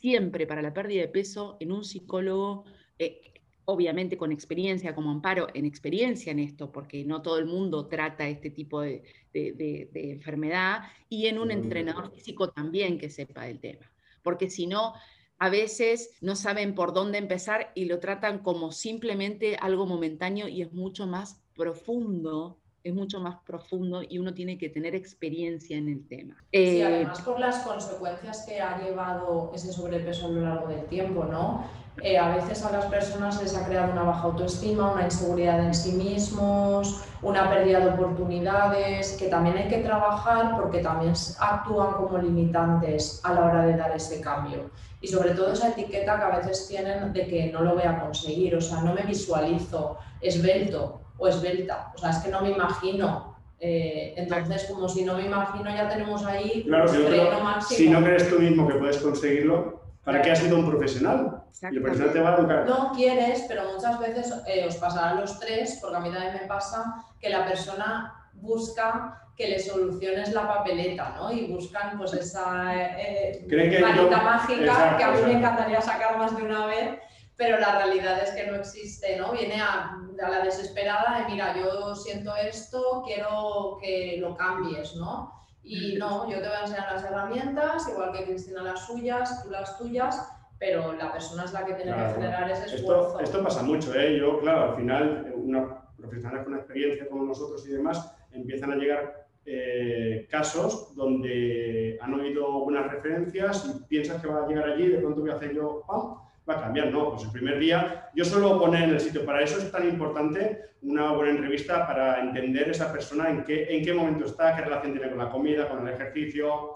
siempre 0.00 0.46
para 0.46 0.62
la 0.62 0.74
pérdida 0.74 1.02
de 1.02 1.08
peso 1.08 1.56
en 1.60 1.72
un 1.72 1.84
psicólogo. 1.84 2.64
Eh, 2.98 3.32
obviamente 3.64 4.16
con 4.16 4.32
experiencia 4.32 4.94
como 4.94 5.10
amparo, 5.10 5.46
en 5.54 5.64
experiencia 5.64 6.32
en 6.32 6.40
esto, 6.40 6.72
porque 6.72 7.04
no 7.04 7.22
todo 7.22 7.38
el 7.38 7.46
mundo 7.46 7.86
trata 7.86 8.28
este 8.28 8.50
tipo 8.50 8.80
de, 8.80 9.04
enfermedad, 9.32 10.82
y 11.08 11.26
en 11.26 11.38
un 11.38 11.50
entrenador 11.50 12.12
físico 12.12 12.50
también 12.50 12.98
que 12.98 13.08
sepa 13.08 13.44
del 13.44 13.60
tema, 13.60 13.90
porque 14.22 14.50
si 14.50 14.66
no, 14.66 14.94
a 15.38 15.48
veces 15.48 16.16
no 16.20 16.36
saben 16.36 16.74
por 16.74 16.92
dónde 16.92 17.18
empezar 17.18 17.72
y 17.74 17.86
lo 17.86 17.98
tratan 17.98 18.40
como 18.40 18.72
simplemente 18.72 19.56
algo 19.56 19.86
momentáneo 19.86 20.48
y 20.48 20.62
es 20.62 20.72
mucho 20.72 21.06
más 21.06 21.42
profundo 21.54 22.61
es 22.84 22.94
mucho 22.94 23.20
más 23.20 23.36
profundo 23.46 24.02
y 24.02 24.18
uno 24.18 24.34
tiene 24.34 24.58
que 24.58 24.68
tener 24.68 24.94
experiencia 24.94 25.76
en 25.76 25.88
el 25.88 26.06
tema. 26.06 26.36
Sí, 26.52 26.80
eh, 26.80 26.84
además 26.84 27.20
por 27.22 27.38
las 27.38 27.58
consecuencias 27.58 28.44
que 28.46 28.60
ha 28.60 28.78
llevado 28.82 29.52
ese 29.54 29.72
sobrepeso 29.72 30.26
a 30.26 30.30
lo 30.30 30.40
largo 30.42 30.68
del 30.68 30.84
tiempo, 30.86 31.24
¿no? 31.24 31.64
Eh, 32.00 32.16
a 32.16 32.34
veces 32.34 32.64
a 32.64 32.72
las 32.72 32.86
personas 32.86 33.40
les 33.42 33.54
ha 33.54 33.66
creado 33.66 33.92
una 33.92 34.02
baja 34.02 34.22
autoestima, 34.22 34.92
una 34.92 35.04
inseguridad 35.04 35.62
en 35.62 35.74
sí 35.74 35.92
mismos, 35.92 37.04
una 37.20 37.50
pérdida 37.50 37.80
de 37.80 37.90
oportunidades, 37.90 39.12
que 39.18 39.28
también 39.28 39.58
hay 39.58 39.68
que 39.68 39.78
trabajar 39.78 40.56
porque 40.56 40.78
también 40.78 41.12
actúan 41.38 41.92
como 41.92 42.16
limitantes 42.16 43.20
a 43.24 43.34
la 43.34 43.44
hora 43.44 43.66
de 43.66 43.76
dar 43.76 43.94
ese 43.94 44.22
cambio. 44.22 44.70
Y 45.02 45.08
sobre 45.08 45.32
todo 45.32 45.52
esa 45.52 45.68
etiqueta 45.68 46.16
que 46.16 46.24
a 46.24 46.38
veces 46.38 46.66
tienen 46.66 47.12
de 47.12 47.26
que 47.26 47.52
no 47.52 47.60
lo 47.60 47.74
voy 47.74 47.84
a 47.84 48.00
conseguir, 48.00 48.56
o 48.56 48.60
sea, 48.60 48.80
no 48.80 48.94
me 48.94 49.02
visualizo 49.02 49.98
esbelto 50.22 51.01
o 51.18 51.28
esbelta, 51.28 51.92
o 51.94 51.98
sea, 51.98 52.10
es 52.10 52.18
que 52.18 52.30
no 52.30 52.40
me 52.40 52.50
imagino. 52.50 53.32
Eh, 53.60 54.14
entonces, 54.16 54.64
como 54.64 54.88
si 54.88 55.04
no 55.04 55.16
me 55.16 55.26
imagino, 55.26 55.70
ya 55.70 55.88
tenemos 55.88 56.24
ahí 56.24 56.64
claro, 56.64 56.90
un 56.90 57.44
máximo. 57.44 57.78
Si 57.78 57.88
no 57.88 58.02
crees 58.02 58.28
tú 58.28 58.40
mismo 58.40 58.66
que 58.66 58.74
puedes 58.74 58.98
conseguirlo, 58.98 59.82
¿Para 60.04 60.20
qué 60.20 60.32
has 60.32 60.40
sido 60.40 60.58
un 60.58 60.68
profesional? 60.68 61.44
Y 61.62 61.76
el 61.76 61.82
profesional 61.82 62.12
te 62.12 62.20
va 62.20 62.34
a 62.34 62.38
educar. 62.38 62.66
No 62.66 62.92
quieres, 62.92 63.44
pero 63.46 63.72
muchas 63.72 63.98
veces 64.00 64.34
eh, 64.48 64.66
os 64.66 64.76
pasará 64.76 65.14
los 65.14 65.38
tres, 65.38 65.78
porque 65.80 65.96
a 65.96 66.00
mí 66.00 66.10
también 66.10 66.34
me 66.34 66.48
pasa 66.48 67.04
que 67.20 67.30
la 67.30 67.46
persona 67.46 68.12
busca 68.34 69.28
que 69.36 69.48
le 69.48 69.58
soluciones 69.60 70.32
la 70.32 70.48
papeleta, 70.48 71.14
¿no? 71.16 71.32
Y 71.32 71.46
buscan 71.46 71.96
pues 71.96 72.12
esa 72.14 72.74
eh, 72.74 73.46
varita 73.48 74.22
mágica 74.22 74.96
que 74.96 75.04
a 75.04 75.10
mí 75.12 75.22
me 75.24 75.32
encantaría 75.34 75.80
sacar 75.80 76.18
más 76.18 76.36
de 76.36 76.42
una 76.42 76.66
vez, 76.66 76.98
pero 77.36 77.58
la 77.58 77.78
realidad 77.78 78.22
es 78.22 78.30
que 78.30 78.46
no 78.46 78.56
existe, 78.56 79.16
¿no? 79.16 79.32
Viene 79.32 79.60
a, 79.60 79.98
a 80.22 80.30
la 80.30 80.44
desesperada 80.44 81.18
de, 81.18 81.32
mira, 81.32 81.56
yo 81.56 81.94
siento 81.94 82.34
esto, 82.36 83.02
quiero 83.04 83.78
que 83.80 84.18
lo 84.20 84.36
cambies, 84.36 84.94
¿no? 84.96 85.32
Y 85.62 85.96
no, 85.96 86.28
yo 86.28 86.40
te 86.40 86.48
voy 86.48 86.56
a 86.56 86.60
enseñar 86.62 86.92
las 86.92 87.04
herramientas, 87.04 87.88
igual 87.88 88.12
que 88.12 88.24
Cristina 88.24 88.62
las 88.62 88.86
suyas, 88.86 89.42
tú 89.42 89.50
las 89.50 89.78
tuyas, 89.78 90.28
pero 90.58 90.92
la 90.92 91.12
persona 91.12 91.44
es 91.44 91.52
la 91.52 91.64
que 91.64 91.74
tiene 91.74 91.92
que 91.94 92.14
generar 92.14 92.50
ese 92.50 92.76
esfuerzo. 92.76 93.20
Esto, 93.20 93.42
pasa 93.42 93.62
mucho, 93.62 93.94
¿eh? 93.94 94.18
Yo, 94.18 94.40
claro, 94.40 94.70
al 94.70 94.76
final, 94.76 95.32
una 95.36 95.82
profesionales 96.02 96.44
con 96.44 96.56
experiencia 96.56 97.08
como 97.08 97.24
nosotros 97.24 97.66
y 97.66 97.72
demás, 97.72 98.14
empiezan 98.32 98.72
a 98.72 98.76
llegar 98.76 99.26
eh, 99.46 100.26
casos 100.30 100.94
donde 100.94 101.98
han 102.00 102.14
oído 102.14 102.64
buenas 102.64 102.90
referencias 102.90 103.64
y 103.66 103.84
piensas 103.84 104.20
que 104.20 104.28
va 104.28 104.44
a 104.44 104.48
llegar 104.48 104.68
allí, 104.68 104.88
de 104.88 104.98
pronto 104.98 105.20
voy 105.20 105.30
a 105.30 105.34
hacer 105.34 105.54
yo, 105.54 105.82
¡pam! 105.86 106.16
Va 106.48 106.54
a 106.54 106.60
cambiar, 106.62 106.90
no, 106.90 107.10
pues 107.10 107.24
el 107.24 107.30
primer 107.30 107.58
día 107.58 108.10
yo 108.14 108.24
suelo 108.24 108.58
poner 108.58 108.84
en 108.84 108.90
el 108.90 109.00
sitio, 109.00 109.24
para 109.24 109.42
eso 109.42 109.58
es 109.58 109.70
tan 109.70 109.88
importante 109.88 110.72
una 110.82 111.12
buena 111.12 111.30
entrevista 111.30 111.86
para 111.86 112.20
entender 112.20 112.68
esa 112.70 112.92
persona 112.92 113.30
en 113.30 113.44
qué, 113.44 113.64
en 113.68 113.84
qué 113.84 113.94
momento 113.94 114.24
está, 114.24 114.56
qué 114.56 114.62
relación 114.62 114.92
tiene 114.92 115.08
con 115.08 115.18
la 115.18 115.30
comida, 115.30 115.68
con 115.68 115.86
el 115.86 115.94
ejercicio, 115.94 116.72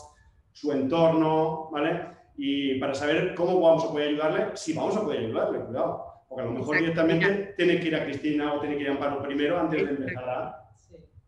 su 0.52 0.72
entorno, 0.72 1.68
¿vale? 1.72 2.06
Y 2.36 2.78
para 2.78 2.94
saber 2.94 3.34
cómo 3.34 3.60
vamos 3.60 3.84
a 3.84 3.90
poder 3.90 4.08
ayudarle, 4.08 4.56
si 4.56 4.72
vamos 4.74 4.96
a 4.96 5.02
poder 5.02 5.20
ayudarle, 5.20 5.60
cuidado, 5.60 6.06
porque 6.28 6.42
a 6.42 6.46
lo 6.46 6.52
mejor 6.52 6.78
directamente 6.78 7.54
tiene 7.56 7.80
que 7.80 7.88
ir 7.88 7.96
a 7.96 8.04
Cristina 8.04 8.54
o 8.54 8.60
tiene 8.60 8.76
que 8.76 8.82
ir 8.82 8.88
a 8.88 8.92
Amparo 8.92 9.22
primero 9.22 9.58
antes 9.58 9.84
de 9.84 9.90
empezar 9.90 10.28
a... 10.28 10.62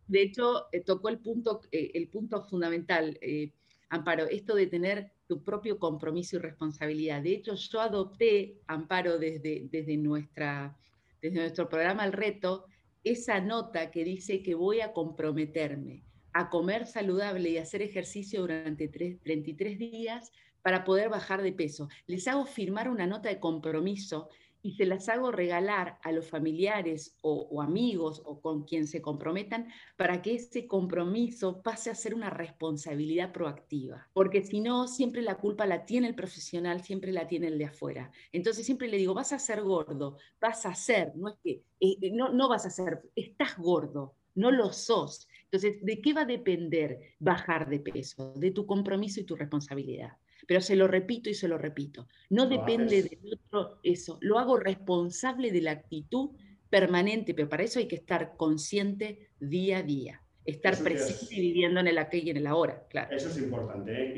De 0.07 0.23
hecho, 0.23 0.67
eh, 0.73 0.81
tocó 0.81 1.09
el 1.09 1.19
punto, 1.19 1.61
eh, 1.71 1.91
el 1.95 2.09
punto 2.09 2.43
fundamental, 2.45 3.19
eh, 3.21 3.53
Amparo, 3.91 4.25
esto 4.25 4.55
de 4.55 4.67
tener 4.67 5.13
tu 5.27 5.43
propio 5.43 5.79
compromiso 5.79 6.37
y 6.37 6.41
responsabilidad. 6.41 7.23
De 7.23 7.33
hecho, 7.33 7.55
yo 7.55 7.81
adopté, 7.81 8.59
Amparo, 8.67 9.19
desde, 9.19 9.69
desde, 9.71 9.97
nuestra, 9.97 10.77
desde 11.21 11.41
nuestro 11.41 11.69
programa 11.69 12.05
El 12.05 12.13
Reto, 12.13 12.67
esa 13.05 13.41
nota 13.41 13.91
que 13.91 14.05
dice 14.05 14.43
que 14.43 14.55
voy 14.55 14.81
a 14.81 14.93
comprometerme 14.93 16.05
a 16.33 16.51
comer 16.51 16.87
saludable 16.87 17.51
y 17.51 17.59
hacer 17.59 17.83
ejercicio 17.83 18.43
durante 18.43 18.89
33 18.89 19.79
días 19.79 20.31
para 20.63 20.85
poder 20.85 21.09
bajar 21.09 21.43
de 21.43 21.53
peso. 21.53 21.89
Les 22.07 22.29
hago 22.29 22.45
firmar 22.45 22.89
una 22.89 23.07
nota 23.07 23.29
de 23.29 23.41
compromiso 23.41 24.29
y 24.63 24.73
se 24.73 24.87
las 24.87 25.09
hago 25.09 25.31
regalar 25.31 25.99
a 26.03 26.13
los 26.13 26.29
familiares 26.29 27.17
o, 27.23 27.63
amigos 27.63 28.23
o 28.25 28.41
con 28.41 28.65
quien 28.65 28.87
se 28.87 29.01
comprometan 29.01 29.69
para 29.97 30.21
que 30.21 30.35
ese 30.35 30.67
compromiso 30.67 31.63
pase 31.63 31.91
a 31.91 31.95
ser 31.95 32.15
una 32.15 32.31
responsabilidad 32.31 33.33
proactiva. 33.33 34.09
Porque 34.13 34.43
si 34.43 34.61
no, 34.61 34.89
siempre 34.89 35.23
la 35.23 35.37
culpa 35.37 35.67
la 35.67 35.85
tiene 35.85 36.09
el 36.09 36.15
profesional, 36.15 36.83
siempre 36.83 37.13
la 37.13 37.29
tiene 37.29 37.49
el 37.49 37.59
de 37.59 37.67
afuera. 37.67 38.11
Entonces 38.33 38.67
siempre 38.67 38.89
le 38.89 38.97
digo, 38.97 39.15
vas 39.15 39.33
a 39.33 39.39
ser 39.39 39.63
gordo, 39.63 40.17
vas 40.41 40.67
a 40.67 40.75
ser, 40.75 41.13
no 41.17 41.29
es 41.29 41.37
que, 41.43 41.63
eh, 41.81 42.11
no, 42.13 42.31
no 42.31 42.49
vas 42.49 42.67
a 42.67 42.71
ser, 42.71 43.03
estás 43.15 43.57
gordo, 43.59 44.15
no 44.35 44.51
lo 44.51 44.73
sos. 44.73 45.29
Entonces, 45.45 45.83
¿de 45.83 46.01
qué 46.01 46.13
va 46.13 46.23
a 46.23 46.27
depender 46.27 46.99
bajar 47.19 47.69
de 47.69 47.81
peso? 47.81 48.35
De 48.37 48.51
tu 48.51 48.67
compromiso 48.67 49.21
y 49.21 49.25
tu 49.25 49.35
responsabilidad 49.35 50.19
pero 50.47 50.61
se 50.61 50.77
lo 50.77 50.87
repito 50.87 51.31
y 51.31 51.35
se 51.35 51.49
lo 51.49 51.59
repito. 51.59 52.09
No 52.31 52.47
depende 52.47 53.03
de 53.03 53.19
otro 53.33 53.79
eso, 53.83 54.19
lo 54.21 54.39
hago 54.39 54.57
responsable 54.59 55.51
de 55.51 55.63
la 55.63 55.73
actitud 55.73 56.31
permanente, 56.71 57.35
pero 57.35 57.49
para 57.49 57.65
eso 57.65 57.79
hay 57.79 57.89
que 57.89 57.97
estar 57.97 58.37
consciente 58.37 59.29
día 59.41 59.79
a 59.79 59.83
día, 59.83 60.23
estar 60.45 60.77
presente 60.79 61.35
y 61.35 61.41
viviendo 61.41 61.81
en 61.81 61.89
el 61.89 61.99
aquí 61.99 62.19
y 62.19 62.31
en 62.31 62.39
el 62.39 62.47
ahora, 62.47 62.85
claro. 62.89 63.15
Eso 63.15 63.29
es 63.29 63.39
importante, 63.39 63.93
¿eh? 63.93 64.13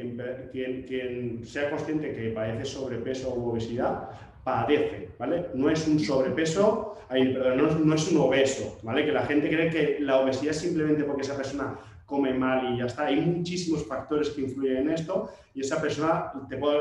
quien, 0.52 0.82
quien, 0.84 1.44
sea 1.44 1.70
consciente 1.70 2.14
que 2.14 2.30
padece 2.30 2.64
sobrepeso 2.64 3.32
o 3.32 3.50
obesidad, 3.50 4.10
padece, 4.44 5.10
¿vale? 5.18 5.46
No 5.54 5.70
es 5.70 5.86
un 5.86 5.98
sobrepeso, 5.98 6.96
perdón, 7.08 7.56
no 7.58 7.78
no 7.78 7.94
es 7.94 8.10
un 8.10 8.18
obeso, 8.18 8.78
¿vale? 8.82 9.04
Que 9.04 9.12
la 9.12 9.26
gente 9.26 9.48
cree 9.48 9.70
que 9.70 9.98
la 10.00 10.20
obesidad 10.20 10.50
es 10.50 10.60
simplemente 10.60 11.04
porque 11.04 11.22
esa 11.22 11.36
persona 11.36 11.78
come 12.10 12.34
mal 12.34 12.74
y 12.74 12.78
ya 12.78 12.86
está. 12.86 13.06
Hay 13.06 13.20
muchísimos 13.20 13.86
factores 13.86 14.30
que 14.30 14.42
influyen 14.42 14.78
en 14.78 14.90
esto 14.90 15.30
y 15.54 15.60
esa 15.60 15.80
persona 15.80 16.32
te 16.48 16.56
puedo 16.56 16.80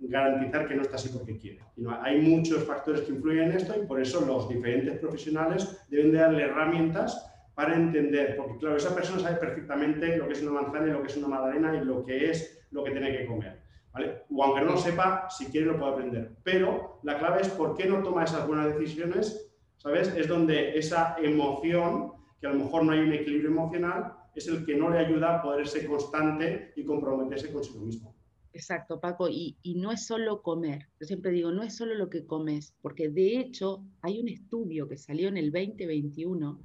garantizar 0.00 0.68
que 0.68 0.74
no 0.74 0.82
está 0.82 0.96
así 0.96 1.08
porque 1.08 1.38
quiere. 1.38 1.60
hay 2.02 2.20
muchos 2.20 2.62
factores 2.64 3.00
que 3.00 3.12
influyen 3.12 3.50
en 3.50 3.56
esto 3.56 3.74
y 3.82 3.86
por 3.86 4.00
eso 4.00 4.20
los 4.20 4.48
diferentes 4.48 4.98
profesionales 4.98 5.80
deben 5.88 6.12
de 6.12 6.18
darle 6.18 6.42
herramientas 6.44 7.32
para 7.54 7.74
entender, 7.74 8.36
porque 8.36 8.58
claro, 8.58 8.76
esa 8.76 8.94
persona 8.94 9.18
sabe 9.18 9.36
perfectamente 9.36 10.18
lo 10.18 10.26
que 10.26 10.34
es 10.34 10.42
una 10.42 10.60
manzana 10.60 10.88
y 10.88 10.90
lo 10.90 11.00
que 11.00 11.08
es 11.08 11.16
una 11.16 11.28
magdalena 11.28 11.74
y 11.74 11.84
lo 11.86 12.04
que 12.04 12.30
es 12.30 12.66
lo 12.70 12.84
que 12.84 12.90
tiene 12.90 13.16
que 13.16 13.24
comer. 13.24 13.62
¿vale? 13.94 14.24
O 14.30 14.44
aunque 14.44 14.60
no 14.60 14.72
lo 14.72 14.76
sepa, 14.76 15.26
si 15.30 15.46
quiere 15.46 15.66
lo 15.66 15.78
puede 15.78 15.92
aprender. 15.92 16.32
Pero 16.42 17.00
la 17.02 17.18
clave 17.18 17.40
es 17.40 17.48
por 17.48 17.74
qué 17.74 17.86
no 17.86 18.02
toma 18.02 18.24
esas 18.24 18.46
buenas 18.46 18.78
decisiones, 18.78 19.50
¿sabes? 19.78 20.14
Es 20.14 20.28
donde 20.28 20.76
esa 20.78 21.16
emoción, 21.18 22.12
que 22.38 22.46
a 22.46 22.50
lo 22.50 22.64
mejor 22.64 22.84
no 22.84 22.92
hay 22.92 23.00
un 23.00 23.14
equilibrio 23.14 23.50
emocional, 23.50 24.12
es 24.36 24.46
el 24.46 24.64
que 24.64 24.76
no 24.76 24.90
le 24.90 24.98
ayuda 24.98 25.36
a 25.36 25.42
poder 25.42 25.66
ser 25.66 25.86
constante 25.86 26.72
y 26.76 26.84
comprometerse 26.84 27.50
consigo 27.52 27.80
mismo. 27.80 28.14
Exacto, 28.52 29.00
Paco, 29.00 29.28
y, 29.28 29.56
y, 29.62 29.74
no 29.74 29.92
es 29.92 30.06
solo 30.06 30.40
comer. 30.40 30.88
Yo 31.00 31.06
siempre 31.06 31.30
digo, 31.30 31.50
no 31.50 31.62
es 31.62 31.76
solo 31.76 31.94
lo 31.94 32.08
que 32.08 32.24
comes, 32.24 32.74
porque 32.80 33.08
de 33.08 33.38
hecho 33.38 33.84
hay 34.00 34.18
un 34.20 34.28
estudio 34.28 34.88
que 34.88 34.96
salió 34.96 35.28
en 35.28 35.36
el 35.36 35.50
2021 35.52 36.58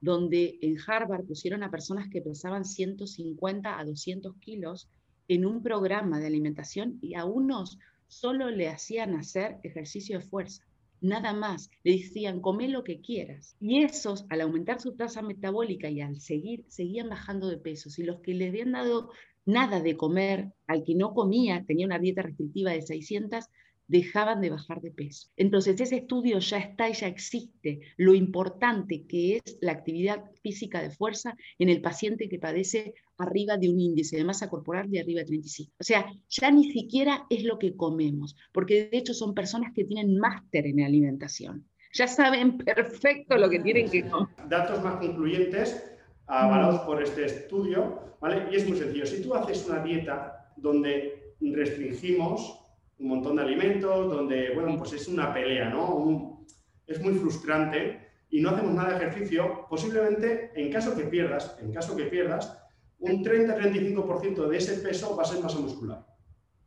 donde 0.00 0.58
en 0.62 0.76
Harvard 0.84 1.24
pusieron 1.24 1.62
a 1.62 1.70
personas 1.70 2.08
que 2.10 2.20
pesaban 2.20 2.64
150 2.64 3.78
a 3.78 3.84
200 3.84 4.36
kilos 4.38 4.88
en 5.28 5.46
un 5.46 5.62
programa 5.62 6.18
de 6.18 6.26
alimentación 6.26 6.98
y 7.00 7.14
a 7.14 7.24
unos 7.24 7.78
solo 8.08 8.50
le 8.50 8.68
hacían 8.68 9.14
hacer 9.14 9.58
ejercicio 9.62 10.18
de 10.18 10.24
fuerza 10.24 10.64
nada 11.02 11.34
más. 11.34 11.70
Le 11.84 11.92
decían, 11.92 12.40
come 12.40 12.68
lo 12.68 12.84
que 12.84 13.00
quieras. 13.00 13.56
Y 13.60 13.82
esos, 13.82 14.24
al 14.30 14.40
aumentar 14.40 14.80
su 14.80 14.94
tasa 14.96 15.20
metabólica 15.22 15.90
y 15.90 16.00
al 16.00 16.20
seguir, 16.20 16.64
seguían 16.68 17.10
bajando 17.10 17.48
de 17.48 17.58
peso. 17.58 17.90
Y 17.96 18.04
los 18.04 18.20
que 18.20 18.34
le 18.34 18.48
habían 18.48 18.72
dado 18.72 19.10
nada 19.44 19.80
de 19.80 19.96
comer, 19.96 20.52
al 20.66 20.84
que 20.84 20.94
no 20.94 21.12
comía, 21.12 21.64
tenía 21.66 21.86
una 21.86 21.98
dieta 21.98 22.22
restrictiva 22.22 22.70
de 22.70 22.82
600, 22.82 23.44
dejaban 23.92 24.40
de 24.40 24.48
bajar 24.48 24.80
de 24.80 24.90
peso. 24.90 25.28
Entonces, 25.36 25.78
ese 25.78 25.96
estudio 25.96 26.38
ya 26.38 26.58
está 26.58 26.88
y 26.88 26.94
ya 26.94 27.06
existe. 27.06 27.80
Lo 27.98 28.14
importante 28.14 29.06
que 29.06 29.36
es 29.36 29.58
la 29.60 29.72
actividad 29.72 30.24
física 30.42 30.80
de 30.80 30.90
fuerza 30.90 31.36
en 31.58 31.68
el 31.68 31.82
paciente 31.82 32.28
que 32.30 32.38
padece 32.38 32.94
arriba 33.18 33.58
de 33.58 33.68
un 33.68 33.78
índice 33.78 34.16
de 34.16 34.24
masa 34.24 34.48
corporal 34.48 34.90
de 34.90 35.00
arriba 35.00 35.20
de 35.20 35.26
35. 35.26 35.72
O 35.78 35.84
sea, 35.84 36.10
ya 36.30 36.50
ni 36.50 36.72
siquiera 36.72 37.26
es 37.28 37.44
lo 37.44 37.58
que 37.58 37.76
comemos, 37.76 38.34
porque 38.50 38.88
de 38.90 38.96
hecho 38.98 39.12
son 39.12 39.34
personas 39.34 39.72
que 39.74 39.84
tienen 39.84 40.18
máster 40.18 40.66
en 40.66 40.80
alimentación. 40.80 41.68
Ya 41.92 42.08
saben 42.08 42.56
perfecto 42.56 43.36
lo 43.36 43.50
que 43.50 43.60
tienen 43.60 43.90
que 43.90 44.08
comer. 44.08 44.28
Datos 44.48 44.82
más 44.82 44.96
concluyentes 44.96 45.84
avalados 46.26 46.80
por 46.80 47.02
este 47.02 47.26
estudio, 47.26 48.16
¿vale? 48.22 48.48
Y 48.50 48.56
es 48.56 48.66
muy 48.66 48.78
sencillo. 48.78 49.04
Si 49.04 49.22
tú 49.22 49.34
haces 49.34 49.66
una 49.68 49.84
dieta 49.84 50.50
donde 50.56 51.34
restringimos 51.40 52.61
un 53.02 53.08
montón 53.08 53.36
de 53.36 53.42
alimentos, 53.42 54.08
donde, 54.08 54.54
bueno, 54.54 54.78
pues 54.78 54.92
es 54.92 55.08
una 55.08 55.34
pelea, 55.34 55.68
¿no? 55.68 56.46
es 56.86 57.00
muy 57.00 57.14
frustrante 57.14 58.08
y 58.30 58.40
no 58.40 58.50
hacemos 58.50 58.72
nada 58.74 58.90
de 58.90 58.96
ejercicio, 59.04 59.66
posiblemente 59.68 60.52
en 60.54 60.72
caso 60.72 60.96
que 60.96 61.04
pierdas, 61.04 61.58
en 61.60 61.72
caso 61.72 61.96
que 61.96 62.04
pierdas, 62.04 62.58
un 62.98 63.24
30-35% 63.24 64.46
de 64.46 64.56
ese 64.56 64.74
peso 64.78 65.16
va 65.16 65.22
a 65.22 65.26
ser 65.26 65.42
masa 65.42 65.58
muscular. 65.58 66.06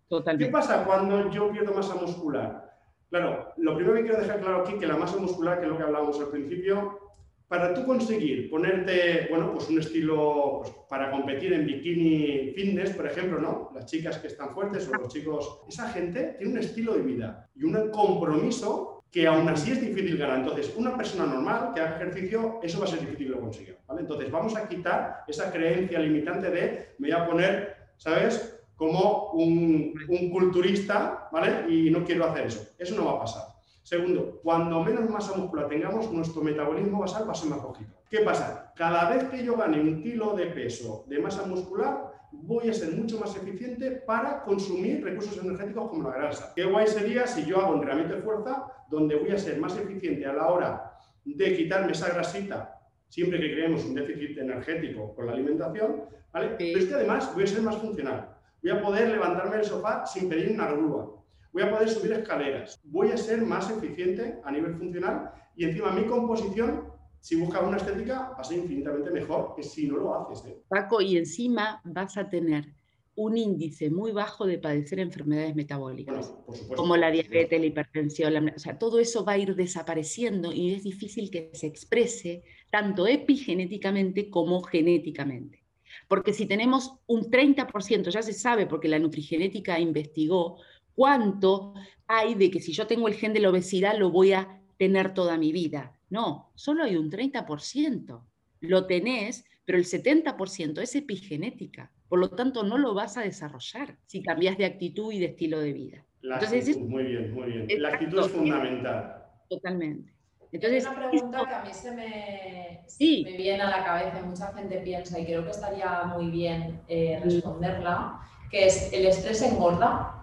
Totalmente. 0.08 0.46
¿Qué 0.46 0.52
pasa 0.52 0.84
cuando 0.84 1.32
yo 1.32 1.52
pierdo 1.52 1.74
masa 1.74 1.96
muscular? 1.96 2.78
Claro, 3.10 3.54
lo 3.58 3.76
primero 3.76 3.96
que 3.96 4.04
quiero 4.04 4.20
dejar 4.20 4.42
claro 4.42 4.62
aquí 4.62 4.78
que 4.78 4.88
la 4.88 4.98
masa 4.98 5.18
muscular, 5.18 5.60
que 5.60 5.66
es 5.66 5.72
lo 5.72 5.78
que 5.78 5.84
hablábamos 5.84 6.20
al 6.20 6.28
principio, 6.28 7.00
para 7.48 7.74
tú 7.74 7.86
conseguir 7.86 8.50
ponerte, 8.50 9.28
bueno, 9.30 9.54
pues 9.54 9.70
un 9.70 9.80
estilo 9.80 10.62
pues, 10.64 10.76
para 10.90 11.12
competir 11.12 11.54
en 11.54 11.66
bikini 11.66 12.52
fitness, 12.56 12.92
por 12.92 13.06
ejemplo, 13.06 13.40
¿no? 13.40 13.72
Las 13.74 13.86
chicas 13.86 14.18
que 14.18 14.28
están 14.28 14.54
fuertes 14.54 14.88
o 14.88 14.94
los 14.94 15.14
chicos, 15.14 15.62
esa 15.68 15.90
gente 15.90 16.36
tiene 16.38 16.54
un 16.54 16.60
estilo 16.60 16.94
de 16.94 17.04
vida 17.04 17.50
y 17.56 17.64
un 17.64 17.92
compromiso 17.92 19.04
que 19.12 19.28
aún 19.28 19.48
así 19.48 19.72
es 19.72 19.80
difícil 19.80 20.18
ganar. 20.18 20.40
Entonces, 20.40 20.74
una 20.76 20.98
persona 20.98 21.26
normal 21.26 21.72
que 21.74 21.82
haga 21.82 21.96
ejercicio, 21.96 22.60
eso 22.64 22.80
va 22.80 22.86
a 22.86 22.90
ser 22.90 23.00
difícil 23.00 23.30
de 23.30 23.40
conseguir, 23.40 23.78
¿vale? 23.88 24.02
Entonces, 24.02 24.32
vamos 24.32 24.56
a 24.56 24.68
quitar 24.68 25.24
esa 25.28 25.52
creencia 25.52 26.00
limitante 26.00 26.50
de 26.50 26.96
me 26.98 27.10
voy 27.10 27.18
a 27.18 27.26
poner, 27.26 27.76
¿sabes? 27.96 28.60
Como 28.76 29.32
un, 29.32 29.94
un 30.10 30.30
culturista, 30.32 31.30
¿vale? 31.32 31.74
Y 31.74 31.92
no 31.92 32.04
quiero 32.04 32.26
hacer 32.26 32.48
eso. 32.48 32.68
Eso 32.78 32.96
no 32.96 33.06
va 33.06 33.12
a 33.12 33.20
pasar. 33.20 33.55
Segundo, 33.86 34.40
cuando 34.42 34.84
menos 34.84 35.08
masa 35.12 35.38
muscular 35.38 35.70
tengamos, 35.70 36.12
nuestro 36.12 36.42
metabolismo 36.42 37.02
basal 37.02 37.28
va 37.28 37.34
a 37.34 37.36
ser 37.36 37.52
más 37.52 37.60
poquito. 37.60 37.94
¿Qué 38.10 38.22
pasa? 38.22 38.74
Cada 38.76 39.12
vez 39.12 39.26
que 39.26 39.46
yo 39.46 39.56
gane 39.56 39.80
un 39.80 40.02
kilo 40.02 40.34
de 40.36 40.48
peso 40.48 41.06
de 41.08 41.20
masa 41.20 41.46
muscular, 41.46 42.12
voy 42.32 42.68
a 42.68 42.74
ser 42.74 42.94
mucho 42.94 43.20
más 43.20 43.36
eficiente 43.36 43.92
para 43.92 44.42
consumir 44.42 45.04
recursos 45.04 45.38
energéticos 45.38 45.88
como 45.88 46.10
la 46.10 46.18
grasa. 46.18 46.52
Qué 46.56 46.66
guay 46.66 46.88
sería 46.88 47.28
si 47.28 47.46
yo 47.46 47.60
hago 47.60 47.74
un 47.74 47.76
entrenamiento 47.76 48.16
de 48.16 48.24
fuerza 48.24 48.66
donde 48.90 49.18
voy 49.18 49.30
a 49.30 49.38
ser 49.38 49.60
más 49.60 49.78
eficiente 49.78 50.26
a 50.26 50.34
la 50.34 50.48
hora 50.48 50.98
de 51.24 51.56
quitarme 51.56 51.92
esa 51.92 52.12
grasita 52.12 52.82
siempre 53.08 53.40
que 53.40 53.52
creemos 53.52 53.86
un 53.86 53.94
déficit 53.94 54.40
energético 54.40 55.14
con 55.14 55.28
la 55.28 55.34
alimentación, 55.34 56.06
¿vale? 56.34 56.56
Pero 56.58 56.80
es 56.80 56.86
que 56.86 56.96
además 56.96 57.32
voy 57.36 57.44
a 57.44 57.48
ser 57.48 57.62
más 57.62 57.78
funcional. 57.78 58.36
Voy 58.64 58.72
a 58.72 58.82
poder 58.82 59.10
levantarme 59.10 59.58
del 59.58 59.66
sofá 59.66 60.08
sin 60.08 60.28
pedir 60.28 60.54
una 60.54 60.72
grúa 60.72 61.24
voy 61.56 61.64
a 61.64 61.72
poder 61.72 61.90
subir 61.90 62.12
escaleras, 62.12 62.82
voy 62.84 63.12
a 63.12 63.18
ser 63.18 63.42
más 63.42 63.72
eficiente 63.72 64.42
a 64.44 64.52
nivel 64.52 64.76
funcional 64.76 65.32
y 65.56 65.64
encima 65.64 65.90
mi 65.94 66.06
composición, 66.06 66.84
si 67.22 67.38
buscas 67.38 67.64
una 67.64 67.78
estética, 67.78 68.34
va 68.36 68.42
a 68.42 68.44
ser 68.44 68.58
infinitamente 68.58 69.10
mejor 69.10 69.54
que 69.56 69.64
si 69.64 69.88
no 69.88 69.96
lo 69.96 70.14
haces. 70.20 70.52
¿eh? 70.52 70.58
Paco, 70.68 71.00
y 71.00 71.16
encima 71.16 71.82
vas 71.86 72.18
a 72.18 72.30
tener 72.30 72.74
un 73.16 73.38
índice 73.38 73.90
muy 73.90 74.12
bajo 74.12 74.46
de 74.46 74.58
padecer 74.58 75.00
enfermedades 75.00 75.56
metabólicas, 75.56 76.36
como 76.76 76.98
la 76.98 77.10
diabetes, 77.10 77.58
la 77.58 77.68
hipertensión, 77.68 78.50
o 78.54 78.60
sea, 78.60 78.78
todo 78.78 79.00
eso 79.00 79.24
va 79.24 79.32
a 79.32 79.38
ir 79.38 79.56
desapareciendo 79.56 80.52
y 80.52 80.74
es 80.74 80.84
difícil 80.84 81.32
que 81.32 81.52
se 81.54 81.68
exprese 81.68 82.44
tanto 82.70 83.08
epigenéticamente 83.08 84.30
como 84.30 84.62
genéticamente. 84.62 85.64
Porque 86.10 86.34
si 86.34 86.46
tenemos 86.46 87.00
un 87.08 87.32
30%, 87.32 88.10
ya 88.10 88.22
se 88.22 88.34
sabe, 88.34 88.66
porque 88.68 88.90
la 88.90 89.00
nutrigenética 89.00 89.80
investigó 89.80 90.58
cuánto 90.96 91.74
hay 92.08 92.36
de 92.36 92.50
que 92.50 92.60
si 92.60 92.74
yo 92.74 92.88
tengo 92.88 93.08
el 93.08 93.16
gen 93.16 93.34
de 93.34 93.40
la 93.40 93.50
obesidad 93.50 93.98
lo 93.98 94.10
voy 94.10 94.34
a 94.34 94.62
tener 94.78 95.14
toda 95.14 95.38
mi 95.38 95.52
vida. 95.52 95.94
No, 96.10 96.52
solo 96.56 96.84
hay 96.84 96.96
un 96.96 97.12
30%. 97.12 98.24
Lo 98.62 98.86
tenés, 98.86 99.46
pero 99.66 99.78
el 99.78 99.86
70% 99.86 100.82
es 100.82 100.96
epigenética. 100.96 101.92
Por 102.08 102.20
lo 102.20 102.30
tanto, 102.30 102.64
no 102.64 102.78
lo 102.78 102.94
vas 102.94 103.18
a 103.18 103.22
desarrollar 103.22 103.98
si 104.06 104.22
cambias 104.22 104.58
de 104.58 104.66
actitud 104.66 105.12
y 105.12 105.20
de 105.20 105.26
estilo 105.26 105.60
de 105.60 105.74
vida. 105.74 106.06
La 106.22 106.38
actitud, 106.38 106.78
muy 106.82 107.04
bien, 107.04 107.34
muy 107.34 107.52
bien. 107.52 107.82
La 107.82 107.90
actitud 107.90 108.20
es 108.20 108.28
fundamental. 108.28 109.26
Totalmente. 109.50 110.14
Entonces, 110.52 110.86
una 110.86 111.10
pregunta 111.10 111.46
que 111.46 111.54
a 111.54 111.64
mí 111.64 111.74
se 111.74 111.92
me, 111.92 112.86
me, 113.00 113.38
viene 113.38 113.62
a 113.62 113.70
la 113.70 113.84
cabeza 113.84 114.22
y 114.24 114.28
mucha 114.28 114.54
gente 114.54 114.78
piensa, 114.78 115.20
y 115.20 115.26
creo 115.26 115.44
que 115.44 115.52
estaría 115.52 116.06
muy 116.06 116.32
bien 116.32 116.82
eh, 116.88 117.20
responderla, 117.24 118.22
que 118.50 118.68
es, 118.68 118.94
¿el 118.94 119.06
estrés 119.06 119.42
engorda? 119.42 120.15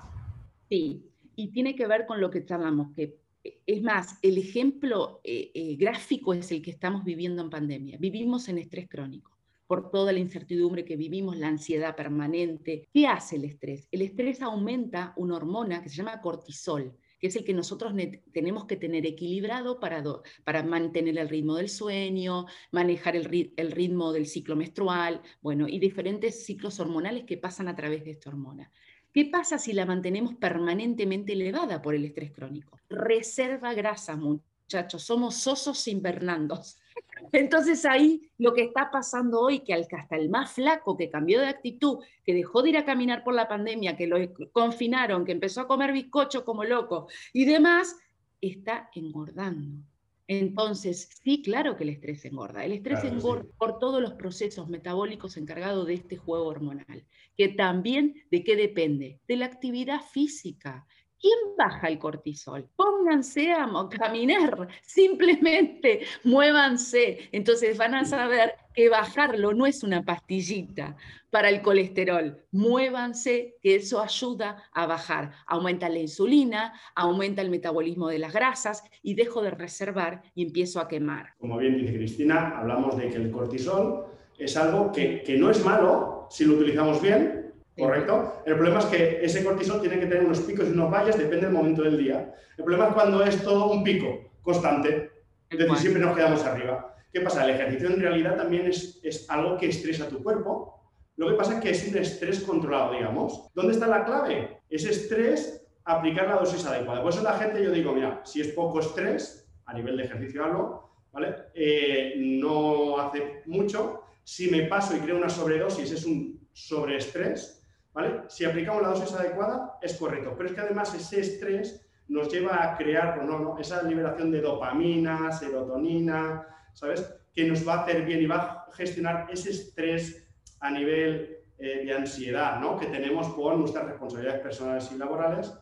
Sí, 0.72 1.04
y 1.36 1.48
tiene 1.48 1.76
que 1.76 1.86
ver 1.86 2.06
con 2.06 2.18
lo 2.18 2.30
que 2.30 2.46
charlamos, 2.46 2.94
que 2.94 3.18
es 3.66 3.82
más, 3.82 4.18
el 4.22 4.38
ejemplo 4.38 5.20
eh, 5.22 5.50
eh, 5.52 5.76
gráfico 5.76 6.32
es 6.32 6.50
el 6.50 6.62
que 6.62 6.70
estamos 6.70 7.04
viviendo 7.04 7.42
en 7.42 7.50
pandemia. 7.50 7.98
Vivimos 7.98 8.48
en 8.48 8.56
estrés 8.56 8.88
crónico 8.88 9.36
por 9.66 9.90
toda 9.90 10.14
la 10.14 10.18
incertidumbre 10.18 10.86
que 10.86 10.96
vivimos, 10.96 11.36
la 11.36 11.48
ansiedad 11.48 11.94
permanente. 11.94 12.88
¿Qué 12.90 13.06
hace 13.06 13.36
el 13.36 13.44
estrés? 13.44 13.86
El 13.92 14.00
estrés 14.00 14.40
aumenta 14.40 15.12
una 15.16 15.36
hormona 15.36 15.82
que 15.82 15.90
se 15.90 15.96
llama 15.96 16.22
cortisol, 16.22 16.96
que 17.20 17.26
es 17.26 17.36
el 17.36 17.44
que 17.44 17.52
nosotros 17.52 17.92
tenemos 18.32 18.64
que 18.64 18.76
tener 18.76 19.04
equilibrado 19.04 19.78
para, 19.78 20.02
para 20.42 20.62
mantener 20.62 21.18
el 21.18 21.28
ritmo 21.28 21.56
del 21.56 21.68
sueño, 21.68 22.46
manejar 22.70 23.14
el, 23.14 23.52
el, 23.56 23.72
ritmo 23.72 24.10
del 24.14 24.24
ciclo 24.24 24.56
menstrual, 24.56 25.20
bueno, 25.42 25.68
y 25.68 25.78
diferentes 25.78 26.46
ciclos 26.46 26.80
hormonales 26.80 27.24
que 27.24 27.36
pasan 27.36 27.68
a 27.68 27.76
través 27.76 28.04
de 28.04 28.12
esta 28.12 28.30
hormona. 28.30 28.70
¿Qué 29.12 29.26
pasa 29.26 29.58
si 29.58 29.74
la 29.74 29.84
mantenemos 29.84 30.34
permanentemente 30.36 31.34
elevada 31.34 31.82
por 31.82 31.94
el 31.94 32.04
estrés 32.06 32.32
crónico? 32.32 32.78
Reserva 32.88 33.74
grasa, 33.74 34.16
muchachos, 34.16 35.02
somos 35.02 35.34
sosos 35.36 35.86
invernandos. 35.86 36.78
Entonces 37.32 37.84
ahí 37.84 38.30
lo 38.38 38.54
que 38.54 38.62
está 38.62 38.90
pasando 38.90 39.40
hoy, 39.40 39.60
que 39.60 39.74
hasta 39.74 40.16
el 40.16 40.30
más 40.30 40.52
flaco 40.52 40.96
que 40.96 41.10
cambió 41.10 41.40
de 41.40 41.48
actitud, 41.48 41.98
que 42.24 42.32
dejó 42.32 42.62
de 42.62 42.70
ir 42.70 42.78
a 42.78 42.86
caminar 42.86 43.22
por 43.22 43.34
la 43.34 43.48
pandemia, 43.48 43.96
que 43.96 44.06
lo 44.06 44.16
confinaron, 44.50 45.26
que 45.26 45.32
empezó 45.32 45.60
a 45.60 45.68
comer 45.68 45.92
bizcocho 45.92 46.44
como 46.44 46.64
loco 46.64 47.08
y 47.34 47.44
demás, 47.44 47.96
está 48.40 48.88
engordando. 48.94 49.84
Entonces, 50.28 51.08
sí, 51.22 51.42
claro 51.42 51.76
que 51.76 51.84
el 51.84 51.90
estrés 51.90 52.24
engorda. 52.24 52.64
El 52.64 52.72
estrés 52.72 53.04
engorda 53.04 53.44
por 53.58 53.78
todos 53.78 54.00
los 54.00 54.14
procesos 54.14 54.68
metabólicos 54.68 55.36
encargados 55.36 55.86
de 55.86 55.94
este 55.94 56.16
juego 56.16 56.46
hormonal, 56.46 57.06
que 57.36 57.48
también 57.48 58.14
de 58.30 58.44
qué 58.44 58.56
depende? 58.56 59.20
De 59.28 59.36
la 59.36 59.46
actividad 59.46 60.00
física. 60.00 60.86
¿Quién 61.22 61.38
baja 61.56 61.86
el 61.86 62.00
cortisol? 62.00 62.68
Pónganse 62.74 63.52
a 63.52 63.70
caminar, 63.96 64.66
simplemente 64.82 66.00
muévanse. 66.24 67.28
Entonces 67.30 67.78
van 67.78 67.94
a 67.94 68.04
saber 68.04 68.54
que 68.74 68.88
bajarlo 68.88 69.54
no 69.54 69.66
es 69.66 69.84
una 69.84 70.02
pastillita 70.02 70.96
para 71.30 71.48
el 71.48 71.62
colesterol. 71.62 72.44
Muévanse, 72.50 73.56
que 73.62 73.76
eso 73.76 74.02
ayuda 74.02 74.64
a 74.72 74.86
bajar. 74.86 75.30
Aumenta 75.46 75.88
la 75.88 76.00
insulina, 76.00 76.72
aumenta 76.96 77.40
el 77.40 77.50
metabolismo 77.50 78.08
de 78.08 78.18
las 78.18 78.32
grasas 78.32 78.82
y 79.00 79.14
dejo 79.14 79.42
de 79.42 79.52
reservar 79.52 80.22
y 80.34 80.42
empiezo 80.42 80.80
a 80.80 80.88
quemar. 80.88 81.34
Como 81.38 81.56
bien 81.56 81.78
dice 81.78 81.94
Cristina, 81.94 82.58
hablamos 82.58 82.96
de 82.96 83.08
que 83.08 83.18
el 83.18 83.30
cortisol 83.30 84.06
es 84.36 84.56
algo 84.56 84.90
que, 84.90 85.22
que 85.22 85.38
no 85.38 85.50
es 85.50 85.64
malo 85.64 86.26
si 86.30 86.46
lo 86.46 86.54
utilizamos 86.54 87.00
bien, 87.00 87.51
¿Correcto? 87.76 88.42
El 88.44 88.54
problema 88.56 88.80
es 88.80 88.84
que 88.86 89.24
ese 89.24 89.42
cortisol 89.42 89.80
tiene 89.80 89.98
que 89.98 90.06
tener 90.06 90.24
unos 90.24 90.40
picos 90.40 90.68
y 90.68 90.72
unos 90.72 90.90
valles, 90.90 91.16
depende 91.16 91.46
del 91.46 91.54
momento 91.54 91.82
del 91.82 91.96
día. 91.96 92.34
El 92.56 92.64
problema 92.64 92.88
es 92.88 92.94
cuando 92.94 93.24
es 93.24 93.42
todo 93.42 93.72
un 93.72 93.82
pico 93.82 94.32
constante, 94.42 95.10
es 95.48 95.58
decir, 95.58 95.76
siempre 95.76 96.02
nos 96.02 96.14
quedamos 96.14 96.44
arriba. 96.44 96.94
¿Qué 97.12 97.20
pasa? 97.20 97.44
El 97.44 97.50
ejercicio 97.50 97.88
en 97.88 98.00
realidad 98.00 98.36
también 98.36 98.66
es, 98.66 99.00
es 99.02 99.28
algo 99.30 99.56
que 99.56 99.68
estresa 99.68 100.08
tu 100.08 100.22
cuerpo. 100.22 100.82
Lo 101.16 101.28
que 101.28 101.34
pasa 101.34 101.54
es 101.54 101.60
que 101.60 101.70
es 101.70 101.88
un 101.88 101.98
estrés 101.98 102.40
controlado, 102.40 102.92
digamos. 102.92 103.48
¿Dónde 103.54 103.72
está 103.72 103.86
la 103.86 104.04
clave? 104.04 104.62
Ese 104.68 104.90
estrés, 104.90 105.66
aplicar 105.84 106.28
la 106.28 106.36
dosis 106.36 106.64
adecuada. 106.66 107.02
Por 107.02 107.12
eso 107.12 107.22
la 107.22 107.38
gente 107.38 107.62
yo 107.62 107.70
digo, 107.70 107.92
mira, 107.92 108.22
si 108.24 108.40
es 108.40 108.48
poco 108.48 108.80
estrés, 108.80 109.50
a 109.66 109.74
nivel 109.74 109.96
de 109.96 110.04
ejercicio 110.04 110.44
algo, 110.44 110.90
¿vale? 111.12 111.34
Eh, 111.54 112.14
no 112.18 112.98
hace 112.98 113.42
mucho. 113.46 114.02
Si 114.24 114.50
me 114.50 114.62
paso 114.62 114.96
y 114.96 115.00
creo 115.00 115.16
una 115.16 115.28
sobredosis, 115.28 115.90
es 115.90 116.04
un 116.04 116.48
sobreestrés, 116.52 117.61
¿vale? 117.92 118.22
Si 118.28 118.44
aplicamos 118.44 118.82
la 118.82 118.88
dosis 118.88 119.14
adecuada, 119.14 119.78
es 119.80 119.94
correcto. 119.96 120.34
Pero 120.36 120.48
es 120.48 120.54
que 120.54 120.60
además 120.60 120.94
ese 120.94 121.20
estrés 121.20 121.86
nos 122.08 122.32
lleva 122.32 122.62
a 122.62 122.76
crear 122.76 123.14
pues 123.14 123.26
no, 123.26 123.58
esa 123.58 123.82
liberación 123.82 124.30
de 124.30 124.40
dopamina, 124.40 125.30
serotonina, 125.32 126.46
¿sabes? 126.74 127.14
Que 127.32 127.44
nos 127.44 127.66
va 127.66 127.74
a 127.74 127.82
hacer 127.82 128.04
bien 128.04 128.22
y 128.22 128.26
va 128.26 128.36
a 128.36 128.72
gestionar 128.72 129.26
ese 129.30 129.50
estrés 129.50 130.28
a 130.60 130.70
nivel 130.70 131.38
eh, 131.58 131.84
de 131.84 131.92
ansiedad, 131.92 132.60
¿no? 132.60 132.78
Que 132.78 132.86
tenemos 132.86 133.28
por 133.28 133.56
nuestras 133.56 133.86
responsabilidades 133.86 134.42
personales 134.42 134.90
y 134.92 134.98
laborales. 134.98 135.52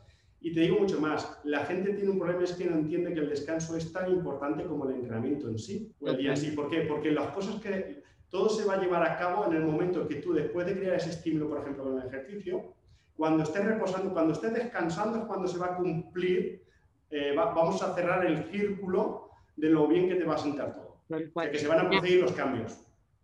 Y 0.41 0.55
te 0.55 0.61
digo 0.61 0.79
mucho 0.79 0.99
más, 1.01 1.39
la 1.45 1.67
gente 1.67 1.93
tiene 1.93 2.11
un 2.11 2.19
problema, 2.19 2.43
es 2.43 2.55
que 2.55 2.65
no 2.65 2.77
entiende 2.77 3.13
que 3.13 3.21
el 3.21 3.29
descanso 3.29 3.77
es 3.77 3.93
tan 3.93 4.11
importante 4.11 4.65
como 4.65 4.89
el 4.89 4.95
entrenamiento 4.95 5.49
en 5.49 5.59
sí, 5.59 5.93
o 6.01 6.09
el 6.09 6.17
día 6.17 6.31
en 6.31 6.37
sí. 6.39 6.53
¿Por 6.53 6.71
qué? 6.71 6.81
Porque 6.83 7.11
las 7.11 7.29
cosas 7.33 7.61
que 7.61 8.00
todo 8.31 8.49
se 8.49 8.65
va 8.65 8.75
a 8.75 8.81
llevar 8.81 9.03
a 9.03 9.19
cabo 9.19 9.47
en 9.47 9.55
el 9.55 9.65
momento 9.65 10.07
que 10.07 10.17
tú, 10.17 10.33
después 10.33 10.67
de 10.67 10.79
crear 10.79 10.95
ese 10.95 11.11
estímulo, 11.11 11.49
por 11.49 11.59
ejemplo, 11.59 11.85
con 11.85 12.01
el 12.01 12.07
ejercicio, 12.07 12.75
cuando 13.17 13.43
estés 13.43 13.65
reposando, 13.65 14.13
cuando 14.13 14.33
estés 14.33 14.55
descansando 14.55 15.19
es 15.19 15.25
cuando 15.25 15.47
se 15.47 15.59
va 15.59 15.67
a 15.67 15.77
cumplir, 15.77 16.65
eh, 17.11 17.35
vamos 17.35 17.83
a 17.83 17.95
cerrar 17.95 18.25
el 18.25 18.45
círculo 18.51 19.31
de 19.57 19.69
lo 19.69 19.87
bien 19.89 20.09
que 20.09 20.15
te 20.15 20.25
va 20.25 20.37
a 20.37 20.39
sentar 20.39 20.75
todo. 20.75 21.03
que 21.51 21.59
se 21.59 21.69
van 21.69 21.87
a 21.87 21.89
producir 21.89 22.23
los 22.23 22.33
cambios. 22.33 22.79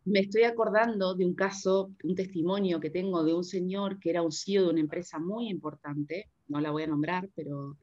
Me 0.04 0.20
estoy 0.20 0.42
acordando 0.42 1.14
de 1.14 1.24
un 1.24 1.34
caso, 1.34 1.90
un 2.04 2.14
testimonio 2.14 2.78
que 2.78 2.90
tengo 2.90 3.24
de 3.24 3.32
un 3.32 3.42
señor 3.42 3.98
que 3.98 4.10
era 4.10 4.22
un 4.22 4.32
CEO 4.32 4.64
de 4.64 4.70
una 4.70 4.80
empresa 4.80 5.18
muy 5.18 5.48
importante, 5.48 6.30
no 6.48 6.60
la 6.60 6.70
voy 6.70 6.82
a 6.82 6.88
nombrar, 6.88 7.28
pero 7.34 7.76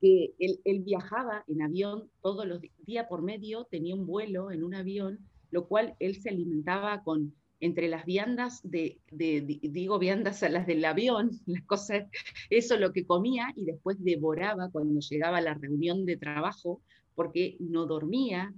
que 0.00 0.34
él, 0.38 0.60
él 0.64 0.80
viajaba 0.80 1.44
en 1.46 1.62
avión 1.62 2.10
todos 2.22 2.46
los 2.46 2.60
días 2.84 3.06
por 3.08 3.22
medio, 3.22 3.64
tenía 3.70 3.94
un 3.94 4.06
vuelo 4.06 4.50
en 4.50 4.64
un 4.64 4.74
avión, 4.74 5.18
lo 5.50 5.66
cual 5.66 5.94
él 5.98 6.20
se 6.20 6.30
alimentaba 6.30 7.02
con 7.02 7.34
entre 7.60 7.88
las 7.88 8.06
viandas 8.06 8.60
de, 8.62 8.98
digo 9.10 9.98
viandas 9.98 10.42
a 10.42 10.48
las 10.48 10.66
del 10.66 10.84
avión, 10.84 11.30
las 11.46 11.62
cosas, 11.64 12.04
eso 12.48 12.76
lo 12.76 12.92
que 12.92 13.06
comía 13.06 13.52
y 13.54 13.64
después 13.64 14.02
devoraba 14.02 14.70
cuando 14.70 15.00
llegaba 15.00 15.38
a 15.38 15.42
la 15.42 15.54
reunión 15.54 16.06
de 16.06 16.16
trabajo 16.16 16.80
porque 17.14 17.56
no 17.60 17.86
dormía, 17.86 18.54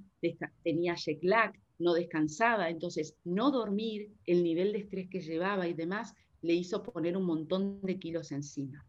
tenía 0.62 0.94
jet 0.94 1.18
lag, 1.22 1.52
no 1.78 1.94
descansaba, 1.94 2.70
entonces 2.70 3.16
no 3.24 3.50
dormir, 3.50 4.12
el 4.24 4.44
nivel 4.44 4.72
de 4.72 4.78
estrés 4.78 5.08
que 5.08 5.20
llevaba 5.20 5.66
y 5.66 5.74
demás 5.74 6.14
le 6.42 6.54
hizo 6.54 6.82
poner 6.82 7.16
un 7.16 7.24
montón 7.24 7.80
de 7.82 7.98
kilos 7.98 8.30
encima. 8.30 8.86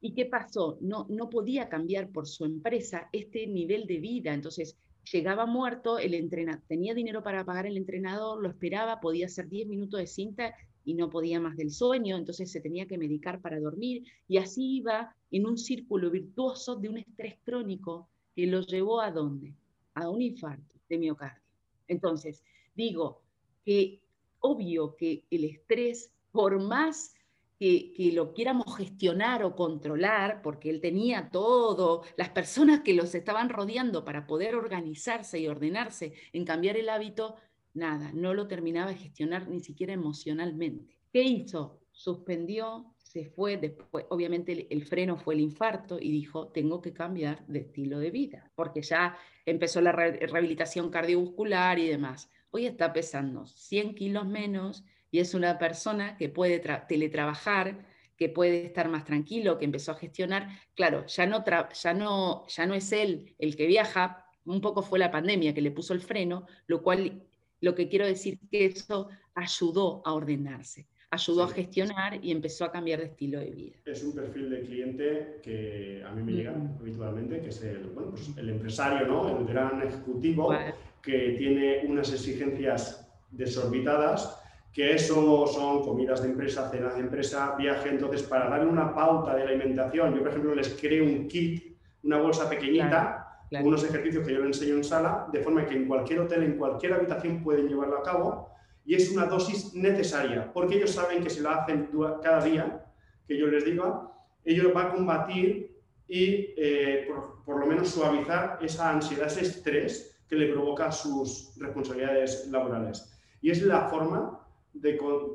¿Y 0.00 0.14
qué 0.14 0.26
pasó? 0.26 0.78
No, 0.80 1.06
no 1.08 1.28
podía 1.28 1.68
cambiar 1.68 2.10
por 2.10 2.28
su 2.28 2.44
empresa 2.44 3.08
este 3.12 3.46
nivel 3.48 3.86
de 3.86 3.98
vida, 3.98 4.32
entonces 4.32 4.76
llegaba 5.12 5.46
muerto, 5.46 5.98
el 5.98 6.14
entrenador 6.14 6.62
tenía 6.66 6.94
dinero 6.94 7.22
para 7.22 7.44
pagar 7.44 7.66
el 7.66 7.76
entrenador, 7.76 8.42
lo 8.42 8.48
esperaba, 8.48 9.00
podía 9.00 9.26
hacer 9.26 9.48
10 9.48 9.68
minutos 9.68 10.00
de 10.00 10.06
cinta 10.06 10.54
y 10.84 10.94
no 10.94 11.10
podía 11.10 11.40
más 11.40 11.56
del 11.56 11.70
sueño, 11.70 12.16
entonces 12.16 12.50
se 12.50 12.60
tenía 12.60 12.86
que 12.86 12.98
medicar 12.98 13.40
para 13.40 13.58
dormir 13.60 14.04
y 14.28 14.38
así 14.38 14.76
iba 14.76 15.14
en 15.30 15.46
un 15.46 15.58
círculo 15.58 16.10
virtuoso 16.10 16.76
de 16.76 16.88
un 16.88 16.98
estrés 16.98 17.36
crónico 17.44 18.08
que 18.34 18.46
lo 18.46 18.60
llevó 18.60 19.00
a 19.00 19.10
dónde? 19.10 19.54
A 19.94 20.08
un 20.08 20.22
infarto 20.22 20.74
de 20.88 20.98
miocardio. 20.98 21.42
Entonces, 21.88 22.42
digo 22.74 23.22
que 23.64 24.00
obvio 24.40 24.94
que 24.96 25.24
el 25.30 25.44
estrés, 25.44 26.12
por 26.30 26.60
más 26.60 27.15
que, 27.58 28.10
lo 28.12 28.32
quieramos 28.34 28.76
gestionar 28.76 29.42
o 29.42 29.56
controlar, 29.56 30.42
porque 30.42 30.70
él 30.70 30.80
tenía 30.80 31.30
todo, 31.30 32.02
las 32.16 32.28
personas 32.30 32.80
que 32.80 32.94
los 32.94 33.14
estaban 33.14 33.48
rodeando 33.48 34.04
para 34.04 34.26
poder 34.26 34.54
organizarse 34.54 35.38
y 35.40 35.48
ordenarse 35.48 36.12
en 36.32 36.44
cambiar 36.44 36.76
el 36.76 36.88
hábito, 36.88 37.36
nada, 37.74 38.12
no 38.12 38.34
lo 38.34 38.46
terminaba 38.46 38.90
de 38.90 38.96
gestionar 38.96 39.48
ni 39.48 39.60
siquiera 39.60 39.92
emocionalmente. 39.92 40.98
¿Qué 41.12 41.22
hizo? 41.22 41.80
Suspendió, 41.92 42.94
se 42.98 43.24
fue, 43.24 43.56
después, 43.56 44.04
obviamente 44.10 44.66
el, 44.68 44.84
freno 44.84 45.16
fue 45.16 45.34
el 45.34 45.40
infarto 45.40 45.98
y 45.98 46.10
dijo, 46.10 46.48
tengo 46.48 46.82
que 46.82 46.92
cambiar 46.92 47.46
de 47.46 47.60
estilo 47.60 47.98
de 47.98 48.10
vida, 48.10 48.50
porque 48.54 48.82
ya 48.82 49.16
empezó 49.46 49.80
la 49.80 49.92
rehabilitación 49.92 50.90
cardiovascular 50.90 51.78
y 51.78 51.88
demás. 51.88 52.30
Hoy 52.50 52.66
está 52.66 52.92
pesando 52.92 53.46
100 53.46 53.94
kilos 53.94 54.26
menos 54.26 54.84
y 55.10 55.20
es 55.20 55.34
una 55.34 55.58
persona 55.58 56.16
que 56.16 56.28
puede 56.28 56.60
teletrabajar, 56.88 57.86
que 58.16 58.28
puede 58.28 58.66
estar 58.66 58.88
más 58.88 59.04
tranquilo, 59.04 59.58
que 59.58 59.64
empezó 59.64 59.92
a 59.92 59.96
gestionar. 59.96 60.48
Claro, 60.74 61.06
ya 61.06 61.26
no, 61.26 61.44
ya, 61.44 61.94
no, 61.94 62.46
ya 62.48 62.66
no 62.66 62.74
es 62.74 62.92
él 62.92 63.34
el 63.38 63.56
que 63.56 63.66
viaja, 63.66 64.26
un 64.44 64.60
poco 64.60 64.82
fue 64.82 64.98
la 64.98 65.10
pandemia 65.10 65.54
que 65.54 65.60
le 65.60 65.70
puso 65.70 65.92
el 65.92 66.00
freno, 66.00 66.46
lo 66.66 66.82
cual 66.82 67.22
lo 67.60 67.74
que 67.74 67.88
quiero 67.88 68.06
decir 68.06 68.38
que 68.50 68.66
eso 68.66 69.08
ayudó 69.34 70.02
a 70.04 70.14
ordenarse, 70.14 70.86
ayudó 71.10 71.44
a 71.44 71.48
gestionar 71.48 72.24
y 72.24 72.30
empezó 72.30 72.64
a 72.64 72.72
cambiar 72.72 73.00
de 73.00 73.06
estilo 73.06 73.40
de 73.40 73.50
vida. 73.50 73.76
Es 73.84 74.02
un 74.02 74.14
perfil 74.14 74.50
de 74.50 74.60
cliente 74.60 75.40
que 75.42 76.02
a 76.06 76.12
mí 76.12 76.22
me 76.22 76.32
llega 76.32 76.54
habitualmente, 76.80 77.40
que 77.40 77.48
es 77.48 77.62
el, 77.62 77.84
bueno, 77.88 78.10
pues 78.10 78.36
el 78.36 78.48
empresario, 78.48 79.06
¿no? 79.06 79.38
el 79.38 79.46
gran 79.46 79.82
ejecutivo, 79.82 80.54
que 81.02 81.34
tiene 81.38 81.82
unas 81.86 82.12
exigencias 82.12 83.08
desorbitadas 83.30 84.42
que 84.76 84.92
eso 84.92 85.46
son 85.46 85.82
comidas 85.82 86.20
de 86.20 86.28
empresa, 86.28 86.68
cenas 86.70 86.96
de 86.96 87.00
empresa, 87.00 87.54
viaje. 87.56 87.88
Entonces, 87.88 88.22
para 88.24 88.50
darle 88.50 88.66
una 88.66 88.94
pauta 88.94 89.34
de 89.34 89.44
alimentación, 89.44 90.14
yo, 90.14 90.18
por 90.18 90.28
ejemplo, 90.28 90.54
les 90.54 90.68
creo 90.78 91.02
un 91.02 91.26
kit, 91.28 91.78
una 92.02 92.18
bolsa 92.18 92.46
pequeñita, 92.46 93.40
unos 93.62 93.84
ejercicios 93.84 94.26
que 94.26 94.34
yo 94.34 94.40
les 94.40 94.48
enseño 94.48 94.76
en 94.76 94.84
sala, 94.84 95.28
de 95.32 95.40
forma 95.40 95.64
que 95.64 95.74
en 95.74 95.88
cualquier 95.88 96.20
hotel, 96.20 96.42
en 96.42 96.58
cualquier 96.58 96.92
habitación 96.92 97.42
pueden 97.42 97.68
llevarlo 97.68 97.96
a 97.96 98.02
cabo. 98.02 98.50
Y 98.84 98.94
es 98.94 99.10
una 99.10 99.24
dosis 99.24 99.72
necesaria, 99.72 100.52
porque 100.52 100.76
ellos 100.76 100.90
saben 100.90 101.24
que 101.24 101.30
si 101.30 101.40
lo 101.40 101.48
hacen 101.48 101.88
cada 102.22 102.44
día, 102.44 102.84
que 103.26 103.38
yo 103.38 103.46
les 103.46 103.64
diga, 103.64 104.12
ellos 104.44 104.74
van 104.74 104.88
a 104.88 104.90
combatir 104.90 105.74
y 106.06 106.52
eh, 106.58 107.06
por, 107.08 107.42
por 107.46 107.60
lo 107.60 107.66
menos 107.66 107.88
suavizar 107.88 108.58
esa 108.60 108.90
ansiedad, 108.90 109.26
ese 109.28 109.40
estrés 109.40 110.20
que 110.28 110.36
le 110.36 110.52
provoca 110.52 110.92
sus 110.92 111.54
responsabilidades 111.56 112.46
laborales. 112.48 113.10
Y 113.40 113.50
es 113.50 113.62
la 113.62 113.88
forma 113.88 114.42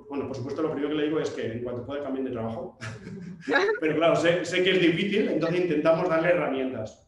bueno, 0.09 0.27
por 0.27 0.35
supuesto, 0.35 0.61
lo 0.61 0.71
primero 0.71 0.89
que 0.89 0.95
le 0.95 1.05
digo 1.05 1.19
es 1.19 1.29
que 1.31 1.51
en 1.51 1.63
cuanto 1.63 1.85
pueda 1.85 2.03
cambien 2.03 2.25
de 2.25 2.31
trabajo. 2.31 2.77
Pero 3.79 3.95
claro, 3.95 4.15
sé, 4.15 4.45
sé, 4.45 4.63
que 4.63 4.71
es 4.71 4.81
difícil, 4.81 5.29
entonces 5.29 5.61
intentamos 5.61 6.07
darle 6.09 6.29
herramientas 6.29 7.07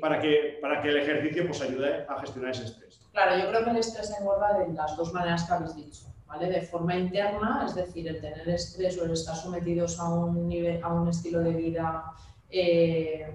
para, 0.00 0.20
que, 0.20 0.58
para 0.60 0.82
que 0.82 0.88
el 0.88 0.98
ejercicio 0.98 1.46
pues, 1.46 1.60
ayude 1.62 2.06
a 2.08 2.20
gestionar 2.20 2.50
ese 2.50 2.64
estrés. 2.64 3.00
Claro, 3.12 3.38
yo 3.38 3.48
creo 3.48 3.64
que 3.64 3.70
el 3.70 3.76
estrés 3.76 4.08
se 4.08 4.20
engorda 4.20 4.58
de 4.58 4.72
las 4.72 4.96
dos 4.96 5.12
maneras 5.12 5.44
que 5.44 5.54
habéis 5.54 5.76
dicho. 5.76 6.06
¿vale? 6.26 6.46
De 6.48 6.62
forma 6.62 6.96
interna, 6.96 7.64
es 7.66 7.74
decir, 7.74 8.08
el 8.08 8.20
tener 8.20 8.48
estrés 8.48 8.98
o 8.98 9.04
el 9.04 9.12
estar 9.12 9.36
sometidos 9.36 9.98
a 10.00 10.08
un, 10.08 10.48
nivel, 10.48 10.82
a 10.82 10.92
un 10.92 11.08
estilo 11.08 11.40
de 11.40 11.50
vida 11.50 12.04
eh, 12.50 13.32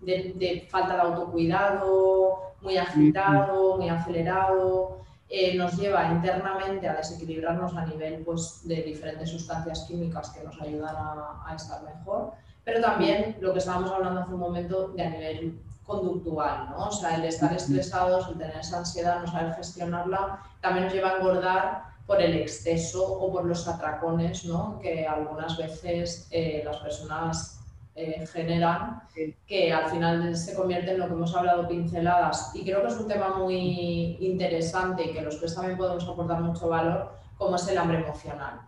de, 0.00 0.32
de, 0.36 0.66
falta 0.68 0.94
de 0.94 1.00
autocuidado, 1.02 2.54
muy 2.60 2.76
agitado, 2.76 3.76
muy 3.78 3.88
acelerado, 3.88 5.00
eh, 5.32 5.54
nos 5.56 5.76
lleva 5.78 6.10
internamente 6.10 6.88
a 6.88 6.94
desequilibrarnos 6.94 7.76
a 7.76 7.86
nivel 7.86 8.24
pues, 8.24 8.62
de 8.64 8.82
diferentes 8.82 9.30
sustancias 9.30 9.84
químicas 9.86 10.30
que 10.30 10.42
nos 10.42 10.60
ayudan 10.60 10.96
a, 10.96 11.54
estar 11.54 11.82
mejor, 11.84 12.32
pero 12.64 12.80
también 12.80 13.36
lo 13.40 13.52
que 13.52 13.60
estábamos 13.60 13.92
hablando 13.92 14.22
hace 14.22 14.34
un 14.34 14.40
momento 14.40 14.88
de 14.88 15.04
a 15.04 15.10
nivel 15.10 15.60
conductual, 15.86 16.70
¿no? 16.70 16.88
O 16.88 16.92
sea, 16.92 17.14
el 17.14 17.24
estar 17.24 17.52
estresados, 17.52 18.28
el 18.28 18.38
tener 18.38 18.56
esa 18.56 18.78
ansiedad, 18.78 19.20
no 19.20 19.28
saber 19.28 19.54
gestionarla, 19.54 20.40
también 20.60 20.86
nos 20.86 20.94
lleva 20.94 21.10
a 21.10 21.16
engordar 21.18 21.84
por 22.08 22.20
el 22.20 22.34
exceso 22.34 23.00
o 23.00 23.30
por 23.32 23.44
los 23.44 23.68
atracones, 23.68 24.44
¿no? 24.44 24.80
Que 24.80 25.06
algunas 25.06 25.56
veces 25.56 26.26
eh, 26.32 26.62
las 26.64 26.78
personas 26.78 27.59
eh, 28.00 28.26
generan, 28.26 29.02
que 29.46 29.70
al 29.70 29.90
final 29.90 30.34
se 30.34 30.54
convierte 30.54 30.92
en 30.92 31.00
lo 31.00 31.06
que 31.06 31.12
hemos 31.12 31.36
hablado, 31.36 31.68
pinceladas. 31.68 32.50
Y 32.54 32.64
creo 32.64 32.80
que 32.80 32.88
es 32.88 32.96
un 32.96 33.06
tema 33.06 33.36
muy 33.36 34.16
interesante 34.20 35.04
y 35.04 35.12
que 35.12 35.20
los 35.20 35.38
tres 35.38 35.54
también 35.54 35.76
podemos 35.76 36.08
aportar 36.08 36.40
mucho 36.40 36.66
valor, 36.68 37.12
como 37.36 37.56
es 37.56 37.68
el 37.68 37.76
hambre 37.76 37.98
emocional. 37.98 38.62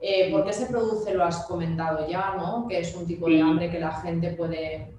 Eh, 0.00 0.30
¿Por 0.30 0.44
qué 0.44 0.52
se 0.52 0.66
produce? 0.66 1.14
Lo 1.14 1.24
has 1.24 1.46
comentado 1.46 2.06
ya, 2.06 2.34
¿no? 2.36 2.68
Que 2.68 2.78
es 2.78 2.94
un 2.94 3.06
tipo 3.06 3.28
de 3.28 3.42
hambre 3.42 3.72
que 3.72 3.80
la 3.80 3.92
gente 3.92 4.30
puede 4.34 4.94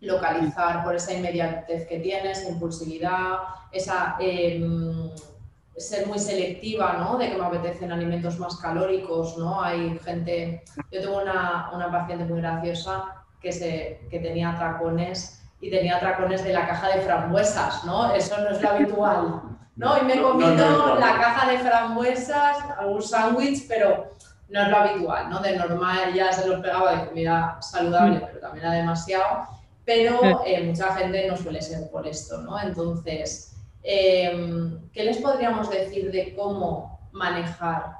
localizar 0.00 0.84
por 0.84 0.94
esa 0.94 1.12
inmediatez 1.12 1.88
que 1.88 1.98
tiene, 1.98 2.30
esa 2.30 2.50
impulsividad, 2.50 3.38
esa 3.72 4.16
em, 4.20 5.10
ser 5.76 6.06
muy 6.06 6.20
selectiva, 6.20 6.98
¿no? 6.98 7.18
De 7.18 7.30
que 7.30 7.36
me 7.36 7.46
apetecen 7.46 7.90
alimentos 7.90 8.38
más 8.38 8.56
calóricos, 8.58 9.36
¿no? 9.38 9.60
Hay 9.60 9.98
gente, 10.04 10.62
yo 10.92 11.00
tengo 11.00 11.20
una, 11.20 11.70
una 11.74 11.90
paciente 11.90 12.26
muy 12.26 12.40
graciosa 12.40 13.23
que, 13.44 13.52
se, 13.52 14.00
que 14.10 14.18
tenía 14.18 14.50
atracones 14.50 15.42
y 15.60 15.70
tenía 15.70 15.98
atracones 15.98 16.42
de 16.42 16.54
la 16.54 16.66
caja 16.66 16.88
de 16.88 17.02
frambuesas, 17.02 17.84
¿no? 17.84 18.12
Eso 18.14 18.36
no 18.38 18.48
es 18.48 18.60
lo 18.60 18.70
habitual. 18.70 19.42
No, 19.76 19.98
y 19.98 20.04
me 20.04 20.14
he 20.14 20.22
comido 20.22 20.94
la 21.00 21.18
caja 21.18 21.50
de 21.50 21.58
frambuesas, 21.58 22.58
algún 22.78 23.02
sándwich, 23.02 23.66
pero 23.66 24.12
no 24.48 24.62
es 24.62 24.68
lo 24.68 24.76
habitual, 24.76 25.28
¿no? 25.28 25.40
De 25.40 25.56
normal 25.56 26.14
ya 26.14 26.32
se 26.32 26.46
los 26.46 26.60
pegaba 26.60 26.94
de 26.94 27.08
comida 27.08 27.58
saludable, 27.60 28.18
mm. 28.18 28.22
pero 28.24 28.38
también 28.38 28.66
era 28.66 28.74
demasiado. 28.76 29.48
Pero 29.84 30.44
eh, 30.46 30.62
mucha 30.62 30.94
gente 30.94 31.26
no 31.26 31.36
suele 31.36 31.60
ser 31.60 31.90
por 31.90 32.06
esto, 32.06 32.40
¿no? 32.42 32.60
Entonces, 32.60 33.56
em, 33.82 34.78
¿qué 34.92 35.02
les 35.02 35.16
podríamos 35.16 35.68
decir 35.68 36.12
de 36.12 36.36
cómo 36.36 37.00
manejar 37.10 37.96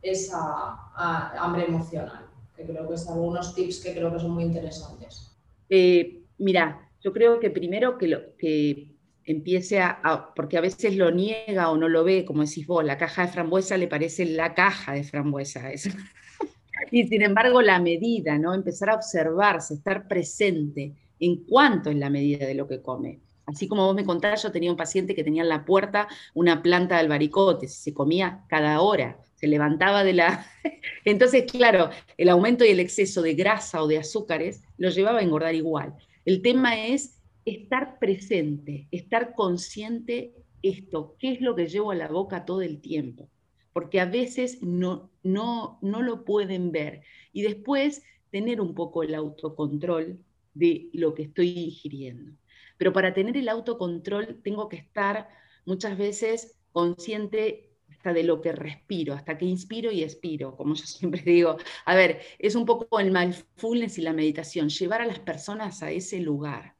esa 0.00 0.78
hambre 0.96 1.66
emocional? 1.66 2.27
Que 2.58 2.64
creo 2.64 2.88
que 2.88 2.98
son 2.98 3.14
algunos 3.14 3.54
tips 3.54 3.78
que 3.78 3.94
creo 3.94 4.12
que 4.12 4.18
son 4.18 4.32
muy 4.32 4.42
interesantes. 4.42 5.30
Eh, 5.70 6.24
mira, 6.38 6.90
yo 7.00 7.12
creo 7.12 7.38
que 7.38 7.50
primero 7.50 7.96
que, 7.96 8.08
lo, 8.08 8.36
que 8.36 8.96
empiece 9.24 9.80
a, 9.80 10.32
porque 10.34 10.58
a 10.58 10.60
veces 10.60 10.96
lo 10.96 11.12
niega 11.12 11.70
o 11.70 11.76
no 11.76 11.88
lo 11.88 12.02
ve, 12.02 12.24
como 12.24 12.44
decís 12.44 12.66
vos, 12.66 12.84
la 12.84 12.98
caja 12.98 13.26
de 13.26 13.32
frambuesa 13.32 13.76
le 13.76 13.86
parece 13.86 14.24
la 14.24 14.54
caja 14.54 14.94
de 14.94 15.04
frambuesa. 15.04 15.70
y 16.90 17.06
sin 17.06 17.22
embargo, 17.22 17.62
la 17.62 17.78
medida, 17.80 18.38
¿no? 18.38 18.52
Empezar 18.54 18.90
a 18.90 18.96
observarse, 18.96 19.74
estar 19.74 20.08
presente 20.08 20.96
en 21.20 21.44
cuánto 21.44 21.90
es 21.90 21.96
la 21.96 22.10
medida 22.10 22.44
de 22.44 22.54
lo 22.54 22.66
que 22.66 22.82
come. 22.82 23.20
Así 23.48 23.66
como 23.66 23.86
vos 23.86 23.96
me 23.96 24.04
contás, 24.04 24.42
yo 24.42 24.52
tenía 24.52 24.70
un 24.70 24.76
paciente 24.76 25.14
que 25.14 25.24
tenía 25.24 25.42
en 25.42 25.48
la 25.48 25.64
puerta 25.64 26.06
una 26.34 26.62
planta 26.62 26.96
de 26.96 27.00
albaricotes, 27.00 27.74
se 27.74 27.94
comía 27.94 28.44
cada 28.46 28.82
hora, 28.82 29.18
se 29.36 29.46
levantaba 29.46 30.04
de 30.04 30.12
la... 30.12 30.46
Entonces, 31.06 31.50
claro, 31.50 31.88
el 32.18 32.28
aumento 32.28 32.66
y 32.66 32.68
el 32.68 32.78
exceso 32.78 33.22
de 33.22 33.32
grasa 33.32 33.82
o 33.82 33.88
de 33.88 33.96
azúcares 33.96 34.62
lo 34.76 34.90
llevaba 34.90 35.20
a 35.20 35.22
engordar 35.22 35.54
igual. 35.54 35.94
El 36.26 36.42
tema 36.42 36.84
es 36.84 37.22
estar 37.46 37.98
presente, 37.98 38.86
estar 38.90 39.32
consciente 39.34 40.34
esto, 40.60 41.16
qué 41.18 41.32
es 41.32 41.40
lo 41.40 41.54
que 41.54 41.68
llevo 41.68 41.90
a 41.90 41.94
la 41.94 42.08
boca 42.08 42.44
todo 42.44 42.60
el 42.60 42.82
tiempo, 42.82 43.30
porque 43.72 43.98
a 43.98 44.04
veces 44.04 44.62
no, 44.62 45.10
no, 45.22 45.78
no 45.80 46.02
lo 46.02 46.26
pueden 46.26 46.70
ver. 46.70 47.00
Y 47.32 47.40
después 47.40 48.02
tener 48.30 48.60
un 48.60 48.74
poco 48.74 49.02
el 49.02 49.14
autocontrol 49.14 50.18
de 50.52 50.90
lo 50.92 51.14
que 51.14 51.22
estoy 51.22 51.58
ingiriendo. 51.58 52.32
Pero 52.78 52.92
para 52.92 53.12
tener 53.12 53.36
el 53.36 53.48
autocontrol 53.48 54.40
tengo 54.42 54.68
que 54.68 54.76
estar 54.76 55.28
muchas 55.66 55.98
veces 55.98 56.56
consciente 56.72 57.70
hasta 57.90 58.12
de 58.14 58.22
lo 58.22 58.40
que 58.40 58.52
respiro, 58.52 59.12
hasta 59.12 59.36
que 59.36 59.44
inspiro 59.44 59.92
y 59.92 60.02
expiro, 60.02 60.56
como 60.56 60.74
yo 60.74 60.86
siempre 60.86 61.20
digo. 61.22 61.58
A 61.84 61.94
ver, 61.94 62.22
es 62.38 62.54
un 62.54 62.64
poco 62.64 62.98
el 63.00 63.10
mindfulness 63.10 63.98
y 63.98 64.02
la 64.02 64.14
meditación, 64.14 64.70
llevar 64.70 65.02
a 65.02 65.06
las 65.06 65.18
personas 65.18 65.82
a 65.82 65.90
ese 65.90 66.20
lugar 66.20 66.78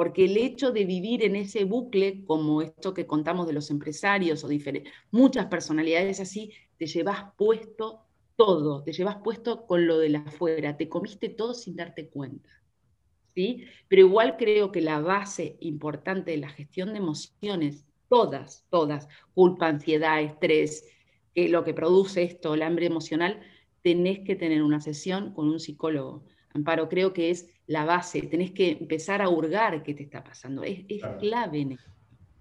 porque 0.00 0.24
el 0.24 0.38
hecho 0.38 0.72
de 0.72 0.86
vivir 0.86 1.22
en 1.22 1.36
ese 1.36 1.64
bucle, 1.64 2.24
como 2.24 2.62
esto 2.62 2.94
que 2.94 3.06
contamos 3.06 3.46
de 3.46 3.52
los 3.52 3.70
empresarios 3.70 4.42
o 4.44 4.48
muchas 5.10 5.44
personalidades 5.44 6.20
así, 6.20 6.54
te 6.78 6.86
llevas 6.86 7.34
puesto 7.36 8.06
todo, 8.34 8.82
te 8.82 8.94
llevas 8.94 9.18
puesto 9.22 9.66
con 9.66 9.86
lo 9.86 9.98
de 9.98 10.08
la 10.08 10.20
afuera, 10.20 10.78
te 10.78 10.88
comiste 10.88 11.28
todo 11.28 11.52
sin 11.52 11.76
darte 11.76 12.08
cuenta. 12.08 12.48
¿Sí? 13.34 13.64
Pero 13.88 14.02
igual 14.02 14.36
creo 14.36 14.72
que 14.72 14.80
la 14.80 15.00
base 15.00 15.56
importante 15.60 16.32
de 16.32 16.38
la 16.38 16.50
gestión 16.50 16.92
de 16.92 16.98
emociones, 16.98 17.86
todas, 18.08 18.66
todas, 18.70 19.08
culpa, 19.34 19.68
ansiedad, 19.68 20.20
estrés, 20.20 20.86
que 21.34 21.48
lo 21.48 21.64
que 21.64 21.74
produce 21.74 22.22
esto, 22.22 22.54
el 22.54 22.62
hambre 22.62 22.86
emocional, 22.86 23.40
tenés 23.82 24.20
que 24.20 24.36
tener 24.36 24.62
una 24.62 24.80
sesión 24.80 25.32
con 25.32 25.48
un 25.48 25.60
psicólogo. 25.60 26.24
Amparo, 26.52 26.88
creo 26.88 27.12
que 27.12 27.30
es 27.30 27.48
la 27.66 27.84
base, 27.84 28.22
tenés 28.22 28.50
que 28.50 28.72
empezar 28.72 29.22
a 29.22 29.28
hurgar 29.28 29.82
qué 29.82 29.94
te 29.94 30.02
está 30.02 30.24
pasando, 30.24 30.64
es, 30.64 30.84
clave. 31.20 31.78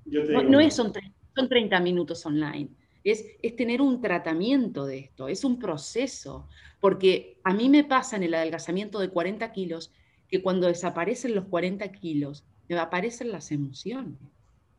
no, 0.05 0.59
es, 0.59 0.73
son, 0.73 0.91
son 1.35 1.47
30 1.47 1.79
minutos 1.81 2.25
online, 2.25 2.69
es, 3.03 3.23
es, 3.43 3.55
tener 3.55 3.81
un 3.81 4.01
tratamiento 4.01 4.87
de 4.87 4.97
esto, 4.97 5.27
es 5.27 5.43
un 5.43 5.59
proceso, 5.59 6.47
porque 6.79 7.37
a 7.43 7.53
mí 7.53 7.69
me 7.69 7.83
pasa 7.83 8.15
en 8.15 8.23
el 8.23 8.33
adelgazamiento 8.33 8.99
de 8.99 9.09
40 9.09 9.51
kilos 9.51 9.91
que 10.29 10.41
cuando 10.41 10.67
desaparecen 10.67 11.35
los 11.35 11.45
40 11.45 11.91
kilos, 11.91 12.45
aparecen 12.77 13.31
las 13.31 13.51
emociones. 13.51 14.17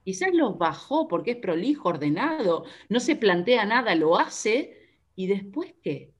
Quizás 0.04 0.30
los 0.32 0.56
bajó 0.56 1.08
porque 1.08 1.32
es 1.32 1.36
prolijo, 1.36 1.88
ordenado, 1.88 2.64
no 2.88 3.00
se 3.00 3.16
plantea 3.16 3.64
nada, 3.64 3.94
lo 3.94 4.18
hace 4.18 4.76
y 5.16 5.26
después 5.26 5.74
qué? 5.82 6.12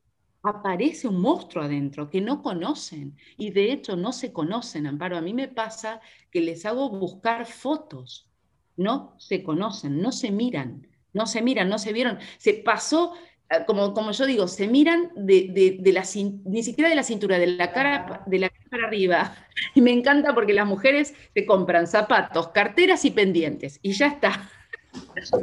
aparece 0.43 1.07
un 1.07 1.21
monstruo 1.21 1.65
adentro 1.65 2.09
que 2.09 2.21
no 2.21 2.43
conocen 2.43 3.17
y 3.37 3.51
de 3.51 3.73
hecho 3.73 3.97
no 3.97 4.13
se 4.13 4.33
conocen, 4.33 4.87
Amparo. 4.87 5.17
A 5.17 5.21
mí 5.21 5.35
me 5.35 5.49
pasa 5.49 6.01
que 6.31 6.41
les 6.41 6.65
hago 6.65 6.89
buscar 6.89 7.47
fotos, 7.47 8.29
no 8.77 9.15
se 9.19 9.43
conocen, 9.43 10.01
no 10.01 10.13
se 10.13 10.31
miran, 10.31 10.87
no 11.13 11.27
se 11.27 11.43
miran, 11.43 11.69
no 11.69 11.79
se 11.79 11.93
vieron. 11.93 12.19
Se 12.39 12.55
pasó, 12.55 13.13
eh, 13.51 13.65
como, 13.67 13.93
como 13.93 14.13
yo 14.13 14.27
digo, 14.27 14.49
se 14.49 14.67
miran 14.67 15.11
de, 15.15 15.79
de, 15.79 15.93
la, 15.93 16.05
ni 16.45 16.63
siquiera 16.63 16.89
de 16.89 16.97
la 16.97 17.03
cintura, 17.03 17.39
de 17.39 17.47
la 17.49 17.73
cara, 17.73 18.23
de 18.27 18.39
la 18.39 18.51
para 18.71 18.87
arriba. 18.87 19.35
Y 19.75 19.83
me 19.83 19.93
encanta 19.93 20.35
porque 20.35 20.55
las 20.55 20.67
mujeres 20.67 21.15
se 21.35 21.45
compran 21.45 21.87
zapatos, 21.87 22.49
carteras 22.49 23.05
y 23.05 23.11
pendientes 23.11 23.79
y 23.83 23.93
ya 23.93 24.07
está. 24.07 24.51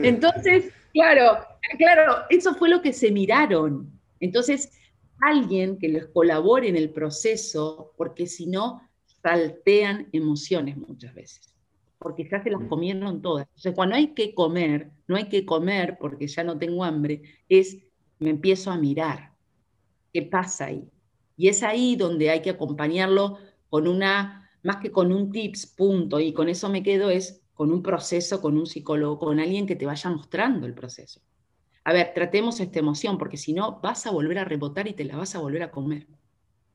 Entonces, 0.02 0.74
claro, 0.92 1.46
claro, 1.78 2.24
eso 2.30 2.56
fue 2.56 2.68
lo 2.68 2.82
que 2.82 2.94
se 2.94 3.12
miraron. 3.12 3.92
Entonces, 4.20 4.72
alguien 5.22 5.78
que 5.78 5.88
les 5.88 6.08
colabore 6.08 6.68
en 6.68 6.76
el 6.76 6.90
proceso, 6.90 7.94
porque 7.96 8.26
si 8.26 8.48
no, 8.48 8.82
saltean 9.22 10.08
emociones 10.12 10.78
muchas 10.78 11.14
veces, 11.14 11.56
porque 12.00 12.28
ya 12.30 12.42
se 12.44 12.50
las 12.50 12.62
mm. 12.62 12.68
comieron 12.68 13.22
todas. 13.22 13.48
Entonces, 13.48 13.74
cuando 13.74 13.96
hay 13.96 14.08
que 14.14 14.34
comer, 14.34 14.90
no 15.08 15.16
hay 15.16 15.30
que 15.30 15.46
comer 15.46 15.98
porque 16.00 16.28
ya 16.28 16.44
no 16.44 16.58
tengo 16.58 16.84
hambre, 16.84 17.22
es 17.48 17.78
me 18.20 18.32
empiezo 18.32 18.72
a 18.72 18.78
mirar. 18.78 19.32
¿Qué 20.12 20.24
pasa 20.24 20.66
ahí? 20.66 20.90
Y 21.38 21.48
es 21.48 21.64
ahí 21.64 21.96
donde 21.96 22.30
hay 22.30 22.42
que 22.42 22.50
acompañarlo 22.50 23.38
con 23.70 23.88
una, 23.88 24.50
más 24.64 24.78
que 24.78 24.92
con 24.92 25.14
un 25.14 25.32
tips, 25.32 25.68
punto, 25.68 26.20
y 26.20 26.34
con 26.34 26.50
eso 26.50 26.68
me 26.68 26.84
quedo, 26.84 27.10
es 27.10 27.42
con 27.54 27.72
un 27.72 27.82
proceso, 27.82 28.42
con 28.42 28.58
un 28.58 28.66
psicólogo, 28.66 29.20
con 29.20 29.40
alguien 29.40 29.66
que 29.66 29.76
te 29.76 29.86
vaya 29.86 30.10
mostrando 30.10 30.68
el 30.68 30.74
proceso 30.74 31.22
a 31.88 31.94
ver, 31.94 32.12
tratemos 32.14 32.60
esta 32.60 32.80
emoción, 32.80 33.18
porque 33.18 33.38
si 33.38 33.54
no 33.54 33.80
vas 33.82 34.06
a 34.06 34.12
volver 34.12 34.40
a 34.40 34.44
rebotar 34.44 34.90
y 34.90 34.94
te 34.94 35.06
la 35.06 35.16
vas 35.16 35.36
a 35.36 35.40
volver 35.40 35.64
a 35.64 35.72
comer. 35.72 36.06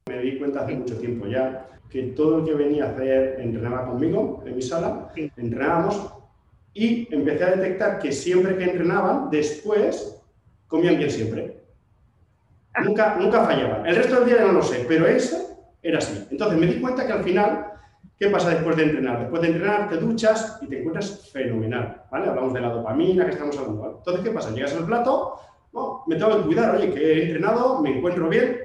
Me 0.08 0.18
di 0.22 0.38
cuenta 0.38 0.64
hace 0.64 0.74
mucho 0.74 0.96
tiempo 0.96 1.26
ya 1.26 1.68
que 1.90 2.04
todo 2.04 2.38
lo 2.38 2.44
que 2.46 2.54
venía 2.54 2.86
a 2.86 2.92
hacer 2.92 3.38
entrenaba 3.38 3.90
conmigo 3.90 4.42
en 4.46 4.56
mi 4.56 4.62
sala, 4.62 5.12
entrenábamos 5.14 6.14
y 6.72 7.14
empecé 7.14 7.44
a 7.44 7.56
detectar 7.56 7.98
que 7.98 8.10
siempre 8.10 8.56
que 8.56 8.64
entrenaban, 8.64 9.28
después 9.28 10.18
comían 10.66 10.96
bien 10.96 11.10
siempre. 11.10 11.61
Nunca, 12.84 13.16
nunca 13.18 13.44
fallaban. 13.44 13.86
El 13.86 13.96
resto 13.96 14.20
del 14.20 14.26
día 14.26 14.40
no 14.40 14.52
lo 14.52 14.62
sé, 14.62 14.84
pero 14.88 15.06
ese 15.06 15.56
era 15.82 15.98
así. 15.98 16.26
Entonces 16.30 16.58
me 16.58 16.66
di 16.66 16.80
cuenta 16.80 17.06
que 17.06 17.12
al 17.12 17.24
final 17.24 17.72
¿Qué 18.22 18.30
pasa 18.30 18.50
después 18.50 18.76
de 18.76 18.84
entrenar? 18.84 19.18
Después 19.18 19.42
de 19.42 19.48
entrenar 19.48 19.88
te 19.88 19.96
duchas 19.96 20.58
y 20.62 20.68
te 20.68 20.78
encuentras 20.78 21.28
fenomenal, 21.32 22.04
¿vale? 22.08 22.28
Hablamos 22.28 22.52
de 22.52 22.60
la 22.60 22.68
dopamina 22.68 23.24
que 23.24 23.32
estamos 23.32 23.58
hablando. 23.58 23.96
Entonces, 23.98 24.22
¿qué 24.22 24.30
pasa? 24.30 24.50
Llegas 24.52 24.74
al 24.74 24.86
plato, 24.86 25.40
no, 25.72 26.04
me 26.06 26.14
tengo 26.14 26.36
que 26.36 26.44
cuidar, 26.44 26.76
oye, 26.76 26.94
que 26.94 27.00
he 27.00 27.22
entrenado, 27.24 27.82
me 27.82 27.98
encuentro 27.98 28.28
bien. 28.28 28.60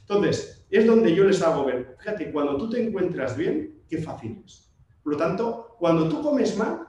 Entonces, 0.00 0.64
es 0.70 0.86
donde 0.86 1.14
yo 1.14 1.24
les 1.24 1.42
hago 1.42 1.66
ver, 1.66 1.94
fíjate, 1.98 2.32
cuando 2.32 2.56
tú 2.56 2.70
te 2.70 2.82
encuentras 2.82 3.36
bien, 3.36 3.82
qué 3.86 3.98
fácil 3.98 4.42
es. 4.46 4.72
Por 5.02 5.12
lo 5.12 5.18
tanto, 5.18 5.76
cuando 5.78 6.08
tú 6.08 6.22
comes 6.22 6.56
mal, 6.56 6.86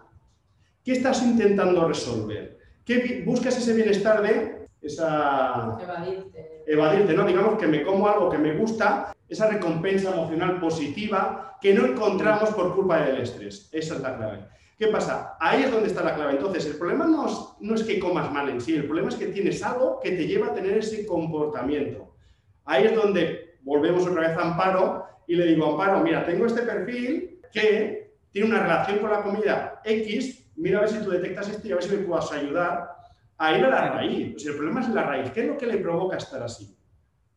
¿qué 0.82 0.94
estás 0.94 1.24
intentando 1.24 1.86
resolver? 1.90 2.58
¿Qué 2.86 3.22
buscas 3.26 3.58
ese 3.58 3.74
bienestar 3.74 4.22
de 4.22 4.70
esa... 4.82 5.76
Evadirte, 6.66 7.14
¿no? 7.14 7.26
Digamos 7.26 7.58
que 7.58 7.68
me 7.68 7.84
como 7.84 8.08
algo 8.08 8.30
que 8.30 8.38
me 8.38 8.54
gusta 8.54 9.14
esa 9.28 9.48
recompensa 9.48 10.12
emocional 10.12 10.60
positiva 10.60 11.58
que 11.62 11.74
no 11.74 11.86
encontramos 11.86 12.52
por 12.52 12.76
culpa 12.76 13.02
del 13.02 13.22
estrés. 13.22 13.70
Esa 13.72 13.96
es 13.96 14.02
la 14.02 14.18
clave. 14.18 14.40
¿Qué 14.78 14.88
pasa? 14.88 15.38
Ahí 15.40 15.64
es 15.64 15.72
donde 15.72 15.88
está 15.88 16.04
la 16.04 16.16
clave. 16.16 16.34
Entonces, 16.34 16.66
el 16.66 16.78
problema 16.78 17.06
no 17.06 17.28
es, 17.28 17.34
no 17.62 17.76
es 17.76 17.84
que 17.84 18.00
comas 18.00 18.32
mal 18.32 18.50
en 18.50 18.60
sí, 18.60 18.76
el 18.76 18.86
problema 18.86 19.10
es 19.10 19.16
que 19.16 19.28
tienes 19.28 19.64
algo 19.64 20.00
que 20.02 20.12
te 20.12 20.28
lleva 20.28 20.48
a 20.48 20.54
tener 20.54 20.78
ese 20.78 21.06
comportamiento. 21.06 22.16
Ahí 22.66 22.86
es 22.86 22.96
donde 22.96 23.58
volvemos 23.62 24.06
otra 24.06 24.28
vez 24.28 24.38
a 24.38 24.42
Amparo 24.42 25.06
y 25.28 25.36
le 25.36 25.46
digo, 25.46 25.72
Amparo, 25.72 26.02
mira, 26.02 26.26
tengo 26.26 26.46
este 26.46 26.64
perfil 26.64 27.40
que 27.52 28.18
tiene 28.32 28.50
una 28.50 28.64
relación 28.64 29.00
con 29.00 29.12
la 29.12 29.22
comida 29.22 29.82
X, 29.86 30.48
mira 30.56 30.80
a 30.80 30.82
ver 30.82 30.90
si 30.90 31.00
tú 31.00 31.12
detectas 31.12 31.50
esto 31.50 31.68
y 31.68 31.72
a 31.72 31.76
ver 31.76 31.84
si 31.84 31.96
me 31.96 32.04
puedas 32.04 32.32
ayudar 32.32 32.96
a 33.38 33.58
ir 33.58 33.66
a 33.66 33.70
la 33.70 33.92
raíz. 33.92 34.46
el 34.46 34.56
problema 34.56 34.82
es 34.82 34.90
la 34.90 35.04
raíz. 35.04 35.32
¿Qué 35.32 35.42
es 35.42 35.48
lo 35.48 35.58
que 35.58 35.66
le 35.66 35.78
provoca 35.78 36.18
estar 36.18 36.42
así? 36.42 36.76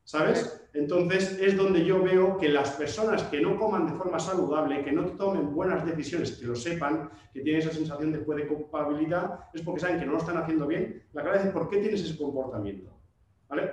¿Sabes? 0.05 0.69
Entonces 0.73 1.39
es 1.41 1.57
donde 1.57 1.85
yo 1.85 2.01
veo 2.03 2.37
que 2.39 2.49
las 2.49 2.71
personas 2.71 3.25
que 3.25 3.41
no 3.41 3.59
coman 3.59 3.87
de 3.87 3.95
forma 3.95 4.21
saludable, 4.21 4.85
que 4.85 4.93
no 4.93 5.05
tomen 5.07 5.53
buenas 5.53 5.85
decisiones, 5.85 6.33
que 6.33 6.47
lo 6.47 6.55
sepan, 6.55 7.11
que 7.33 7.41
tienen 7.41 7.63
esa 7.63 7.73
sensación 7.73 8.13
de 8.13 8.21
culpabilidad, 8.21 9.41
es 9.53 9.63
porque 9.63 9.81
saben 9.81 9.99
que 9.99 10.07
no 10.07 10.13
lo 10.13 10.19
están 10.19 10.37
haciendo 10.37 10.67
bien. 10.67 11.03
La 11.13 11.23
clave 11.23 11.39
es 11.39 11.47
por 11.47 11.69
qué 11.69 11.79
tienes 11.79 12.03
ese 12.03 12.17
comportamiento. 12.17 12.93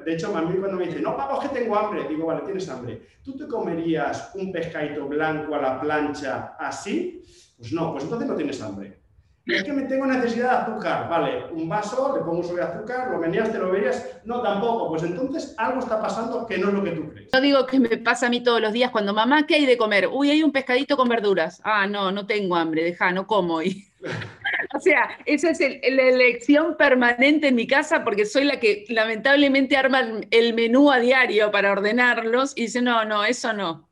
De 0.06 0.14
hecho, 0.14 0.36
a 0.36 0.42
mí 0.42 0.56
cuando 0.58 0.78
me 0.78 0.86
dicen, 0.86 1.02
no, 1.02 1.18
pago, 1.18 1.42
es 1.42 1.50
que 1.50 1.60
tengo 1.60 1.76
hambre, 1.76 2.08
digo, 2.08 2.28
vale, 2.28 2.42
tienes 2.42 2.70
hambre. 2.70 3.02
¿Tú 3.24 3.36
te 3.36 3.48
comerías 3.48 4.32
un 4.36 4.52
pescadito 4.52 5.08
blanco 5.08 5.56
a 5.56 5.62
la 5.62 5.82
plancha 5.82 6.56
así? 6.60 7.24
Pues 7.58 7.74
no, 7.74 7.92
pues 7.92 8.04
entonces 8.04 8.28
no 8.28 8.36
tienes 8.36 8.62
hambre. 8.62 9.03
Es 9.46 9.64
que 9.64 9.74
me 9.74 9.84
tengo 9.84 10.06
necesidad 10.06 10.52
de 10.52 10.74
azúcar. 10.74 11.10
Vale, 11.10 11.46
un 11.52 11.68
vaso, 11.68 12.16
le 12.16 12.24
pongo 12.24 12.44
sobre 12.44 12.64
azúcar, 12.64 13.12
lo 13.12 13.18
meneas, 13.18 13.52
te 13.52 13.60
lo 13.60 13.72
verías. 13.72 14.22
No, 14.24 14.41
tampoco. 14.41 14.89
Pues 14.89 15.04
entonces 15.04 15.54
algo 15.58 15.80
está 15.80 16.02
pasando 16.02 16.46
que 16.46 16.58
no 16.58 16.70
es 16.70 16.74
lo 16.74 16.84
que 16.84 16.91
tú 16.91 17.10
crees. 17.10 17.30
Yo 17.34 17.41
digo 17.41 17.66
que 17.66 17.80
me 17.80 17.98
pasa 17.98 18.28
a 18.28 18.30
mí 18.30 18.41
todos 18.41 18.62
los 18.62 18.72
días 18.72 18.91
cuando 18.91 19.14
mamá, 19.14 19.46
¿qué 19.46 19.56
hay 19.56 19.66
de 19.66 19.78
comer? 19.78 20.08
Uy, 20.12 20.30
hay 20.30 20.44
un 20.44 20.52
pescadito 20.52 20.96
con 20.96 21.10
verduras. 21.10 21.62
Ah, 21.64 21.88
no, 21.88 22.12
no 22.12 22.26
tengo 22.26 22.56
hambre, 22.56 22.84
deja, 22.84 23.12
no 23.12 23.28
como. 23.28 23.62
Y... 23.62 23.88
o 24.76 24.80
sea, 24.80 25.18
esa 25.26 25.52
es 25.52 25.60
la 25.60 26.04
elección 26.04 26.76
permanente 26.78 27.48
en 27.48 27.56
mi 27.56 27.68
casa 27.68 28.04
porque 28.04 28.26
soy 28.26 28.46
la 28.46 28.60
que 28.60 28.86
lamentablemente 28.89 29.78
arma 29.78 30.02
el 30.32 30.54
menú 30.54 30.91
a 30.91 31.00
diario 31.00 31.52
para 31.52 31.72
ordenarlos 31.72 32.54
y 32.56 32.64
dice, 32.64 32.82
no, 32.82 33.06
no, 33.06 33.24
eso 33.24 33.54
no. 33.54 33.89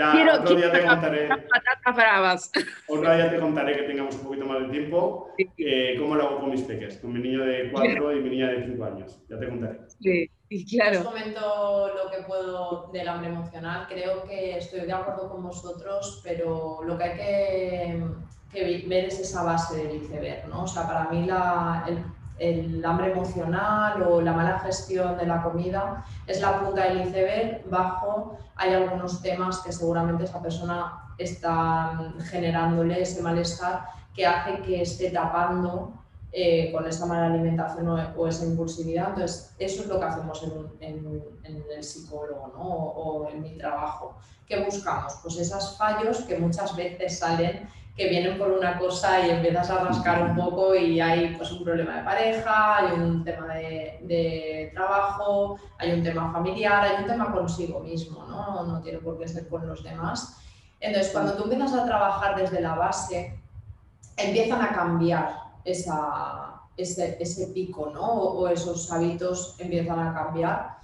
Ya, 0.00 0.40
otro 0.40 0.54
día 0.54 0.72
te 0.72 0.86
contaré. 0.86 1.28
Patatas 1.28 1.96
bravas. 1.96 2.52
Otro 2.88 3.14
día 3.14 3.30
te 3.30 3.38
contaré 3.38 3.76
que 3.76 3.82
tengamos 3.82 4.14
un 4.14 4.22
poquito 4.22 4.46
más 4.46 4.62
de 4.62 4.68
tiempo. 4.68 5.28
Eh, 5.38 5.96
cómo 5.98 6.14
lo 6.14 6.26
hago 6.26 6.40
con 6.40 6.50
mis 6.50 6.62
peques, 6.62 6.96
con 6.98 7.12
mi 7.12 7.20
niño 7.20 7.44
de 7.44 7.70
4 7.70 8.16
y 8.16 8.20
mi 8.20 8.30
niña 8.30 8.48
de 8.48 8.64
5 8.64 8.84
años. 8.84 9.22
Ya 9.28 9.38
te 9.38 9.48
contaré. 9.48 9.80
Sí, 9.98 10.30
claro. 10.70 11.00
Os 11.00 11.06
comento 11.06 11.90
lo 11.94 12.10
que 12.10 12.22
puedo 12.22 12.90
del 12.92 13.08
hambre 13.08 13.28
emocional. 13.28 13.86
Creo 13.88 14.24
que 14.24 14.56
estoy 14.56 14.80
de 14.80 14.92
acuerdo 14.92 15.30
con 15.30 15.42
vosotros, 15.42 16.22
pero 16.24 16.80
lo 16.82 16.96
que 16.96 17.04
hay 17.04 17.16
que, 17.16 18.04
que 18.52 18.88
ver 18.88 19.04
es 19.04 19.20
esa 19.20 19.44
base 19.44 19.84
del 19.84 19.96
iceberg, 19.96 20.48
¿no? 20.48 20.64
O 20.64 20.66
sea, 20.66 20.86
para 20.86 21.10
mí 21.10 21.26
la, 21.26 21.84
el 21.86 21.98
el 22.40 22.82
hambre 22.84 23.12
emocional 23.12 24.02
o 24.02 24.20
la 24.22 24.32
mala 24.32 24.58
gestión 24.60 25.18
de 25.18 25.26
la 25.26 25.42
comida 25.42 26.04
es 26.26 26.40
la 26.40 26.58
punta 26.58 26.84
del 26.84 27.06
iceberg. 27.06 27.68
Bajo 27.68 28.38
hay 28.56 28.72
algunos 28.72 29.20
temas 29.20 29.58
que 29.58 29.70
seguramente 29.70 30.24
esa 30.24 30.40
persona 30.40 31.14
está 31.18 32.14
generándole 32.30 33.02
ese 33.02 33.20
malestar 33.22 33.84
que 34.14 34.26
hace 34.26 34.62
que 34.62 34.80
esté 34.80 35.10
tapando 35.10 35.92
eh, 36.32 36.72
con 36.72 36.86
esa 36.86 37.04
mala 37.04 37.26
alimentación 37.26 37.86
o, 38.16 38.26
esa 38.26 38.46
impulsividad. 38.46 39.10
Entonces, 39.10 39.54
eso 39.58 39.82
es 39.82 39.88
lo 39.88 39.98
que 39.98 40.06
hacemos 40.06 40.42
en, 40.80 41.22
el 41.44 41.84
psicólogo 41.84 42.52
¿no? 42.54 42.62
o, 42.62 43.24
o 43.24 43.28
en 43.28 43.42
mi 43.42 43.58
trabajo. 43.58 44.16
¿Qué 44.46 44.64
buscamos? 44.64 45.18
Pues 45.22 45.36
esos 45.36 45.76
fallos 45.76 46.22
que 46.22 46.38
muchas 46.38 46.74
veces 46.74 47.18
salen 47.18 47.68
que 48.00 48.08
vienen 48.08 48.38
por 48.38 48.50
una 48.50 48.78
cosa 48.78 49.26
y 49.26 49.28
empiezas 49.28 49.68
a 49.68 49.84
rascar 49.84 50.22
un 50.22 50.34
poco 50.34 50.74
y 50.74 50.98
hay 51.02 51.34
pues, 51.36 51.52
un 51.52 51.62
problema 51.62 51.98
de 51.98 52.02
pareja, 52.02 52.78
hay 52.78 52.98
un 52.98 53.22
tema 53.22 53.52
de, 53.52 54.70
trabajo, 54.72 55.58
hay 55.76 55.92
un 55.92 56.02
tema 56.02 56.32
familiar, 56.32 56.82
hay 56.82 57.02
un 57.02 57.06
tema 57.06 57.30
consigo 57.30 57.80
mismo, 57.80 58.24
¿no? 58.24 58.64
no 58.64 58.80
tiene 58.80 59.00
por 59.00 59.18
qué 59.18 59.28
ser 59.28 59.46
con 59.48 59.68
los 59.68 59.84
demás. 59.84 60.38
Entonces, 60.80 61.12
cuando 61.12 61.34
tú 61.34 61.42
empiezas 61.42 61.74
a 61.74 61.84
trabajar 61.84 62.36
desde 62.36 62.62
la 62.62 62.74
base, 62.74 63.38
empiezan 64.16 64.62
a 64.62 64.72
cambiar 64.72 65.34
esa, 65.62 66.54
ese, 66.78 67.18
ese, 67.20 67.48
pico, 67.48 67.90
¿no? 67.92 68.12
O, 68.12 68.48
esos 68.48 68.90
hábitos 68.90 69.56
empiezan 69.58 69.98
a 69.98 70.14
cambiar. 70.14 70.78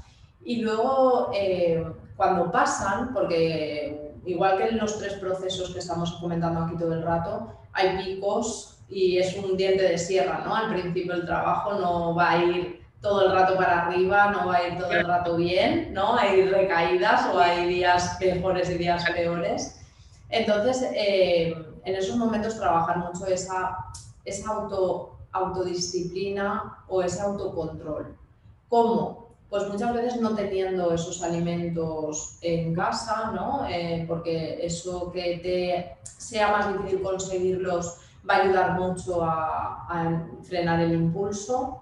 Y 0.45 0.57
luego, 0.57 1.31
eh, 1.33 1.83
cuando 2.15 2.53
pasan, 2.53 3.15
porque 3.15 4.06
igual 4.27 4.59
que 4.59 4.69
en 4.69 4.79
los 4.79 4.99
tres 4.99 5.15
procesos 5.15 5.73
que 5.73 5.79
estamos 5.79 6.13
comentando 6.21 6.61
aquí 6.61 6.77
todo 6.77 6.93
el 6.93 7.03
rato, 7.03 7.53
hay 7.73 7.97
picos 8.05 8.79
y 8.89 9.19
es 9.19 9.37
un 9.37 9.57
diente 9.57 9.83
de 9.83 9.99
sierra, 9.99 10.43
¿no? 10.45 10.55
Al 10.55 10.71
principio 10.71 11.15
el 11.15 11.27
trabajo 11.27 11.75
no 11.75 12.15
va 12.15 12.31
a 12.31 12.45
ir 12.45 12.87
todo 13.01 13.27
el 13.27 13.33
rato 13.33 13.57
para 13.57 13.87
arriba, 13.87 14.31
no 14.31 14.49
va 14.49 14.57
a 14.57 14.69
ir 14.69 14.79
todo 14.79 14.91
el 14.91 15.07
rato 15.07 15.37
bien, 15.37 15.93
¿no? 15.93 16.17
Hay 16.17 16.49
recaídas 16.49 17.27
o 17.33 17.39
hay 17.39 17.67
días 17.69 18.19
mejores 18.21 18.71
y 18.71 18.79
días 18.79 19.05
peores. 19.11 19.81
Entonces, 20.29 20.91
eh, 20.95 21.55
en 21.85 21.95
esos 21.95 22.17
momentos 22.17 22.59
trabajar 22.59 22.99
mucho 22.99 23.27
esa, 23.27 23.77
esa 24.25 24.51
auto, 24.51 25.19
autodisciplina 25.33 26.85
o 26.89 27.03
ese 27.03 27.21
autocontrol. 27.21 28.17
¿Cómo? 28.69 29.26
Pues 29.49 29.69
muchas 29.69 29.95
veces 29.95 30.21
no 30.21 30.35
teniendo 30.35 30.93
esos 30.93 31.23
alimentos 31.23 32.39
en 32.41 32.75
casa, 32.75 33.31
¿no? 33.33 33.67
Eh, 33.69 34.05
porque 34.09 34.59
eso 34.65 35.13
que 35.13 35.39
te 35.43 35.97
sea 36.03 36.51
más 36.51 36.73
difícil 36.73 37.03
conseguirlos 37.03 37.99
va 38.29 38.37
a 38.37 38.43
ayudar 38.43 38.81
mucho 38.81 39.23
a, 39.23 40.27
frenar 40.43 40.81
el 40.81 40.95
impulso. 40.95 41.81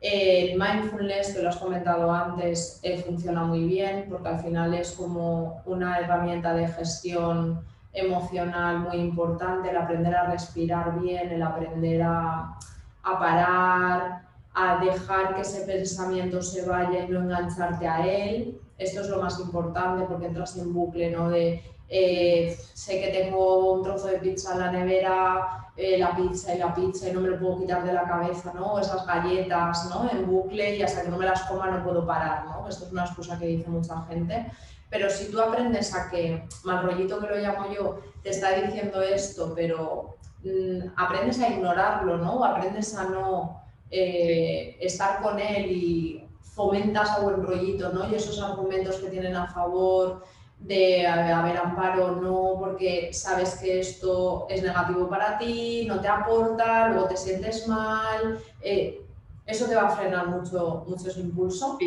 El 0.00 0.58
mindfulness, 0.58 1.34
que 1.34 1.42
lo 1.42 1.50
has 1.50 1.56
comentado 1.56 2.10
antes, 2.12 2.80
eh, 2.82 3.02
funciona 3.02 3.44
muy 3.44 3.64
bien 3.64 4.06
porque 4.08 4.28
al 4.28 4.40
final 4.40 4.72
es 4.74 4.92
como 4.92 5.62
una 5.66 5.98
herramienta 5.98 6.54
de 6.54 6.68
gestión 6.68 7.62
emocional 7.92 8.80
muy 8.80 8.96
importante, 8.96 9.70
el 9.70 9.76
aprender 9.76 10.14
a 10.14 10.30
respirar 10.30 11.00
bien, 11.00 11.30
el 11.30 11.42
aprender 11.42 12.02
a, 12.02 12.56
a 13.02 13.18
parar, 13.18 14.29
a 14.54 14.84
dejar 14.84 15.34
que 15.34 15.42
ese 15.42 15.62
pensamiento 15.62 16.42
se 16.42 16.66
vaya 16.66 17.04
y 17.04 17.08
no 17.08 17.20
engancharte 17.20 17.86
a 17.86 18.06
él. 18.06 18.60
Esto 18.78 19.02
es 19.02 19.08
lo 19.08 19.22
más 19.22 19.38
importante 19.38 20.04
porque 20.08 20.26
entras 20.26 20.56
en 20.56 20.72
bucle, 20.72 21.10
¿no? 21.10 21.28
De 21.28 21.62
eh, 21.88 22.56
sé 22.72 23.00
que 23.00 23.08
tengo 23.08 23.72
un 23.72 23.82
trozo 23.82 24.06
de 24.06 24.18
pizza 24.18 24.52
en 24.52 24.60
la 24.60 24.70
nevera, 24.70 25.70
eh, 25.76 25.98
la 25.98 26.14
pizza 26.14 26.54
y 26.54 26.58
la 26.58 26.74
pizza 26.74 27.08
y 27.08 27.12
no 27.12 27.20
me 27.20 27.28
lo 27.28 27.38
puedo 27.38 27.58
quitar 27.58 27.84
de 27.84 27.92
la 27.92 28.04
cabeza, 28.04 28.52
¿no? 28.54 28.78
Esas 28.78 29.06
galletas, 29.06 29.88
¿no? 29.90 30.08
En 30.10 30.26
bucle 30.26 30.76
y 30.76 30.82
hasta 30.82 31.02
que 31.02 31.08
no 31.08 31.18
me 31.18 31.26
las 31.26 31.42
coma 31.42 31.70
no 31.70 31.82
puedo 31.84 32.06
parar, 32.06 32.44
¿no? 32.46 32.68
Esto 32.68 32.86
es 32.86 32.92
una 32.92 33.04
excusa 33.04 33.38
que 33.38 33.46
dice 33.46 33.68
mucha 33.68 34.02
gente. 34.08 34.46
Pero 34.88 35.10
si 35.10 35.30
tú 35.30 35.40
aprendes 35.40 35.94
a 35.94 36.10
que, 36.10 36.46
mal 36.64 36.84
rollito 36.84 37.20
que 37.20 37.26
lo 37.26 37.36
llamo 37.36 37.72
yo, 37.72 38.00
te 38.22 38.30
está 38.30 38.52
diciendo 38.52 39.02
esto, 39.02 39.52
pero 39.54 40.16
mm, 40.44 40.92
aprendes 40.96 41.40
a 41.40 41.48
ignorarlo, 41.48 42.18
¿no? 42.18 42.44
Aprendes 42.44 42.96
a 42.96 43.04
no 43.04 43.62
eh, 43.90 44.76
estar 44.80 45.20
con 45.22 45.38
él 45.38 45.70
y 45.70 46.24
fomentas 46.40 47.10
a 47.10 47.20
buen 47.20 47.42
rollito, 47.42 47.92
¿no? 47.92 48.08
Y 48.10 48.14
esos 48.14 48.40
argumentos 48.40 48.96
que 48.96 49.08
tienen 49.08 49.36
a 49.36 49.46
favor 49.46 50.22
de 50.58 51.06
haber 51.06 51.56
amparo 51.56 52.16
no, 52.16 52.56
porque 52.58 53.12
sabes 53.12 53.54
que 53.56 53.80
esto 53.80 54.46
es 54.50 54.62
negativo 54.62 55.08
para 55.08 55.38
ti, 55.38 55.86
no 55.88 56.00
te 56.00 56.08
aporta, 56.08 56.88
luego 56.88 57.08
te 57.08 57.16
sientes 57.16 57.66
mal, 57.66 58.38
eh, 58.60 59.00
eso 59.46 59.66
te 59.66 59.74
va 59.74 59.88
a 59.88 59.96
frenar 59.96 60.28
mucho, 60.28 60.84
mucho 60.86 61.08
ese 61.08 61.20
impulso. 61.20 61.78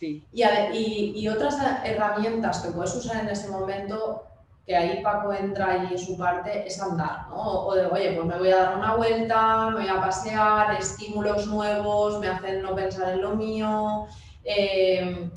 Y, 0.00 1.12
y, 1.14 1.28
otras 1.28 1.56
herramientas 1.84 2.60
que 2.60 2.72
puedes 2.72 2.94
usar 2.94 3.22
en 3.22 3.28
ese 3.28 3.48
momento 3.48 4.22
que 4.66 4.74
ahí 4.74 5.02
Paco 5.02 5.32
entra 5.32 5.88
y 5.92 5.98
su 5.98 6.16
parte 6.16 6.66
es 6.66 6.80
andar, 6.80 7.28
¿no? 7.28 7.36
O 7.36 7.74
de, 7.74 7.86
oye, 7.86 8.12
pues 8.14 8.26
me 8.26 8.38
voy 8.38 8.50
a 8.50 8.56
dar 8.56 8.76
una 8.78 8.94
vuelta, 8.94 9.68
me 9.70 9.80
voy 9.80 9.88
a 9.88 10.00
pasear, 10.00 10.74
estímulos 10.76 11.46
nuevos, 11.46 12.18
me 12.18 12.28
hacen 12.28 12.62
no 12.62 12.74
pensar 12.74 13.10
en 13.10 13.20
lo 13.20 13.36
mío, 13.36 14.06
em, 14.42 15.30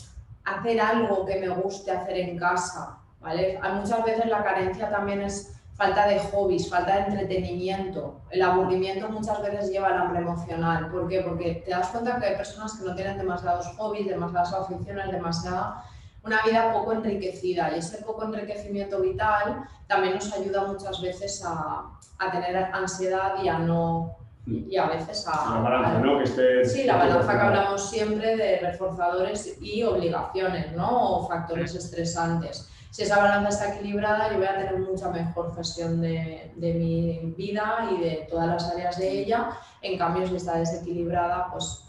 hacer 0.45 0.80
algo 0.80 1.25
que 1.25 1.39
me 1.39 1.49
guste 1.49 1.91
hacer 1.91 2.17
en 2.17 2.38
casa, 2.38 2.99
¿vale? 3.19 3.59
Muchas 3.73 4.03
veces 4.05 4.25
la 4.28 4.43
carencia 4.43 4.89
también 4.89 5.21
es 5.21 5.53
falta 5.75 6.07
de 6.07 6.19
hobbies, 6.19 6.69
falta 6.69 6.95
de 6.95 7.01
entretenimiento. 7.01 8.21
El 8.32 8.41
aburrimiento 8.41 9.09
muchas 9.09 9.41
veces 9.41 9.69
lleva 9.69 9.89
al 9.89 9.97
hambre 9.97 10.21
emocional. 10.21 10.89
¿Por 10.89 11.07
qué? 11.07 11.21
Porque 11.21 11.61
te 11.65 11.71
das 11.71 11.89
cuenta 11.89 12.17
que 12.17 12.28
hay 12.28 12.36
personas 12.36 12.75
que 12.75 12.86
no 12.86 12.95
tienen 12.95 13.17
demasiados 13.17 13.67
hobbies, 13.78 14.07
demasiadas 14.07 14.53
aficiones, 14.53 15.11
demasiada 15.11 15.84
una 16.28 16.41
vida 16.43 16.71
poco 16.71 16.93
enriquecida 16.93 17.75
y 17.75 17.80
ese 17.80 18.03
poco 18.03 18.25
enriquecimiento 18.25 19.01
vital 19.01 19.67
también 19.88 20.15
nos 20.15 20.32
ayuda 20.34 20.65
muchas 20.65 21.01
veces 21.01 21.43
a, 21.45 21.97
a 22.19 22.32
tener 22.32 22.55
ansiedad 22.73 23.41
y 23.41 23.47
a 23.47 23.57
no 23.57 24.17
y 24.45 24.78
a 24.78 24.86
veces 24.86 25.28
a... 25.28 25.55
La 25.55 25.61
balanza, 25.61 25.99
¿no? 25.99 26.17
Que 26.19 26.23
esté, 26.23 26.65
sí, 26.65 26.84
la 26.86 26.95
balanza 26.95 27.34
que 27.34 27.39
hablamos 27.39 27.89
siempre 27.89 28.38
de 28.38 28.59
reforzadores 28.59 29.57
y 29.61 29.84
obligaciones, 29.84 30.71
¿no? 30.73 31.17
O 31.17 31.28
factores 31.28 31.75
estresantes. 31.75 32.69
Si 32.91 33.03
esa 33.03 33.17
balanza 33.17 33.49
está 33.49 33.75
equilibrada, 33.75 34.32
yo 34.32 34.38
voy 34.38 34.47
a 34.47 34.57
tener 34.57 34.80
mucha 34.80 35.09
mejor 35.09 35.53
gestión 35.53 35.99
de, 35.99 36.53
de 36.55 36.73
mi 36.73 37.34
vida 37.38 37.89
y 37.91 38.01
de 38.01 38.28
todas 38.30 38.47
las 38.47 38.71
áreas 38.71 38.97
de 38.97 39.19
ella. 39.19 39.49
En 39.82 39.97
cambio, 39.97 40.25
si 40.28 40.38
está 40.38 40.57
desequilibrada, 40.57 41.49
pues 41.51 41.84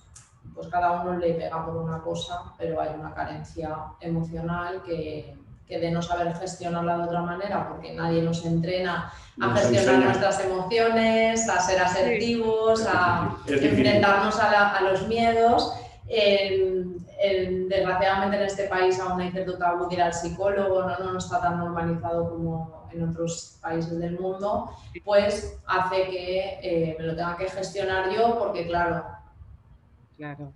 pues 0.59 0.71
cada 0.73 1.03
uno 1.03 1.17
le 1.17 1.35
pega 1.35 1.65
por 1.65 1.77
una 1.77 2.03
cosa, 2.03 2.43
pero 2.59 2.81
hay 2.81 2.89
una 2.99 3.15
carencia 3.15 3.77
emocional 4.01 4.83
que, 4.83 5.37
que 5.69 5.79
de 5.79 5.93
no 5.93 6.03
saber 6.03 6.35
gestionarla 6.35 6.99
de 6.99 7.05
otra 7.05 7.23
manera, 7.23 7.69
porque 7.69 7.95
nadie 7.95 8.23
nos 8.23 8.45
entrena 8.45 9.13
a 9.41 9.55
gestionar 9.55 10.03
nuestras 10.03 10.45
emociones, 10.45 11.49
a 11.49 11.61
ser 11.61 11.81
asertivos, 11.81 12.85
a 12.93 13.37
enfrentarnos 13.47 14.37
a, 14.41 14.81
los 14.81 15.07
miedos. 15.07 15.73
desgraciadamente 17.69 18.39
en 18.39 18.43
este 18.43 18.65
país 18.65 18.99
aún 18.99 19.21
hay 19.21 19.31
cierto 19.31 19.59
tabú 19.59 19.89
de 19.89 19.95
ir 19.95 20.03
al 20.03 20.13
psicólogo, 20.13 20.83
¿no? 20.83 21.13
no 21.13 21.19
está 21.19 21.41
tan 21.41 21.59
normalizado 21.59 22.31
como 22.31 22.89
en 22.93 23.11
otros 23.11 23.59
países 23.63 23.97
del 23.97 24.19
mundo, 24.19 24.73
pues 25.05 25.57
hace 25.69 26.09
que 26.09 26.59
eh, 26.63 26.97
me 26.99 27.05
lo 27.05 27.15
tenga 27.15 27.37
que 27.37 27.49
gestionar 27.49 28.11
yo 28.11 28.37
porque 28.41 28.67
claro, 28.67 29.05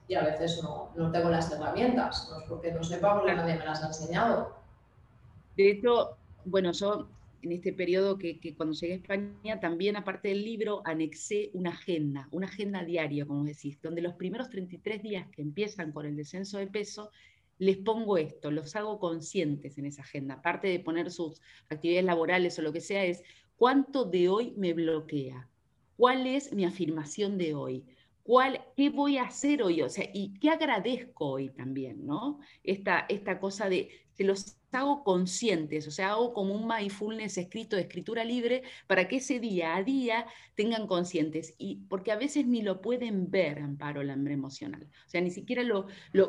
y 0.09 0.15
a 0.15 0.23
veces 0.23 0.61
no, 0.63 0.91
no, 0.97 1.13
tengo 1.13 1.31
las 1.31 1.53
herramientas, 1.53 2.29
no 2.31 2.41
es 2.41 2.45
porque 2.49 2.73
no 2.73 2.83
sepa, 2.83 3.15
porque 3.15 3.35
nadie 3.35 3.55
me 3.55 3.65
las 3.65 3.83
ha 3.83 3.87
enseñado. 3.89 4.57
De 5.57 5.71
hecho, 5.71 6.17
bueno, 6.45 6.73
yo 6.73 7.09
en 7.43 7.53
este 7.53 7.73
periodo 7.73 8.19
que, 8.19 8.55
cuando 8.57 8.75
llegué 8.75 8.95
a 8.95 8.97
España, 8.97 9.61
también 9.61 9.97
aparte 9.97 10.29
del 10.29 10.45
libro, 10.45 10.83
anexé 10.85 11.51
una 11.55 11.71
agenda, 11.71 12.29
una 12.31 12.47
agenda 12.47 12.85
diaria, 12.85 13.27
como 13.27 13.45
decís, 13.45 13.81
donde 13.83 14.01
los 14.01 14.15
primeros 14.15 14.49
33 14.51 15.03
días 15.03 15.29
que 15.29 15.43
empiezan 15.43 15.93
con 15.93 16.07
el 16.07 16.17
descenso 16.17 16.59
de 16.59 16.67
peso, 16.69 17.11
les 17.59 17.77
pongo 17.79 18.17
esto, 18.17 18.51
los 18.51 18.75
hago 18.75 18.99
conscientes 18.99 19.79
en 19.79 19.87
esa 19.87 20.03
agenda. 20.03 20.35
Aparte 20.35 20.69
de 20.69 20.81
poner 20.81 21.11
sus 21.11 21.41
actividades 21.69 22.07
laborales 22.07 22.59
o 22.59 22.63
lo 22.63 22.73
que 22.73 22.81
sea, 22.81 23.05
es 23.05 23.23
cuánto 23.57 24.05
de 24.05 24.29
hoy 24.29 24.55
me 24.57 24.73
bloquea, 24.73 25.49
cuál 25.97 26.27
es 26.27 26.53
mi 26.53 26.65
afirmación 26.65 27.39
de 27.39 27.55
hoy, 27.55 27.85
¿Cuál, 28.25 28.65
¿Qué 28.77 28.91
voy 28.91 29.19
a 29.19 29.25
hacer 29.25 29.63
hoy? 29.63 29.83
O 29.83 29.89
sea, 29.89 30.09
y 30.13 30.35
qué 30.39 30.51
agradezco 30.51 31.27
hoy 31.27 31.51
también, 31.51 32.07
¿no? 32.07 32.39
Esta, 32.63 33.05
esta 33.09 33.41
cosa 33.41 33.69
de, 33.69 33.91
se 34.13 34.25
los 34.25 34.57
hago 34.71 35.03
conscientes, 35.05 35.87
o 35.89 35.91
sea, 35.91 36.11
hago 36.13 36.33
como 36.33 36.55
un 36.55 36.67
mindfulness 36.67 37.37
escrito 37.39 37.77
de 37.77 37.83
escritura 37.83 38.25
libre 38.25 38.63
para 38.87 39.09
que 39.09 39.17
ese 39.17 39.41
día 39.41 39.77
a 39.77 39.83
día 39.83 40.27
tengan 40.55 40.87
conscientes. 40.87 41.55
Y 41.59 41.77
porque 41.89 42.13
a 42.13 42.17
veces 42.17 42.47
ni 42.47 42.63
lo 42.63 42.81
pueden 42.81 43.31
ver, 43.31 43.59
Amparo, 43.59 44.01
el 44.01 44.11
hambre 44.11 44.35
emocional. 44.35 44.89
O 45.07 45.11
sea, 45.11 45.21
ni 45.21 45.31
siquiera 45.31 45.63
lo, 45.65 45.87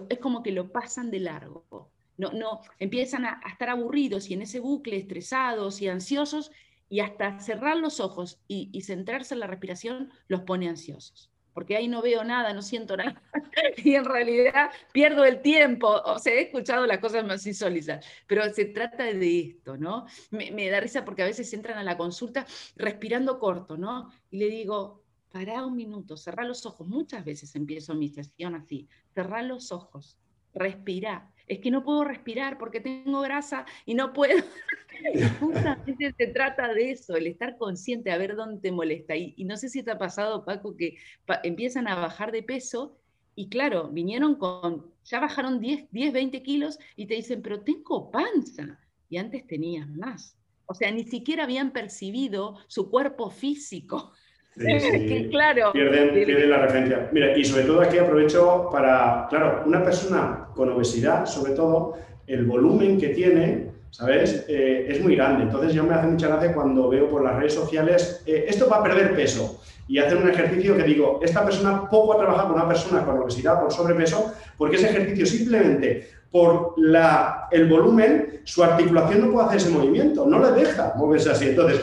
es 0.10 0.20
como 0.20 0.44
que 0.44 0.52
lo 0.52 0.72
pasan 0.72 1.12
de 1.12 1.20
largo. 1.20 1.92
No, 2.18 2.32
no, 2.32 2.62
empiezan 2.80 3.26
a, 3.26 3.40
a 3.44 3.50
estar 3.52 3.70
aburridos 3.70 4.30
y 4.30 4.34
en 4.34 4.44
ese 4.44 4.60
bucle 4.60 4.98
estresados 4.98 5.82
y 5.82 5.88
ansiosos 5.88 6.52
y 6.90 7.00
hasta 7.00 7.40
cerrar 7.40 7.78
los 7.78 8.00
ojos 8.00 8.40
y, 8.48 8.70
y 8.72 8.82
centrarse 8.82 9.34
en 9.34 9.40
la 9.40 9.48
respiración 9.48 10.12
los 10.28 10.42
pone 10.42 10.70
ansiosos 10.70 11.33
porque 11.54 11.78
ahí 11.78 11.88
no 11.88 12.02
veo 12.02 12.24
nada, 12.24 12.54
no 12.54 12.62
siento 12.62 12.98
nada, 12.98 13.22
y 13.78 13.96
en 13.96 14.06
realidad 14.06 14.72
pierdo 14.92 15.26
el 15.26 15.42
tiempo, 15.42 15.88
o 15.88 16.20
sea, 16.20 16.34
he 16.34 16.42
escuchado 16.42 16.86
las 16.86 17.00
cosas 17.00 17.26
más 17.26 17.46
insólitas, 17.46 18.06
pero 18.28 18.44
se 18.54 18.66
trata 18.66 19.04
de 19.06 19.40
esto, 19.40 19.78
¿no? 19.78 20.06
Me, 20.32 20.70
da 20.70 20.80
risa 20.80 21.06
porque 21.06 21.24
a 21.24 21.28
veces 21.28 21.52
entran 21.54 21.78
a 21.78 21.84
la 21.84 21.98
consulta 21.98 22.46
respirando 22.76 23.40
corto, 23.40 23.78
¿no? 23.78 24.12
Y 24.32 24.38
le 24.38 24.48
digo, 24.48 25.04
pará 25.32 25.66
un 25.66 25.76
minuto, 25.76 26.18
cerrá 26.18 26.44
los 26.44 26.66
ojos, 26.66 26.88
muchas 26.88 27.24
veces 27.26 27.56
empiezo 27.56 27.96
mi 27.96 28.10
sesión 28.10 28.56
así, 28.56 28.88
cerrá 29.14 29.42
los 29.44 29.72
ojos, 29.72 30.18
respira, 30.54 31.33
es 31.48 31.60
que 31.60 31.72
no 31.72 31.84
puedo 31.84 32.04
respirar 32.04 32.58
porque 32.58 32.80
tengo 32.80 33.22
grasa 33.22 33.66
y 33.86 33.96
no 33.96 34.14
puedo. 34.14 34.44
Justamente 35.40 36.14
se 36.18 36.28
trata 36.28 36.74
de 36.74 36.92
eso, 36.92 37.16
el 37.16 37.28
estar 37.28 37.58
consciente, 37.58 38.12
a 38.12 38.18
ver 38.18 38.36
dónde 38.36 38.62
te 38.62 38.72
molesta. 38.72 39.16
Y, 39.16 39.44
no 39.44 39.58
sé 39.58 39.70
si 39.70 39.84
te 39.84 39.92
ha 39.92 39.98
pasado, 39.98 40.46
Paco, 40.46 40.76
que 40.76 40.98
empiezan 41.44 41.88
a 41.88 41.96
bajar 41.96 42.32
de 42.32 42.44
peso 42.44 42.98
y 43.36 43.50
claro, 43.50 43.90
vinieron 43.90 44.36
con, 44.36 44.92
ya 45.04 45.20
bajaron 45.20 45.60
10, 45.60 45.88
10, 45.92 46.14
20 46.14 46.44
kilos 46.44 46.80
y 46.96 47.08
te 47.08 47.16
dicen, 47.16 47.42
pero 47.42 47.62
tengo 47.62 48.12
panza. 48.12 48.80
Y 49.10 49.18
antes 49.18 49.46
tenías 49.46 49.88
más. 49.90 50.38
O 50.66 50.74
sea, 50.74 50.92
ni 50.92 51.04
siquiera 51.04 51.44
habían 51.44 51.72
percibido 51.72 52.58
su 52.68 52.90
cuerpo 52.90 53.30
físico. 53.30 54.14
Sí, 54.60 55.28
claro. 55.32 55.72
Pierden, 55.72 56.50
la 56.50 56.58
referencia. 56.58 57.10
Mira, 57.12 57.38
y 57.38 57.44
sobre 57.44 57.64
todo 57.64 57.82
aquí 57.82 57.98
aprovecho 57.98 58.70
para, 58.72 59.28
claro, 59.30 59.64
una 59.66 59.84
persona 59.84 60.48
con 60.56 60.70
obesidad, 60.70 61.26
sobre 61.26 61.54
todo, 61.54 61.98
el 62.28 62.46
volumen 62.46 63.00
que 63.00 63.10
tiene, 63.10 63.72
¿sabes? 63.90 64.46
Eh, 64.48 64.86
es 64.90 65.02
muy 65.02 65.16
grande. 65.16 65.44
Entonces 65.44 65.74
yo 65.74 65.84
me 65.84 65.96
hace 65.96 66.08
mucha 66.08 66.28
gracia 66.28 66.54
cuando 66.54 66.90
veo 66.90 67.10
por 67.10 67.24
las 67.24 67.36
redes 67.36 67.54
sociales, 67.54 68.24
eh, 68.26 68.46
esto 68.48 68.70
va 68.70 68.78
a 68.78 68.84
perder 68.84 69.16
peso. 69.16 69.62
Y 69.88 69.98
hacen 69.98 70.20
un 70.20 70.30
ejercicio 70.30 70.78
que 70.78 70.84
digo, 70.84 71.20
esta 71.22 71.44
persona 71.44 71.90
poco 71.90 72.14
ha 72.14 72.18
trabajado 72.18 72.50
con 72.50 72.58
una 72.58 72.68
persona 72.68 73.04
con 73.04 73.18
obesidad, 73.20 73.60
por 73.60 73.72
sobrepeso, 73.72 74.34
porque 74.58 74.78
ese 74.78 74.90
ejercicio 74.90 75.26
simplemente 75.26 76.08
por 76.34 76.74
la, 76.78 77.48
el 77.52 77.70
volumen, 77.70 78.42
su 78.44 78.64
articulación 78.64 79.22
no 79.22 79.32
puede 79.32 79.46
hacer 79.46 79.58
ese 79.60 79.70
movimiento, 79.70 80.26
no 80.26 80.40
le 80.40 80.52
deja 80.60 80.92
moverse 80.96 81.30
así. 81.30 81.50
Entonces, 81.50 81.80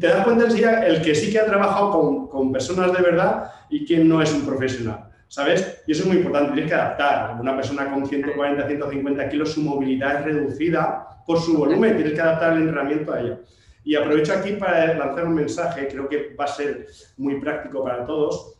te 0.00 0.08
das 0.08 0.24
cuenta 0.24 0.46
el 0.84 1.00
que 1.02 1.14
sí 1.14 1.30
que 1.30 1.38
ha 1.38 1.46
trabajado 1.46 1.92
con, 1.92 2.26
con 2.26 2.50
personas 2.50 2.92
de 2.92 3.00
verdad 3.00 3.52
y 3.70 3.86
quien 3.86 4.08
no 4.08 4.20
es 4.20 4.34
un 4.34 4.44
profesional. 4.44 5.08
¿Sabes? 5.28 5.84
Y 5.86 5.92
eso 5.92 6.02
es 6.02 6.08
muy 6.08 6.16
importante, 6.16 6.52
tienes 6.52 6.68
que 6.68 6.74
adaptar. 6.74 7.40
Una 7.40 7.54
persona 7.54 7.92
con 7.92 8.04
140, 8.04 8.66
150 8.66 9.28
kilos, 9.28 9.52
su 9.52 9.62
movilidad 9.62 10.16
es 10.16 10.34
reducida 10.34 11.22
por 11.24 11.40
su 11.40 11.56
volumen, 11.56 11.94
tienes 11.94 12.14
que 12.14 12.20
adaptar 12.20 12.54
el 12.54 12.62
entrenamiento 12.62 13.12
a 13.12 13.20
ella. 13.20 13.38
Y 13.84 13.94
aprovecho 13.94 14.32
aquí 14.32 14.54
para 14.54 14.94
lanzar 14.94 15.26
un 15.26 15.34
mensaje, 15.36 15.86
creo 15.86 16.08
que 16.08 16.34
va 16.34 16.46
a 16.46 16.48
ser 16.48 16.88
muy 17.18 17.40
práctico 17.40 17.84
para 17.84 18.04
todos, 18.04 18.58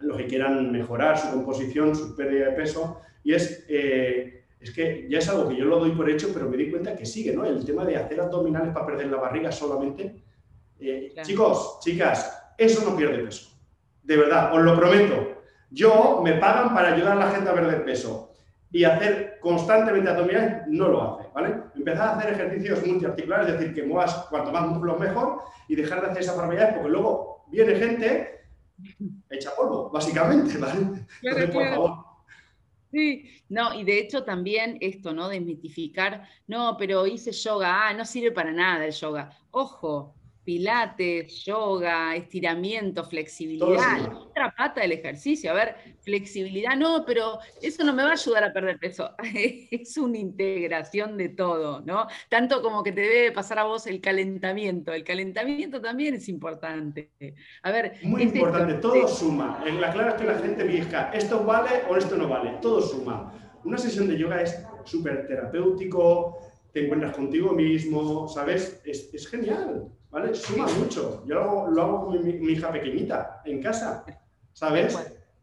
los 0.00 0.16
que 0.16 0.26
quieran 0.26 0.72
mejorar 0.72 1.18
su 1.18 1.28
composición, 1.28 1.94
su 1.94 2.16
pérdida 2.16 2.46
de 2.46 2.52
peso, 2.52 3.02
y 3.22 3.34
es 3.34 3.66
eh, 3.68 4.38
es 4.60 4.72
que 4.72 5.06
ya 5.08 5.18
es 5.18 5.28
algo 5.28 5.48
que 5.48 5.56
yo 5.56 5.64
lo 5.64 5.78
doy 5.78 5.92
por 5.92 6.10
hecho, 6.10 6.30
pero 6.32 6.48
me 6.48 6.56
di 6.56 6.70
cuenta 6.70 6.96
que 6.96 7.06
sigue, 7.06 7.32
¿no? 7.32 7.44
El 7.44 7.64
tema 7.64 7.84
de 7.84 7.96
hacer 7.96 8.20
abdominales 8.20 8.72
para 8.72 8.86
perder 8.86 9.06
la 9.06 9.18
barriga 9.18 9.52
solamente. 9.52 10.22
Eh, 10.80 11.12
chicos, 11.22 11.78
chicas, 11.80 12.52
eso 12.56 12.88
no 12.88 12.96
pierde 12.96 13.24
peso. 13.24 13.50
De 14.02 14.16
verdad, 14.16 14.52
os 14.52 14.62
lo 14.62 14.76
prometo. 14.76 15.42
Yo 15.70 16.20
me 16.24 16.34
pagan 16.34 16.74
para 16.74 16.94
ayudar 16.94 17.12
a 17.12 17.26
la 17.26 17.30
gente 17.30 17.50
a 17.50 17.54
perder 17.54 17.84
peso 17.84 18.32
y 18.70 18.84
hacer 18.84 19.38
constantemente 19.40 20.10
abdominales 20.10 20.66
no 20.66 20.88
lo 20.88 21.02
hace, 21.02 21.28
¿vale? 21.34 21.54
Empezar 21.74 22.08
a 22.08 22.16
hacer 22.16 22.32
ejercicios 22.32 22.86
multiarticulares, 22.86 23.48
es 23.48 23.58
decir, 23.58 23.74
que 23.74 23.82
muevas 23.84 24.26
cuanto 24.28 24.50
más 24.50 24.66
músculos 24.66 24.98
mejor 24.98 25.42
y 25.68 25.76
dejar 25.76 26.00
de 26.00 26.06
hacer 26.08 26.22
esa 26.22 26.34
barbaridades 26.34 26.74
porque 26.74 26.90
luego 26.90 27.44
viene 27.48 27.74
gente 27.76 28.40
hecha 29.30 29.50
polvo, 29.56 29.90
básicamente, 29.90 30.58
¿vale? 30.58 31.06
Entonces, 31.22 31.50
por 31.50 31.68
favor, 31.68 32.07
Sí, 32.90 33.42
no, 33.50 33.74
y 33.78 33.84
de 33.84 33.98
hecho 34.00 34.24
también 34.24 34.78
esto, 34.80 35.12
¿no? 35.12 35.28
Desmitificar, 35.28 36.26
no, 36.46 36.76
pero 36.78 37.06
hice 37.06 37.32
yoga, 37.32 37.88
ah, 37.88 37.92
no 37.94 38.04
sirve 38.06 38.32
para 38.32 38.50
nada 38.50 38.86
el 38.86 38.92
yoga. 38.92 39.30
Ojo, 39.50 40.17
pilates, 40.48 41.44
yoga, 41.44 42.16
estiramiento, 42.16 43.04
flexibilidad, 43.04 44.10
otra 44.14 44.54
pata 44.56 44.80
del 44.80 44.92
ejercicio. 44.92 45.50
A 45.50 45.52
ver, 45.52 45.74
flexibilidad, 46.00 46.74
no, 46.74 47.04
pero 47.04 47.38
eso 47.60 47.84
no 47.84 47.92
me 47.92 48.02
va 48.02 48.08
a 48.08 48.12
ayudar 48.12 48.44
a 48.44 48.52
perder 48.54 48.78
peso. 48.78 49.10
es 49.70 49.98
una 49.98 50.16
integración 50.16 51.18
de 51.18 51.28
todo, 51.28 51.82
¿no? 51.82 52.06
Tanto 52.30 52.62
como 52.62 52.82
que 52.82 52.92
te 52.92 53.02
debe 53.02 53.30
pasar 53.30 53.58
a 53.58 53.64
vos 53.64 53.86
el 53.86 54.00
calentamiento. 54.00 54.94
El 54.94 55.04
calentamiento 55.04 55.82
también 55.82 56.14
es 56.14 56.30
importante. 56.30 57.10
A 57.62 57.70
ver. 57.70 57.96
Muy 58.04 58.22
importante, 58.22 58.72
todo 58.76 59.06
suma. 59.06 59.62
La 59.78 59.92
clave 59.92 60.08
es 60.08 60.14
que 60.14 60.24
la 60.24 60.38
gente 60.38 60.64
vieja, 60.64 61.10
esto 61.12 61.44
vale 61.44 61.82
o 61.90 61.96
esto 61.98 62.16
no 62.16 62.26
vale, 62.26 62.56
todo 62.62 62.80
suma. 62.80 63.34
Una 63.64 63.76
sesión 63.76 64.08
de 64.08 64.16
yoga 64.16 64.40
es 64.40 64.64
súper 64.84 65.26
terapéutico, 65.26 66.38
te 66.72 66.86
encuentras 66.86 67.14
contigo 67.14 67.52
mismo, 67.52 68.26
¿sabes? 68.28 68.80
Es, 68.86 69.12
es 69.12 69.28
genial. 69.28 69.92
¿Vale? 70.10 70.34
Suma 70.34 70.66
mucho. 70.78 71.24
Yo 71.26 71.68
lo 71.70 71.82
hago, 71.82 72.06
con 72.06 72.24
mi, 72.24 72.52
hija 72.52 72.70
pequeñita 72.70 73.42
en 73.44 73.62
casa, 73.62 74.04
¿sabes? 74.52 74.96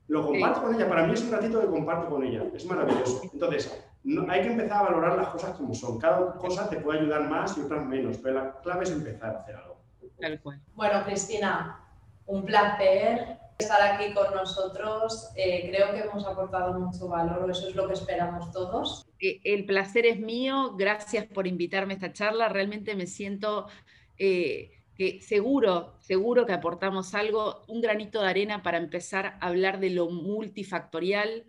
Lo 0.08 0.26
comparto 0.26 0.62
con 0.62 0.76
ella. 0.76 0.88
Para 0.88 1.08
mí 1.08 1.14
es 1.14 1.24
un 1.24 1.32
ratito 1.32 1.62
que 1.62 1.68
comparto 1.68 2.10
con 2.10 2.24
ella. 2.24 2.44
Es 2.54 2.66
maravilloso. 2.66 3.22
Entonces, 3.34 3.84
hay 4.30 4.42
que 4.42 4.52
empezar 4.52 4.78
a 4.78 4.84
valorar 4.84 5.18
las 5.18 5.30
cosas 5.30 5.56
como 5.58 5.74
son. 5.74 5.98
Cada 6.00 6.34
cosa 6.36 6.70
te 6.70 6.78
puede 6.78 7.00
ayudar 7.00 7.30
más 7.30 7.58
y 7.58 7.62
otras 7.62 7.86
menos, 7.86 8.18
pero 8.20 8.36
la 8.36 8.62
clave 8.62 8.84
es 8.84 8.92
empezar 8.92 9.36
a 9.36 9.40
hacer 9.40 9.56
algo. 9.56 9.76
Bueno, 10.76 11.04
Cristina, 11.06 11.80
un 12.28 12.46
placer 12.46 13.40
estar 13.58 13.82
aquí 13.82 14.14
con 14.14 14.34
nosotros. 14.34 15.30
Eh, 15.36 15.70
creo 15.70 15.94
que 15.94 16.02
hemos 16.02 16.26
aportado 16.26 16.80
mucho 16.80 17.08
valor, 17.08 17.50
eso 17.50 17.68
es 17.68 17.76
lo 17.76 17.88
que 17.88 17.94
esperamos 17.94 18.52
todos. 18.52 19.06
Eh, 19.20 19.40
el 19.44 19.66
placer 19.66 20.06
es 20.06 20.20
mío, 20.20 20.76
gracias 20.78 21.26
por 21.26 21.48
invitarme 21.48 21.94
a 21.94 21.96
esta 21.96 22.14
charla. 22.14 22.50
Realmente 22.50 22.96
me 22.96 23.08
siento 23.08 23.68
eh, 24.18 24.72
que 24.96 25.22
seguro, 25.22 25.96
seguro 26.00 26.46
que 26.46 26.54
aportamos 26.54 27.14
algo, 27.14 27.64
un 27.68 27.82
granito 27.82 28.22
de 28.22 28.30
arena 28.30 28.64
para 28.64 28.78
empezar 28.78 29.38
a 29.40 29.48
hablar 29.48 29.80
de 29.80 29.90
lo 29.90 30.10
multifactorial, 30.10 31.46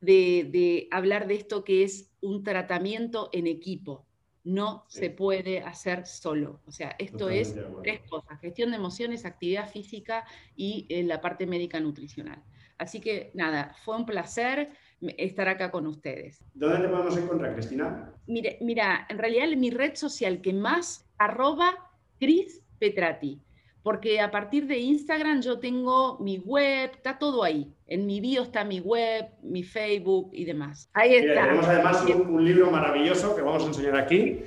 de, 0.00 0.88
hablar 0.90 1.26
de 1.28 1.36
esto 1.36 1.64
que 1.64 1.84
es 1.84 2.10
un 2.20 2.42
tratamiento 2.42 3.30
en 3.32 3.46
equipo. 3.46 4.06
No 4.44 4.84
se 4.88 5.10
puede 5.10 5.60
hacer 5.60 6.06
solo. 6.06 6.60
O 6.66 6.72
sea, 6.72 6.96
esto 6.98 7.28
es 7.28 7.54
tres 7.82 8.00
cosas, 8.08 8.40
gestión 8.40 8.70
de 8.70 8.76
emociones, 8.76 9.24
actividad 9.24 9.70
física 9.70 10.24
y 10.56 10.86
eh, 10.88 11.02
la 11.02 11.20
parte 11.20 11.46
médica 11.46 11.78
nutricional. 11.80 12.42
Así 12.78 13.00
que 13.00 13.30
nada, 13.34 13.74
fue 13.84 13.96
un 13.96 14.06
placer 14.06 14.70
estar 15.00 15.48
acá 15.48 15.70
con 15.70 15.86
ustedes. 15.86 16.44
¿Dónde 16.54 16.78
te 16.78 16.88
podemos 16.88 17.16
encontrar, 17.16 17.54
Cristina? 17.54 18.14
Mire, 18.26 18.58
mira, 18.60 19.06
en 19.08 19.18
realidad 19.18 19.48
mi 19.56 19.70
red 19.70 19.94
social 19.96 20.40
que 20.40 20.52
más 20.52 21.08
arroba 21.18 21.87
Cris 22.18 22.60
Petrati, 22.78 23.40
porque 23.82 24.20
a 24.20 24.30
partir 24.30 24.66
de 24.66 24.78
Instagram 24.78 25.40
yo 25.40 25.58
tengo 25.58 26.18
mi 26.20 26.38
web, 26.38 26.90
está 26.92 27.18
todo 27.18 27.42
ahí. 27.42 27.72
En 27.86 28.06
mi 28.06 28.20
bio 28.20 28.42
está 28.42 28.64
mi 28.64 28.80
web, 28.80 29.26
mi 29.42 29.62
Facebook 29.62 30.30
y 30.32 30.44
demás. 30.44 30.90
Ahí 30.92 31.14
está. 31.14 31.44
tenemos 31.44 31.66
además 31.66 32.04
un, 32.04 32.44
libro 32.44 32.70
maravilloso 32.70 33.34
que 33.34 33.42
vamos 33.42 33.64
a 33.64 33.66
enseñar 33.66 33.96
aquí, 33.96 34.40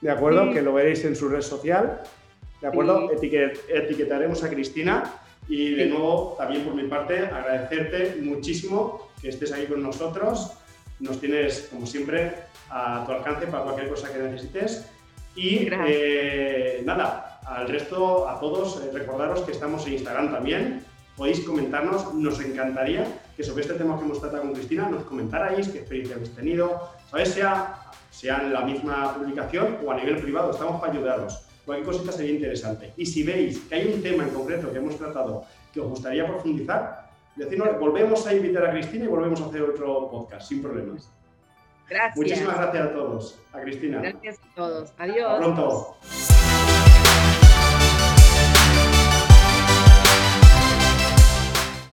¿de 0.00 0.10
acuerdo? 0.10 0.52
Que 0.52 0.62
lo 0.62 0.72
veréis 0.74 1.04
en 1.04 1.14
su 1.14 1.28
red 1.28 1.42
social, 1.42 2.00
¿de 2.60 2.66
acuerdo? 2.66 3.10
etiquetaremos 3.12 4.42
a 4.42 4.50
Cristina 4.50 5.14
y 5.48 5.74
de 5.74 5.86
nuevo, 5.86 6.34
también 6.36 6.62
por 6.62 6.74
mi 6.74 6.84
parte, 6.84 7.18
agradecerte 7.20 8.20
muchísimo 8.20 9.08
que 9.22 9.28
estés 9.28 9.52
aquí 9.52 9.66
con 9.66 9.82
nosotros. 9.82 10.52
Nos 11.00 11.20
tienes, 11.20 11.68
como 11.70 11.86
siempre, 11.86 12.34
a 12.68 13.04
tu 13.06 13.12
alcance 13.12 13.46
para 13.46 13.64
cualquier 13.64 13.88
cosa 13.88 14.12
que 14.12 14.18
necesites. 14.18 14.90
Y 15.38 15.68
eh, 15.70 16.82
nada, 16.84 17.38
al 17.46 17.68
resto, 17.68 18.28
a 18.28 18.40
todos, 18.40 18.82
eh, 18.82 18.90
recordaros 18.92 19.42
que 19.42 19.52
estamos 19.52 19.86
en 19.86 19.92
Instagram 19.92 20.32
también. 20.32 20.82
Podéis 21.16 21.40
comentarnos, 21.44 22.12
nos 22.12 22.40
encantaría 22.40 23.06
que 23.36 23.44
sobre 23.44 23.62
este 23.62 23.74
tema 23.74 23.96
que 23.96 24.04
hemos 24.04 24.20
tratado 24.20 24.42
con 24.42 24.52
Cristina 24.52 24.88
nos 24.88 25.04
comentarais 25.04 25.68
qué 25.68 25.78
experiencia 25.78 26.16
habéis 26.16 26.34
tenido, 26.34 26.90
¿sabes? 27.08 27.28
Sea, 27.28 27.76
sea 28.10 28.38
en 28.38 28.52
la 28.52 28.62
misma 28.62 29.14
publicación 29.14 29.78
o 29.86 29.92
a 29.92 29.94
nivel 29.94 30.16
privado, 30.16 30.50
estamos 30.50 30.80
para 30.80 30.92
ayudaros. 30.92 31.44
Cualquier 31.64 31.86
cosita 31.86 32.10
sería 32.10 32.32
interesante. 32.32 32.92
Y 32.96 33.06
si 33.06 33.22
veis 33.22 33.60
que 33.60 33.76
hay 33.76 33.92
un 33.94 34.02
tema 34.02 34.24
en 34.24 34.30
concreto 34.30 34.72
que 34.72 34.78
hemos 34.78 34.96
tratado 34.96 35.44
que 35.72 35.78
os 35.78 35.88
gustaría 35.88 36.26
profundizar, 36.26 37.10
decirnos, 37.36 37.78
volvemos 37.78 38.26
a 38.26 38.34
invitar 38.34 38.66
a 38.66 38.72
Cristina 38.72 39.04
y 39.04 39.08
volvemos 39.08 39.40
a 39.40 39.46
hacer 39.46 39.62
otro 39.62 40.10
podcast, 40.10 40.48
sin 40.48 40.60
problemas. 40.60 41.08
Gracias. 41.88 42.16
Muchísimas 42.16 42.56
gracias 42.56 42.86
a 42.86 42.92
todos. 42.92 43.40
A 43.52 43.60
Cristina. 43.60 44.00
Gracias 44.00 44.38
a 44.38 44.54
todos. 44.54 44.92
Adiós. 44.98 45.32
Hasta 45.32 45.38
pronto. 45.38 45.96